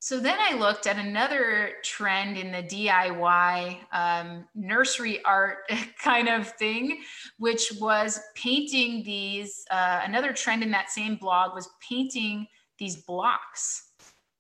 So 0.05 0.19
then 0.19 0.37
I 0.39 0.53
looked 0.53 0.85
at 0.85 0.99
another 0.99 1.71
trend 1.83 2.37
in 2.37 2.51
the 2.51 2.61
DIY 2.61 3.77
um, 3.91 4.45
nursery 4.53 5.25
art 5.25 5.67
kind 5.99 6.29
of 6.29 6.47
thing, 6.47 7.01
which 7.39 7.73
was 7.81 8.19
painting 8.35 9.01
these. 9.03 9.65
Uh, 9.71 10.01
another 10.03 10.31
trend 10.31 10.61
in 10.61 10.69
that 10.69 10.91
same 10.91 11.15
blog 11.15 11.55
was 11.55 11.67
painting 11.81 12.45
these 12.77 12.97
blocks, 12.97 13.93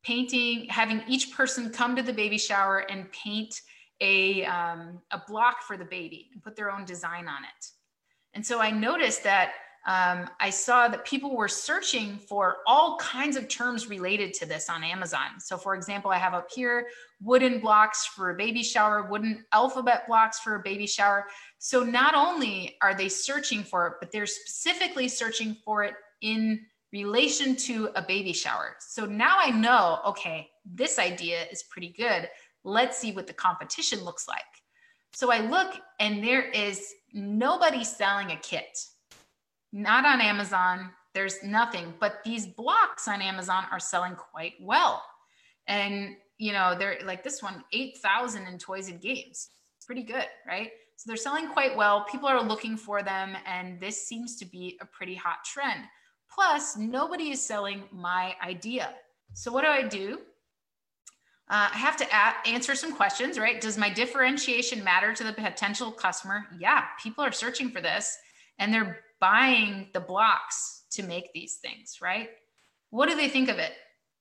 painting, 0.03 0.67
having 0.69 1.01
each 1.07 1.35
person 1.35 1.71
come 1.71 1.95
to 1.95 2.03
the 2.03 2.13
baby 2.13 2.37
shower 2.37 2.85
and 2.87 3.11
paint 3.11 3.59
a, 4.01 4.45
um, 4.45 5.01
a 5.09 5.21
block 5.27 5.63
for 5.63 5.77
the 5.77 5.85
baby 5.85 6.29
and 6.31 6.43
put 6.43 6.55
their 6.55 6.69
own 6.69 6.85
design 6.85 7.27
on 7.27 7.43
it. 7.43 7.65
And 8.35 8.45
so 8.45 8.61
I 8.61 8.69
noticed 8.69 9.23
that 9.23 9.53
um, 9.87 10.29
I 10.39 10.49
saw 10.49 10.87
that 10.87 11.05
people 11.05 11.35
were 11.35 11.47
searching 11.47 12.17
for 12.17 12.57
all 12.65 12.97
kinds 12.97 13.37
of 13.37 13.47
terms 13.47 13.87
related 13.87 14.33
to 14.35 14.45
this 14.45 14.69
on 14.69 14.83
Amazon. 14.83 15.39
So, 15.39 15.57
for 15.57 15.75
example, 15.75 16.09
I 16.09 16.17
have 16.17 16.33
up 16.33 16.49
here 16.51 16.87
wooden 17.21 17.59
blocks 17.59 18.05
for 18.05 18.31
a 18.31 18.35
baby 18.35 18.63
shower, 18.63 19.03
wooden 19.03 19.45
alphabet 19.51 20.07
blocks 20.07 20.39
for 20.39 20.55
a 20.55 20.63
baby 20.63 20.87
shower. 20.87 21.25
So, 21.59 21.83
not 21.83 22.15
only 22.15 22.77
are 22.81 22.95
they 22.95 23.09
searching 23.09 23.63
for 23.63 23.87
it, 23.87 23.93
but 23.99 24.11
they're 24.11 24.25
specifically 24.25 25.07
searching 25.07 25.55
for 25.63 25.83
it 25.83 25.93
in 26.21 26.65
relation 26.95 27.57
to 27.57 27.89
a 27.95 28.01
baby 28.01 28.31
shower. 28.31 28.75
So 28.79 29.05
now 29.05 29.37
I 29.37 29.51
know, 29.51 29.99
okay, 30.07 30.47
this 30.63 30.97
idea 30.97 31.43
is 31.51 31.63
pretty 31.63 31.89
good. 31.89 32.29
Let's 32.63 32.97
see 32.97 33.11
what 33.11 33.27
the 33.27 33.33
competition 33.33 34.03
looks 34.03 34.29
like. 34.29 34.41
So 35.11 35.31
I 35.31 35.39
look 35.39 35.75
and 35.99 36.23
there 36.23 36.49
is 36.49 36.93
nobody 37.13 37.83
selling 37.83 38.31
a 38.31 38.37
kit 38.37 38.77
not 39.71 40.05
on 40.05 40.21
Amazon. 40.21 40.91
There's 41.13 41.41
nothing, 41.43 41.93
but 41.99 42.23
these 42.25 42.45
blocks 42.45 43.07
on 43.07 43.21
Amazon 43.21 43.65
are 43.71 43.79
selling 43.79 44.15
quite 44.15 44.53
well. 44.61 45.03
And, 45.67 46.15
you 46.37 46.51
know, 46.51 46.75
they're 46.77 46.99
like 47.05 47.23
this 47.23 47.41
one, 47.41 47.63
8,000 47.71 48.47
in 48.47 48.57
toys 48.57 48.89
and 48.89 49.01
games. 49.01 49.49
Pretty 49.85 50.03
good, 50.03 50.25
right? 50.47 50.71
So 50.97 51.07
they're 51.07 51.17
selling 51.17 51.49
quite 51.49 51.75
well. 51.75 52.05
People 52.11 52.27
are 52.27 52.41
looking 52.43 52.77
for 52.77 53.03
them. 53.03 53.35
And 53.45 53.79
this 53.79 54.07
seems 54.07 54.35
to 54.37 54.45
be 54.45 54.77
a 54.81 54.85
pretty 54.85 55.15
hot 55.15 55.43
trend. 55.45 55.83
Plus, 56.33 56.75
nobody 56.75 57.31
is 57.31 57.45
selling 57.45 57.83
my 57.91 58.35
idea. 58.43 58.93
So 59.33 59.51
what 59.51 59.61
do 59.63 59.67
I 59.69 59.83
do? 59.83 60.19
Uh, 61.47 61.69
I 61.71 61.77
have 61.77 61.95
to 61.97 62.49
answer 62.49 62.73
some 62.73 62.91
questions, 62.91 63.37
right? 63.37 63.61
Does 63.61 63.77
my 63.77 63.89
differentiation 63.89 64.83
matter 64.83 65.13
to 65.13 65.23
the 65.23 65.33
potential 65.33 65.91
customer? 65.91 66.45
Yeah, 66.57 66.85
people 67.01 67.23
are 67.23 67.31
searching 67.31 67.69
for 67.69 67.81
this 67.81 68.17
and 68.57 68.73
they're 68.73 68.99
buying 69.25 69.87
the 69.91 69.99
blocks 69.99 70.83
to 70.91 71.01
make 71.01 71.33
these 71.33 71.55
things, 71.55 71.97
right? 71.99 72.29
What 72.91 73.09
do 73.09 73.15
they 73.15 73.27
think 73.27 73.49
of 73.49 73.57
it? 73.57 73.71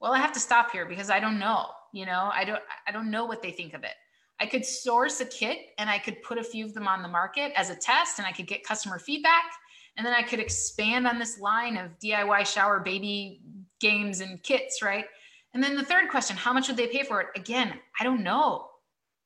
Well, 0.01 0.15
I 0.15 0.19
have 0.19 0.33
to 0.33 0.41
stop 0.41 0.71
here 0.71 0.87
because 0.87 1.11
I 1.11 1.21
don't 1.21 1.39
know. 1.39 1.67
You 1.93 2.07
know, 2.07 2.31
I 2.33 2.45
don't 2.45 2.63
I 2.89 2.91
don't 2.91 3.11
know 3.11 3.27
what 3.27 3.43
they 3.43 3.51
think 3.51 3.75
of 3.75 3.85
it. 3.85 3.97
I 4.41 4.47
could 4.47 4.65
source 4.65 5.21
a 5.21 5.27
kit 5.27 5.59
and 5.77 5.91
I 5.91 5.99
could 5.99 6.23
put 6.23 6.39
a 6.39 6.43
few 6.43 6.65
of 6.65 6.73
them 6.73 6.89
on 6.89 7.03
the 7.03 7.09
market 7.09 7.53
as 7.55 7.69
a 7.69 7.77
test 7.77 8.19
and 8.19 8.27
I 8.27 8.33
could 8.33 8.47
get 8.47 8.65
customer 8.65 8.99
feedback 8.99 9.45
and 9.99 10.07
then 10.07 10.15
I 10.15 10.23
could 10.23 10.41
expand 10.41 11.07
on 11.07 11.19
this 11.19 11.39
line 11.39 11.77
of 11.77 11.99
DIY 12.03 12.47
shower 12.47 12.81
baby 12.81 13.43
games 13.81 14.21
and 14.21 14.43
kits, 14.43 14.81
right? 14.81 15.05
And 15.53 15.63
then 15.63 15.77
the 15.77 15.85
third 15.85 16.09
question, 16.09 16.35
how 16.35 16.55
much 16.55 16.67
would 16.69 16.79
they 16.79 16.87
pay 16.87 17.03
for 17.03 17.21
it? 17.21 17.27
Again, 17.37 17.75
I 18.01 18.05
don't 18.05 18.23
know. 18.23 18.69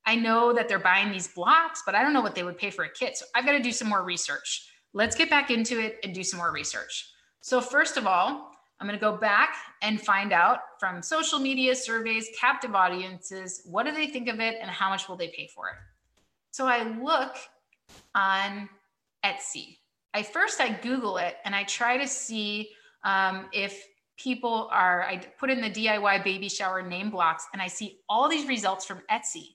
I 0.04 0.16
know 0.16 0.52
that 0.52 0.68
they're 0.68 0.80
buying 0.80 1.12
these 1.12 1.28
blocks, 1.28 1.84
but 1.86 1.94
I 1.94 2.02
don't 2.02 2.12
know 2.12 2.20
what 2.20 2.34
they 2.34 2.42
would 2.42 2.58
pay 2.58 2.70
for 2.70 2.84
a 2.84 2.90
kit. 2.90 3.16
So 3.16 3.26
I've 3.36 3.46
got 3.46 3.52
to 3.52 3.62
do 3.62 3.72
some 3.72 3.88
more 3.88 4.02
research 4.02 4.67
let's 4.92 5.16
get 5.16 5.30
back 5.30 5.50
into 5.50 5.80
it 5.80 5.98
and 6.02 6.14
do 6.14 6.22
some 6.22 6.38
more 6.38 6.52
research. 6.52 7.10
So, 7.40 7.60
first 7.60 7.96
of 7.96 8.06
all, 8.06 8.50
I'm 8.80 8.86
going 8.86 8.98
to 8.98 9.04
go 9.04 9.16
back 9.16 9.56
and 9.82 10.00
find 10.00 10.32
out 10.32 10.60
from 10.78 11.02
social 11.02 11.38
media 11.38 11.74
surveys, 11.74 12.28
captive 12.38 12.74
audiences, 12.74 13.62
what 13.64 13.86
do 13.86 13.92
they 13.92 14.06
think 14.06 14.28
of 14.28 14.38
it 14.38 14.56
and 14.60 14.70
how 14.70 14.88
much 14.88 15.08
will 15.08 15.16
they 15.16 15.28
pay 15.28 15.48
for 15.48 15.68
it? 15.68 15.74
So 16.52 16.66
I 16.66 16.84
look 16.84 17.36
on 18.14 18.68
Etsy. 19.24 19.78
I 20.14 20.22
first 20.22 20.60
I 20.60 20.70
Google 20.70 21.18
it 21.18 21.36
and 21.44 21.54
I 21.54 21.64
try 21.64 21.96
to 21.98 22.06
see 22.06 22.70
um, 23.04 23.46
if 23.52 23.84
people 24.16 24.68
are. 24.72 25.02
I 25.04 25.18
put 25.38 25.50
in 25.50 25.60
the 25.60 25.70
DIY 25.70 26.24
baby 26.24 26.48
shower 26.48 26.82
name 26.82 27.10
blocks 27.10 27.46
and 27.52 27.60
I 27.60 27.66
see 27.66 27.98
all 28.08 28.28
these 28.28 28.48
results 28.48 28.84
from 28.84 29.00
Etsy. 29.10 29.54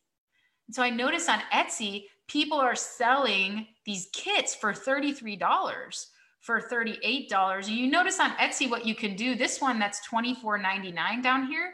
And 0.68 0.76
so 0.76 0.84
I 0.84 0.90
notice 0.90 1.28
on 1.28 1.40
Etsy 1.54 2.06
people 2.28 2.58
are 2.58 2.76
selling 2.76 3.68
these 3.86 4.10
kits 4.14 4.56
for 4.56 4.74
$33 4.74 6.06
for 6.40 6.62
$38 6.62 7.68
And 7.68 7.68
you 7.70 7.90
notice 7.90 8.20
on 8.20 8.32
etsy 8.32 8.70
what 8.70 8.86
you 8.86 8.96
can 8.96 9.16
do. 9.16 9.36
This 9.36 9.62
one 9.62 9.80
that's 9.80 10.06
$24.99 10.08 11.24
down 11.24 11.48
here 11.48 11.74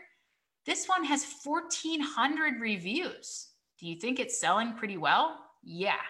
this 0.69 0.87
one 0.87 1.03
has 1.03 1.25
1400 1.43 2.61
reviews. 2.61 3.47
Do 3.79 3.87
you 3.87 3.95
think 3.95 4.19
it's 4.19 4.39
selling 4.39 4.73
pretty 4.75 4.97
well? 4.97 5.39
Yeah. 5.63 6.01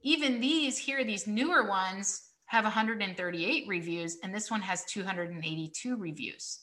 Even 0.00 0.40
these 0.40 0.78
here 0.78 1.04
these 1.04 1.26
newer 1.26 1.68
ones 1.68 2.22
have 2.46 2.64
138 2.64 3.68
reviews 3.68 4.16
and 4.22 4.34
this 4.34 4.50
one 4.50 4.62
has 4.62 4.86
282 4.86 5.96
reviews. 5.96 6.60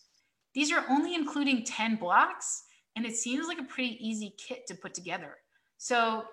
These 0.55 0.72
are 0.72 0.84
only 0.89 1.13
including 1.13 1.63
10 1.63 1.97
blocks 1.97 2.63
and 2.95 3.05
it 3.05 3.15
seems 3.15 3.47
like 3.47 3.59
a 3.59 3.63
pretty 3.63 3.97
easy 4.01 4.34
kit 4.38 4.65
to 4.68 4.74
put 4.74 4.95
together. 4.95 5.36
So 5.78 6.26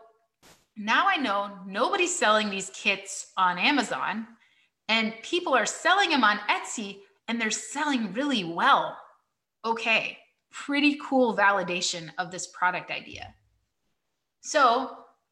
now 0.76 1.06
I 1.08 1.16
know 1.16 1.58
nobody's 1.66 2.16
selling 2.16 2.50
these 2.50 2.70
kits 2.74 3.32
on 3.36 3.58
Amazon 3.58 4.26
and 4.88 5.14
people 5.22 5.54
are 5.54 5.66
selling 5.66 6.10
them 6.10 6.24
on 6.24 6.38
Etsy 6.50 6.98
and 7.28 7.40
they're 7.40 7.50
selling 7.50 8.12
really 8.12 8.44
well. 8.44 8.96
Okay, 9.64 10.18
pretty 10.50 10.98
cool 11.02 11.36
validation 11.36 12.10
of 12.18 12.30
this 12.30 12.48
product 12.48 12.90
idea. 12.90 13.34
So 14.40 14.90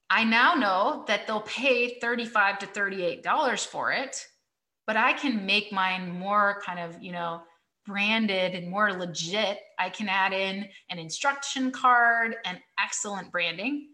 I 0.08 0.24
now 0.24 0.54
know 0.54 1.04
that 1.06 1.26
they'll 1.26 1.42
pay 1.42 1.98
35 2.00 2.60
to 2.60 2.66
$38 2.66 3.66
for 3.66 3.92
it, 3.92 4.26
but 4.86 4.96
I 4.96 5.12
can 5.12 5.44
make 5.44 5.72
mine 5.72 6.18
more 6.18 6.62
kind 6.64 6.78
of, 6.78 7.02
you 7.02 7.12
know, 7.12 7.42
branded 7.84 8.54
and 8.54 8.70
more 8.70 8.92
legit. 8.92 9.58
I 9.78 9.90
can 9.90 10.08
add 10.08 10.32
in 10.32 10.68
an 10.90 10.98
instruction 10.98 11.70
card 11.70 12.36
and 12.44 12.58
excellent 12.82 13.32
branding 13.32 13.88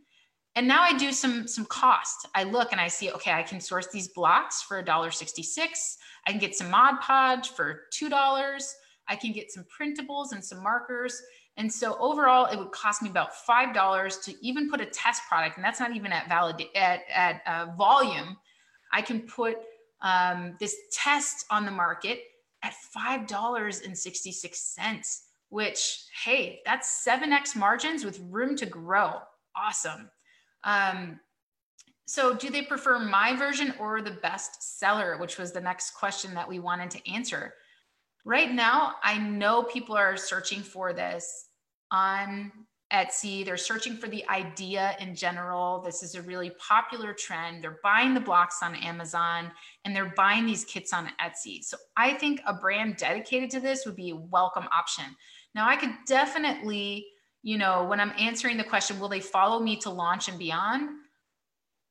And 0.58 0.66
now 0.66 0.82
I 0.82 0.92
do 0.92 1.12
some 1.12 1.46
some 1.46 1.66
cost. 1.66 2.26
I 2.34 2.42
look 2.42 2.72
and 2.72 2.80
I 2.80 2.88
see, 2.88 3.12
okay, 3.12 3.30
I 3.30 3.44
can 3.44 3.60
source 3.60 3.86
these 3.92 4.08
blocks 4.08 4.60
for 4.60 4.82
$1.66. 4.82 5.96
I 6.26 6.32
can 6.32 6.40
get 6.40 6.56
some 6.56 6.68
Mod 6.68 6.98
Podge 7.00 7.50
for 7.50 7.82
$2. 7.94 8.72
I 9.06 9.14
can 9.14 9.30
get 9.30 9.52
some 9.52 9.64
printables 9.66 10.32
and 10.32 10.44
some 10.44 10.60
markers. 10.60 11.22
And 11.58 11.72
so 11.72 11.96
overall, 12.00 12.46
it 12.46 12.58
would 12.58 12.72
cost 12.72 13.02
me 13.02 13.08
about 13.08 13.36
five 13.36 13.72
dollars 13.72 14.18
to 14.18 14.34
even 14.44 14.68
put 14.68 14.80
a 14.80 14.86
test 14.86 15.22
product, 15.28 15.58
and 15.58 15.64
that's 15.64 15.78
not 15.78 15.94
even 15.94 16.10
at 16.10 16.28
valid 16.28 16.60
at, 16.74 17.02
at 17.08 17.40
uh, 17.46 17.66
volume. 17.76 18.36
I 18.92 19.00
can 19.00 19.20
put 19.20 19.58
um, 20.02 20.56
this 20.58 20.74
test 20.90 21.46
on 21.52 21.66
the 21.66 21.70
market 21.70 22.18
at 22.64 22.74
five 22.92 23.28
dollars 23.28 23.82
and 23.82 23.96
sixty 23.96 24.32
six 24.32 24.58
cents. 24.58 25.22
Which, 25.50 26.04
hey, 26.24 26.62
that's 26.66 27.04
seven 27.04 27.32
x 27.32 27.54
margins 27.54 28.04
with 28.04 28.18
room 28.28 28.56
to 28.56 28.66
grow. 28.66 29.20
Awesome. 29.56 30.10
Um, 30.64 31.20
so, 32.06 32.34
do 32.34 32.48
they 32.48 32.62
prefer 32.62 32.98
my 32.98 33.36
version 33.36 33.74
or 33.78 34.00
the 34.00 34.12
best 34.22 34.78
seller, 34.78 35.18
which 35.18 35.36
was 35.36 35.52
the 35.52 35.60
next 35.60 35.90
question 35.90 36.32
that 36.34 36.48
we 36.48 36.58
wanted 36.58 36.90
to 36.92 37.10
answer? 37.10 37.54
Right 38.24 38.52
now, 38.52 38.94
I 39.02 39.18
know 39.18 39.62
people 39.62 39.96
are 39.96 40.16
searching 40.16 40.60
for 40.60 40.92
this 40.92 41.48
on 41.90 42.50
Etsy. 42.92 43.44
They're 43.44 43.56
searching 43.56 43.96
for 43.96 44.08
the 44.08 44.26
idea 44.28 44.96
in 45.00 45.14
general. 45.14 45.82
This 45.82 46.02
is 46.02 46.14
a 46.14 46.22
really 46.22 46.50
popular 46.58 47.12
trend. 47.12 47.62
They're 47.62 47.78
buying 47.82 48.14
the 48.14 48.20
blocks 48.20 48.62
on 48.62 48.74
Amazon 48.76 49.50
and 49.84 49.94
they're 49.94 50.12
buying 50.16 50.46
these 50.46 50.64
kits 50.64 50.92
on 50.92 51.10
Etsy. 51.20 51.62
So 51.62 51.76
I 51.96 52.14
think 52.14 52.40
a 52.46 52.54
brand 52.54 52.96
dedicated 52.96 53.50
to 53.50 53.60
this 53.60 53.84
would 53.84 53.96
be 53.96 54.10
a 54.10 54.16
welcome 54.16 54.66
option. 54.76 55.04
Now, 55.54 55.68
I 55.68 55.76
could 55.76 55.94
definitely, 56.06 57.06
you 57.48 57.56
know, 57.56 57.82
when 57.84 57.98
I'm 57.98 58.12
answering 58.18 58.58
the 58.58 58.64
question, 58.64 59.00
will 59.00 59.08
they 59.08 59.20
follow 59.20 59.58
me 59.58 59.76
to 59.76 59.88
launch 59.88 60.28
and 60.28 60.38
beyond? 60.38 60.90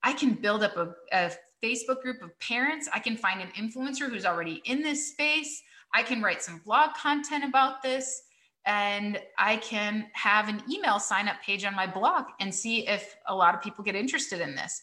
I 0.04 0.14
can 0.14 0.36
build 0.36 0.62
up 0.62 0.78
a, 0.78 0.94
a 1.12 1.32
Facebook 1.64 2.04
group 2.04 2.22
of 2.22 2.40
parents. 2.40 2.88
I 2.94 3.00
can 3.00 3.18
find 3.18 3.42
an 3.42 3.48
influencer 3.58 4.08
who's 4.08 4.24
already 4.24 4.62
in 4.66 4.84
this 4.84 5.14
space. 5.14 5.64
I 5.96 6.04
can 6.04 6.22
write 6.22 6.44
some 6.44 6.62
blog 6.64 6.92
content 6.94 7.44
about 7.44 7.82
this 7.82 8.22
and 8.68 9.20
I 9.40 9.58
can 9.58 10.06
have 10.14 10.48
an 10.48 10.62
email 10.72 11.00
sign 11.00 11.28
up 11.28 11.42
page 11.42 11.66
on 11.66 11.74
my 11.74 11.88
blog 11.88 12.26
and 12.40 12.54
see 12.54 12.88
if 12.88 13.16
a 13.26 13.34
lot 13.34 13.56
of 13.56 13.62
people 13.64 13.84
get 13.84 13.96
interested 13.96 14.42
in 14.42 14.54
this. 14.54 14.80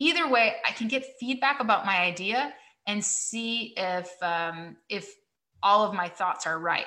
Either 0.00 0.28
way, 0.28 0.56
I 0.66 0.72
can 0.72 0.88
get 0.88 1.06
feedback 1.20 1.60
about 1.60 1.86
my 1.86 2.00
idea 2.00 2.52
and 2.88 3.04
see 3.04 3.74
if 3.76 4.10
um, 4.24 4.76
if 4.88 5.14
all 5.62 5.86
of 5.86 5.94
my 5.94 6.08
thoughts 6.08 6.48
are 6.48 6.58
right. 6.58 6.86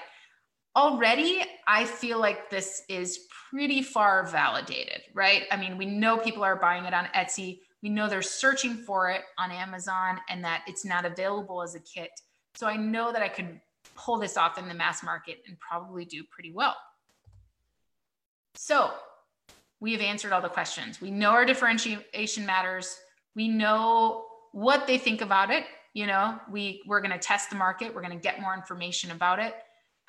Already, 0.80 1.44
I 1.68 1.84
feel 1.84 2.22
like 2.22 2.50
this 2.50 2.84
is 2.88 3.28
pretty 3.50 3.82
far 3.82 4.26
validated, 4.28 5.02
right? 5.14 5.44
I 5.52 5.58
mean, 5.58 5.78
we 5.78 5.86
know 5.86 6.18
people 6.18 6.42
are 6.42 6.56
buying 6.56 6.86
it 6.86 6.94
on 6.94 7.04
Etsy. 7.14 7.60
We 7.84 7.90
know 7.90 8.08
they're 8.08 8.22
searching 8.22 8.78
for 8.78 9.10
it 9.10 9.24
on 9.38 9.52
Amazon 9.52 10.22
and 10.30 10.42
that 10.46 10.64
it's 10.68 10.86
not 10.86 11.04
available 11.04 11.62
as 11.62 11.76
a 11.76 11.82
kit. 11.82 12.12
So 12.56 12.66
I 12.66 12.78
know 12.78 13.12
that 13.12 13.22
I 13.22 13.28
could 13.28 13.60
pull 13.94 14.20
this 14.20 14.38
off 14.38 14.58
in 14.58 14.70
the 14.70 14.74
mass 14.74 15.04
market 15.04 15.40
and 15.46 15.60
probably 15.60 16.06
do 16.06 16.24
pretty 16.32 16.54
well. 16.54 16.78
So 18.56 18.92
we 19.82 19.92
have 19.92 20.02
answered 20.02 20.32
all 20.32 20.42
the 20.42 20.48
questions. 20.48 21.02
We 21.02 21.12
know 21.12 21.32
our 21.32 21.44
differentiation 21.44 22.46
matters. 22.46 22.98
We 23.36 23.50
know 23.50 24.28
what 24.54 24.88
they 24.88 24.98
think 24.98 25.20
about 25.20 25.50
it. 25.50 25.66
You 25.94 26.08
know, 26.08 26.40
we, 26.50 26.84
we're 26.88 27.02
going 27.02 27.12
to 27.12 27.20
test 27.20 27.50
the 27.50 27.58
market. 27.58 27.94
We're 27.94 28.02
going 28.02 28.18
to 28.18 28.24
get 28.24 28.40
more 28.40 28.54
information 28.54 29.12
about 29.12 29.40
it. 29.40 29.56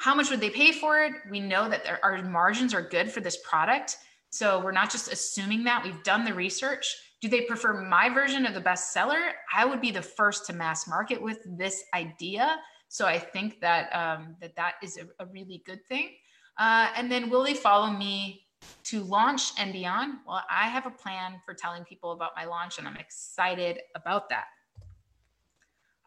How 0.01 0.15
much 0.15 0.31
would 0.31 0.41
they 0.41 0.51
pay 0.51 0.73
for 0.73 1.03
it? 1.03 1.13
We 1.31 1.41
know 1.41 1.69
that 1.69 1.85
there, 1.85 2.01
our 2.03 2.23
margins 2.23 2.75
are 2.75 2.83
good 2.83 3.11
for 3.13 3.21
this 3.21 3.39
product. 3.49 3.99
So 4.31 4.61
we're 4.61 4.73
not 4.73 4.91
just 4.91 5.13
assuming 5.13 5.65
that. 5.65 5.85
We've 5.85 6.03
done 6.03 6.25
the 6.25 6.35
research. 6.35 6.87
Do 7.21 7.29
they 7.29 7.43
prefer 7.43 7.83
my 7.83 8.09
version 8.09 8.47
of 8.47 8.55
the 8.55 8.61
bestseller? 8.61 9.33
I 9.53 9.65
would 9.67 9.81
be 9.81 9.91
the 9.91 10.03
first 10.03 10.47
to 10.47 10.53
mass 10.53 10.89
market 10.89 11.21
with 11.21 11.39
this 11.59 11.85
idea 11.95 12.59
so 12.91 13.07
I 13.07 13.21
think 13.21 13.61
that 13.61 13.89
um, 13.95 14.35
that 14.41 14.57
that 14.57 14.75
is 14.83 14.99
a, 14.99 15.23
a 15.23 15.27
really 15.27 15.63
good 15.65 15.87
thing. 15.87 16.11
Uh, 16.59 16.89
and 16.97 17.11
then 17.11 17.31
will 17.31 17.45
they 17.45 17.55
follow 17.55 17.89
me 17.89 18.49
to 18.83 19.05
launch 19.05 19.53
and 19.59 19.73
beyond? 19.73 20.15
Well, 20.27 20.43
I 20.51 20.69
have 20.69 20.87
a 20.87 20.91
plan 20.91 21.41
for 21.47 21.55
telling 21.55 21.85
people 21.85 22.11
about 22.11 22.33
my 22.35 22.47
launch, 22.47 22.79
and 22.79 22.89
I'm 22.89 22.97
excited 22.97 23.79
about 23.95 24.29
that. 24.31 24.47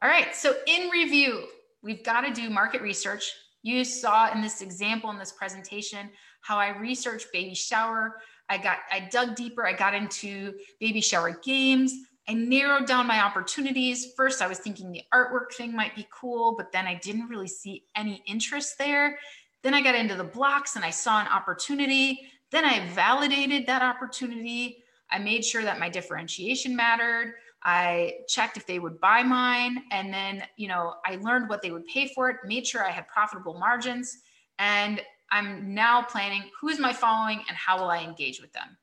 All 0.01 0.09
right. 0.09 0.35
So 0.35 0.55
in 0.67 0.89
review, 0.89 1.45
we've 1.81 2.03
got 2.03 2.21
to 2.21 2.33
do 2.33 2.49
market 2.49 2.81
research. 2.81 3.31
You 3.63 3.83
saw 3.85 4.31
in 4.31 4.41
this 4.41 4.61
example 4.61 5.09
in 5.09 5.17
this 5.17 5.31
presentation 5.31 6.09
how 6.41 6.57
I 6.57 6.77
researched 6.77 7.31
baby 7.31 7.55
shower. 7.55 8.17
I 8.49 8.57
got 8.57 8.79
I 8.91 9.07
dug 9.11 9.35
deeper. 9.35 9.65
I 9.65 9.73
got 9.73 9.95
into 9.95 10.53
baby 10.79 11.01
shower 11.01 11.39
games. 11.43 11.93
I 12.27 12.33
narrowed 12.33 12.85
down 12.85 13.07
my 13.07 13.21
opportunities. 13.21 14.13
First, 14.15 14.41
I 14.41 14.47
was 14.47 14.59
thinking 14.59 14.91
the 14.91 15.03
artwork 15.13 15.53
thing 15.53 15.75
might 15.75 15.95
be 15.95 16.07
cool, 16.11 16.55
but 16.55 16.71
then 16.71 16.85
I 16.85 16.95
didn't 16.95 17.27
really 17.27 17.47
see 17.47 17.83
any 17.95 18.21
interest 18.25 18.77
there. 18.77 19.17
Then 19.61 19.73
I 19.73 19.81
got 19.81 19.95
into 19.95 20.15
the 20.15 20.23
blocks 20.23 20.75
and 20.75 20.85
I 20.85 20.89
saw 20.89 21.19
an 21.19 21.27
opportunity. 21.27 22.29
Then 22.51 22.65
I 22.65 22.87
validated 22.89 23.65
that 23.65 23.81
opportunity. 23.81 24.83
I 25.09 25.19
made 25.19 25.43
sure 25.43 25.63
that 25.63 25.79
my 25.79 25.89
differentiation 25.89 26.75
mattered. 26.75 27.33
I 27.63 28.15
checked 28.27 28.57
if 28.57 28.65
they 28.65 28.79
would 28.79 28.99
buy 28.99 29.23
mine. 29.23 29.83
And 29.91 30.13
then, 30.13 30.43
you 30.57 30.67
know, 30.67 30.95
I 31.05 31.15
learned 31.15 31.49
what 31.49 31.61
they 31.61 31.71
would 31.71 31.85
pay 31.87 32.07
for 32.07 32.29
it, 32.29 32.37
made 32.45 32.67
sure 32.67 32.85
I 32.85 32.91
had 32.91 33.07
profitable 33.07 33.53
margins. 33.53 34.17
And 34.59 35.01
I'm 35.31 35.73
now 35.73 36.01
planning 36.01 36.43
who 36.59 36.69
is 36.69 36.79
my 36.79 36.93
following 36.93 37.43
and 37.47 37.57
how 37.57 37.79
will 37.79 37.89
I 37.89 38.03
engage 38.03 38.41
with 38.41 38.53
them. 38.53 38.77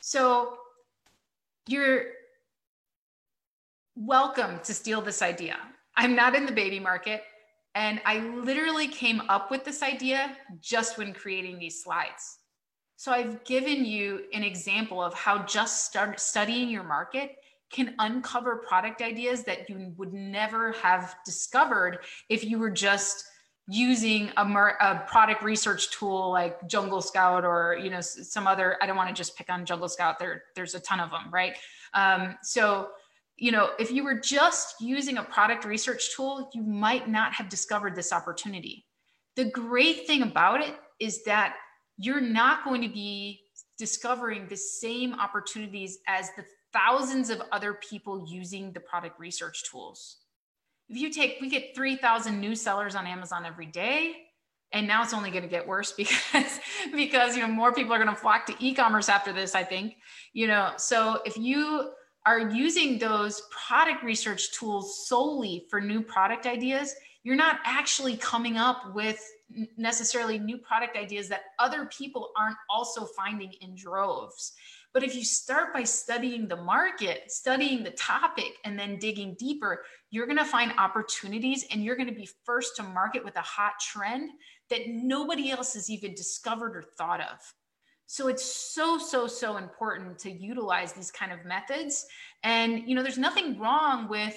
So 0.00 0.58
you're 1.66 2.04
welcome 3.96 4.60
to 4.64 4.74
steal 4.74 5.00
this 5.00 5.22
idea. 5.22 5.56
I'm 5.96 6.14
not 6.14 6.34
in 6.34 6.46
the 6.46 6.52
baby 6.52 6.78
market. 6.78 7.22
And 7.74 8.00
I 8.04 8.18
literally 8.18 8.88
came 8.88 9.22
up 9.28 9.50
with 9.50 9.64
this 9.64 9.82
idea 9.82 10.36
just 10.60 10.98
when 10.98 11.12
creating 11.12 11.58
these 11.58 11.82
slides. 11.82 12.38
So 12.96 13.12
I've 13.12 13.42
given 13.44 13.84
you 13.84 14.24
an 14.34 14.42
example 14.42 15.02
of 15.02 15.14
how 15.14 15.44
just 15.44 15.86
start 15.86 16.20
studying 16.20 16.68
your 16.68 16.82
market 16.82 17.36
can 17.72 17.94
uncover 17.98 18.56
product 18.56 19.00
ideas 19.00 19.44
that 19.44 19.68
you 19.68 19.92
would 19.96 20.12
never 20.12 20.72
have 20.72 21.14
discovered 21.24 21.98
if 22.28 22.44
you 22.44 22.58
were 22.58 22.70
just 22.70 23.24
using 23.68 24.30
a, 24.36 24.44
mar- 24.44 24.76
a, 24.80 24.98
product 25.06 25.42
research 25.42 25.90
tool 25.92 26.30
like 26.32 26.66
Jungle 26.66 27.00
Scout 27.00 27.44
or 27.44 27.78
you 27.80 27.90
know 27.90 28.00
some 28.00 28.46
other. 28.46 28.76
I 28.82 28.86
don't 28.86 28.96
want 28.96 29.08
to 29.08 29.14
just 29.14 29.36
pick 29.36 29.48
on 29.48 29.64
Jungle 29.64 29.88
Scout. 29.88 30.18
There, 30.18 30.42
there's 30.56 30.74
a 30.74 30.80
ton 30.80 31.00
of 31.00 31.10
them, 31.10 31.30
right? 31.30 31.56
Um, 31.94 32.36
so 32.42 32.90
you 33.36 33.52
know, 33.52 33.70
if 33.78 33.90
you 33.90 34.04
were 34.04 34.20
just 34.20 34.74
using 34.80 35.16
a 35.16 35.22
product 35.22 35.64
research 35.64 36.14
tool, 36.14 36.50
you 36.52 36.62
might 36.62 37.08
not 37.08 37.32
have 37.32 37.48
discovered 37.48 37.96
this 37.96 38.12
opportunity. 38.12 38.84
The 39.34 39.46
great 39.46 40.06
thing 40.06 40.22
about 40.22 40.60
it 40.60 40.74
is 40.98 41.24
that 41.24 41.56
you're 41.96 42.20
not 42.20 42.64
going 42.64 42.82
to 42.82 42.88
be 42.88 43.40
discovering 43.78 44.46
the 44.46 44.56
same 44.56 45.14
opportunities 45.14 46.00
as 46.06 46.28
the 46.36 46.44
thousands 46.72 47.30
of 47.30 47.42
other 47.52 47.74
people 47.74 48.26
using 48.28 48.72
the 48.72 48.80
product 48.80 49.18
research 49.18 49.64
tools. 49.70 50.18
If 50.88 50.96
you 50.96 51.10
take, 51.10 51.38
we 51.40 51.48
get 51.48 51.74
3,000 51.74 52.40
new 52.40 52.54
sellers 52.54 52.94
on 52.94 53.06
Amazon 53.06 53.46
every 53.46 53.66
day. 53.66 54.16
And 54.72 54.86
now 54.86 55.02
it's 55.02 55.14
only 55.14 55.30
going 55.30 55.42
to 55.42 55.48
get 55.48 55.66
worse 55.66 55.92
because, 55.96 56.60
because, 56.92 57.36
you 57.36 57.42
know, 57.42 57.48
more 57.48 57.72
people 57.72 57.92
are 57.92 57.98
going 57.98 58.14
to 58.14 58.20
flock 58.20 58.46
to 58.46 58.54
e-commerce 58.58 59.08
after 59.08 59.32
this, 59.32 59.54
I 59.54 59.64
think, 59.64 59.96
you 60.32 60.46
know, 60.46 60.72
so 60.76 61.20
if 61.24 61.36
you 61.36 61.90
are 62.26 62.50
using 62.50 62.98
those 62.98 63.42
product 63.50 64.04
research 64.04 64.52
tools 64.52 65.08
solely 65.08 65.66
for 65.70 65.80
new 65.80 66.02
product 66.02 66.46
ideas, 66.46 66.94
you're 67.22 67.36
not 67.36 67.58
actually 67.64 68.16
coming 68.16 68.56
up 68.56 68.94
with 68.94 69.20
necessarily 69.76 70.38
new 70.38 70.58
product 70.58 70.96
ideas 70.96 71.28
that 71.28 71.42
other 71.58 71.86
people 71.86 72.30
aren't 72.38 72.56
also 72.68 73.04
finding 73.04 73.52
in 73.60 73.74
droves. 73.74 74.52
But 74.92 75.04
if 75.04 75.14
you 75.14 75.24
start 75.24 75.72
by 75.72 75.84
studying 75.84 76.48
the 76.48 76.56
market, 76.56 77.30
studying 77.30 77.84
the 77.84 77.90
topic, 77.90 78.52
and 78.64 78.78
then 78.78 78.98
digging 78.98 79.36
deeper, 79.38 79.84
you're 80.10 80.26
going 80.26 80.38
to 80.38 80.44
find 80.44 80.72
opportunities 80.78 81.64
and 81.70 81.84
you're 81.84 81.96
going 81.96 82.08
to 82.08 82.14
be 82.14 82.28
first 82.44 82.76
to 82.76 82.82
market 82.82 83.24
with 83.24 83.36
a 83.36 83.42
hot 83.42 83.74
trend 83.80 84.30
that 84.68 84.88
nobody 84.88 85.50
else 85.50 85.74
has 85.74 85.90
even 85.90 86.14
discovered 86.14 86.76
or 86.76 86.82
thought 86.82 87.20
of. 87.20 87.38
So 88.06 88.26
it's 88.26 88.44
so, 88.44 88.98
so, 88.98 89.28
so 89.28 89.56
important 89.56 90.18
to 90.20 90.30
utilize 90.32 90.92
these 90.92 91.12
kind 91.12 91.30
of 91.30 91.44
methods. 91.44 92.06
And, 92.42 92.88
you 92.88 92.96
know, 92.96 93.04
there's 93.04 93.18
nothing 93.18 93.58
wrong 93.60 94.08
with 94.08 94.36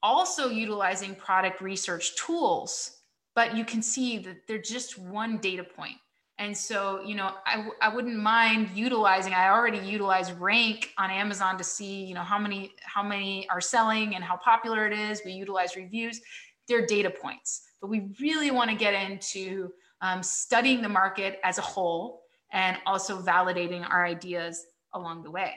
also 0.00 0.48
utilizing 0.48 1.16
product 1.16 1.60
research 1.60 2.14
tools, 2.14 2.98
but 3.34 3.56
you 3.56 3.64
can 3.64 3.82
see 3.82 4.18
that 4.18 4.46
they're 4.46 4.62
just 4.62 4.96
one 4.96 5.38
data 5.38 5.64
point. 5.64 5.96
And 6.38 6.56
so, 6.56 7.02
you 7.02 7.16
know, 7.16 7.32
I, 7.46 7.68
I 7.82 7.92
wouldn't 7.92 8.16
mind 8.16 8.70
utilizing, 8.74 9.34
I 9.34 9.48
already 9.48 9.78
utilize 9.78 10.30
rank 10.32 10.92
on 10.96 11.10
Amazon 11.10 11.58
to 11.58 11.64
see, 11.64 12.04
you 12.04 12.14
know, 12.14 12.22
how 12.22 12.38
many, 12.38 12.74
how 12.82 13.02
many 13.02 13.48
are 13.48 13.60
selling 13.60 14.14
and 14.14 14.22
how 14.22 14.36
popular 14.36 14.86
it 14.86 14.96
is. 14.96 15.20
We 15.24 15.32
utilize 15.32 15.74
reviews. 15.74 16.20
They're 16.68 16.86
data 16.86 17.10
points, 17.10 17.62
but 17.80 17.88
we 17.88 18.10
really 18.20 18.52
want 18.52 18.70
to 18.70 18.76
get 18.76 18.94
into 18.94 19.72
um, 20.00 20.22
studying 20.22 20.80
the 20.80 20.88
market 20.88 21.40
as 21.42 21.58
a 21.58 21.62
whole 21.62 22.22
and 22.52 22.76
also 22.86 23.20
validating 23.20 23.88
our 23.88 24.06
ideas 24.06 24.64
along 24.94 25.24
the 25.24 25.30
way. 25.30 25.54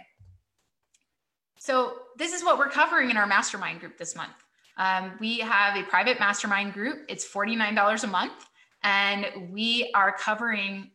So 1.60 2.00
this 2.18 2.34
is 2.34 2.44
what 2.44 2.58
we're 2.58 2.70
covering 2.70 3.12
in 3.12 3.18
our 3.18 3.28
mastermind 3.28 3.82
group 3.82 3.98
this 3.98 4.16
month. 4.16 4.34
Um, 4.78 5.12
we 5.20 5.40
have 5.40 5.76
a 5.78 5.84
private 5.84 6.20
mastermind 6.20 6.74
group. 6.74 7.06
It's 7.08 7.28
$49 7.28 8.04
a 8.04 8.08
month. 8.08 8.48
And 8.84 9.52
we 9.52 9.92
are 9.94 10.12
covering 10.12 10.92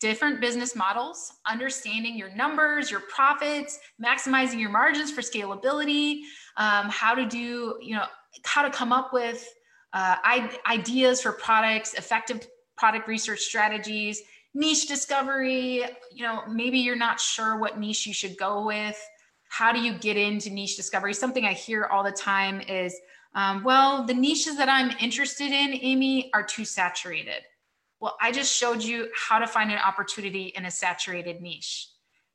different 0.00 0.40
business 0.40 0.74
models, 0.74 1.32
understanding 1.46 2.16
your 2.16 2.34
numbers, 2.34 2.90
your 2.90 3.00
profits, 3.00 3.78
maximizing 4.02 4.58
your 4.58 4.70
margins 4.70 5.10
for 5.10 5.20
scalability, 5.20 6.20
um, 6.56 6.88
how 6.88 7.14
to 7.14 7.26
do, 7.26 7.78
you 7.82 7.94
know, 7.94 8.04
how 8.44 8.62
to 8.62 8.70
come 8.70 8.92
up 8.92 9.12
with 9.12 9.46
uh, 9.92 10.16
ideas 10.70 11.20
for 11.20 11.32
products, 11.32 11.94
effective 11.94 12.46
product 12.76 13.06
research 13.06 13.40
strategies, 13.40 14.22
niche 14.54 14.86
discovery. 14.86 15.84
You 16.12 16.22
know, 16.22 16.42
maybe 16.48 16.78
you're 16.78 16.96
not 16.96 17.20
sure 17.20 17.58
what 17.58 17.78
niche 17.78 18.06
you 18.06 18.14
should 18.14 18.36
go 18.38 18.64
with 18.64 18.98
how 19.56 19.72
do 19.72 19.80
you 19.80 19.94
get 19.94 20.16
into 20.16 20.50
niche 20.50 20.74
discovery? 20.74 21.14
Something 21.14 21.44
I 21.44 21.52
hear 21.52 21.84
all 21.84 22.02
the 22.02 22.10
time 22.10 22.60
is, 22.62 22.98
um, 23.34 23.64
well, 23.64 24.04
the 24.04 24.14
niches 24.14 24.56
that 24.56 24.68
I'm 24.68 24.96
interested 25.00 25.50
in, 25.50 25.78
Amy, 25.82 26.30
are 26.32 26.42
too 26.42 26.64
saturated. 26.64 27.42
Well, 28.00 28.16
I 28.20 28.32
just 28.32 28.54
showed 28.54 28.82
you 28.82 29.08
how 29.16 29.38
to 29.38 29.46
find 29.46 29.70
an 29.72 29.78
opportunity 29.78 30.52
in 30.56 30.66
a 30.66 30.70
saturated 30.70 31.40
niche. 31.40 31.88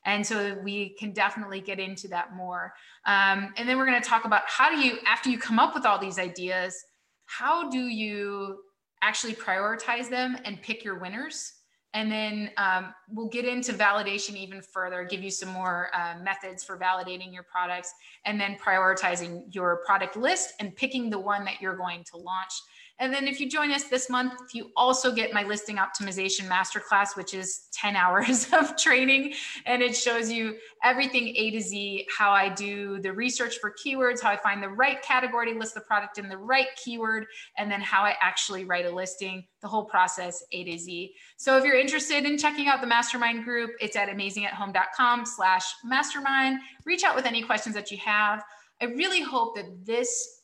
And 0.05 0.25
so 0.25 0.57
we 0.63 0.95
can 0.97 1.11
definitely 1.11 1.61
get 1.61 1.79
into 1.79 2.07
that 2.09 2.33
more. 2.33 2.73
Um, 3.05 3.53
and 3.57 3.67
then 3.67 3.77
we're 3.77 3.85
going 3.85 4.01
to 4.01 4.07
talk 4.07 4.25
about 4.25 4.43
how 4.47 4.69
do 4.69 4.77
you, 4.77 4.97
after 5.05 5.29
you 5.29 5.37
come 5.37 5.59
up 5.59 5.75
with 5.75 5.85
all 5.85 5.99
these 5.99 6.17
ideas, 6.17 6.83
how 7.25 7.69
do 7.69 7.87
you 7.87 8.59
actually 9.01 9.33
prioritize 9.33 10.09
them 10.09 10.37
and 10.45 10.61
pick 10.61 10.83
your 10.83 10.99
winners? 10.99 11.53
And 11.93 12.11
then 12.11 12.51
um, 12.57 12.93
we'll 13.09 13.29
get 13.29 13.45
into 13.45 13.73
validation 13.73 14.35
even 14.35 14.61
further, 14.61 15.03
give 15.03 15.23
you 15.23 15.31
some 15.31 15.49
more 15.49 15.89
uh, 15.93 16.15
methods 16.21 16.63
for 16.63 16.77
validating 16.77 17.33
your 17.33 17.43
products, 17.43 17.93
and 18.25 18.39
then 18.39 18.57
prioritizing 18.57 19.43
your 19.53 19.77
product 19.85 20.15
list 20.15 20.53
and 20.59 20.75
picking 20.75 21.09
the 21.09 21.19
one 21.19 21.43
that 21.45 21.59
you're 21.59 21.75
going 21.75 22.03
to 22.11 22.17
launch. 22.17 22.53
And 22.99 23.13
then 23.13 23.27
if 23.27 23.39
you 23.39 23.49
join 23.49 23.71
us 23.71 23.85
this 23.85 24.09
month, 24.09 24.33
you 24.53 24.71
also 24.75 25.11
get 25.11 25.33
my 25.33 25.43
listing 25.43 25.77
optimization 25.77 26.49
masterclass, 26.49 27.15
which 27.15 27.33
is 27.33 27.67
10 27.73 27.95
hours 27.95 28.47
of 28.53 28.75
training. 28.75 29.33
And 29.65 29.81
it 29.81 29.95
shows 29.95 30.29
you 30.29 30.57
everything 30.83 31.33
A 31.35 31.51
to 31.51 31.61
Z, 31.61 32.07
how 32.15 32.31
I 32.31 32.49
do 32.49 32.99
the 32.99 33.13
research 33.13 33.57
for 33.59 33.73
keywords, 33.73 34.21
how 34.21 34.29
I 34.29 34.37
find 34.37 34.61
the 34.61 34.69
right 34.69 35.01
category 35.01 35.53
list 35.53 35.75
the 35.75 35.81
product 35.81 36.17
in 36.17 36.27
the 36.27 36.37
right 36.37 36.67
keyword, 36.75 37.25
and 37.57 37.71
then 37.71 37.79
how 37.79 38.03
I 38.03 38.15
actually 38.21 38.65
write 38.65 38.85
a 38.85 38.91
listing, 38.91 39.45
the 39.61 39.67
whole 39.67 39.85
process 39.85 40.43
A 40.51 40.65
to 40.65 40.77
Z. 40.77 41.13
So 41.37 41.57
if 41.57 41.63
you're 41.63 41.79
interested 41.79 42.25
in 42.25 42.37
checking 42.37 42.67
out 42.67 42.81
the 42.81 42.87
mastermind 42.87 43.45
group, 43.45 43.71
it's 43.79 43.95
at 43.95 44.09
amazingathome.com 44.09 45.25
slash 45.25 45.63
mastermind. 45.85 46.59
Reach 46.85 47.03
out 47.03 47.15
with 47.15 47.25
any 47.25 47.43
questions 47.43 47.75
that 47.75 47.91
you 47.91 47.97
have. 47.97 48.43
I 48.81 48.85
really 48.85 49.21
hope 49.21 49.55
that 49.55 49.85
this 49.85 50.38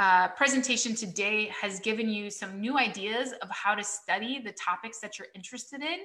uh, 0.00 0.28
presentation 0.28 0.94
today 0.94 1.52
has 1.60 1.78
given 1.78 2.08
you 2.08 2.30
some 2.30 2.58
new 2.58 2.78
ideas 2.78 3.34
of 3.42 3.50
how 3.50 3.74
to 3.74 3.84
study 3.84 4.40
the 4.42 4.52
topics 4.52 4.98
that 4.98 5.18
you're 5.18 5.28
interested 5.34 5.82
in 5.82 5.98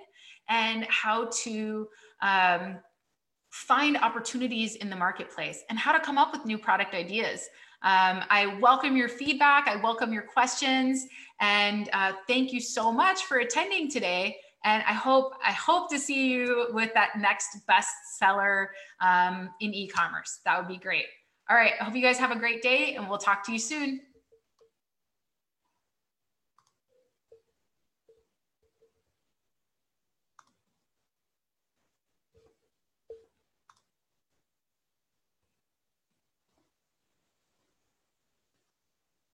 and 0.49 0.85
how 0.89 1.29
to 1.31 1.87
um, 2.21 2.75
find 3.51 3.95
opportunities 3.95 4.75
in 4.75 4.89
the 4.89 4.95
marketplace 4.97 5.63
and 5.69 5.79
how 5.79 5.93
to 5.93 5.99
come 6.01 6.17
up 6.17 6.33
with 6.33 6.45
new 6.45 6.57
product 6.57 6.93
ideas. 6.93 7.47
Um, 7.83 8.21
I 8.29 8.57
welcome 8.59 8.97
your 8.97 9.07
feedback. 9.07 9.69
I 9.69 9.77
welcome 9.77 10.11
your 10.11 10.23
questions. 10.23 11.07
And 11.39 11.89
uh, 11.93 12.13
thank 12.27 12.51
you 12.51 12.59
so 12.59 12.91
much 12.91 13.23
for 13.23 13.37
attending 13.37 13.89
today. 13.89 14.35
And 14.65 14.83
I 14.85 14.93
hope 14.93 15.35
I 15.45 15.51
hope 15.51 15.89
to 15.91 15.99
see 15.99 16.31
you 16.31 16.67
with 16.73 16.93
that 16.95 17.11
next 17.17 17.59
bestseller 17.69 18.67
um, 18.99 19.51
in 19.61 19.73
e-commerce. 19.73 20.41
That 20.43 20.57
would 20.57 20.67
be 20.67 20.77
great. 20.77 21.05
All 21.49 21.55
right. 21.55 21.73
I 21.79 21.83
hope 21.83 21.95
you 21.95 22.01
guys 22.01 22.17
have 22.17 22.31
a 22.31 22.35
great 22.35 22.61
day 22.61 22.95
and 22.95 23.07
we'll 23.07 23.17
talk 23.19 23.43
to 23.45 23.51
you 23.51 23.59
soon. 23.59 24.01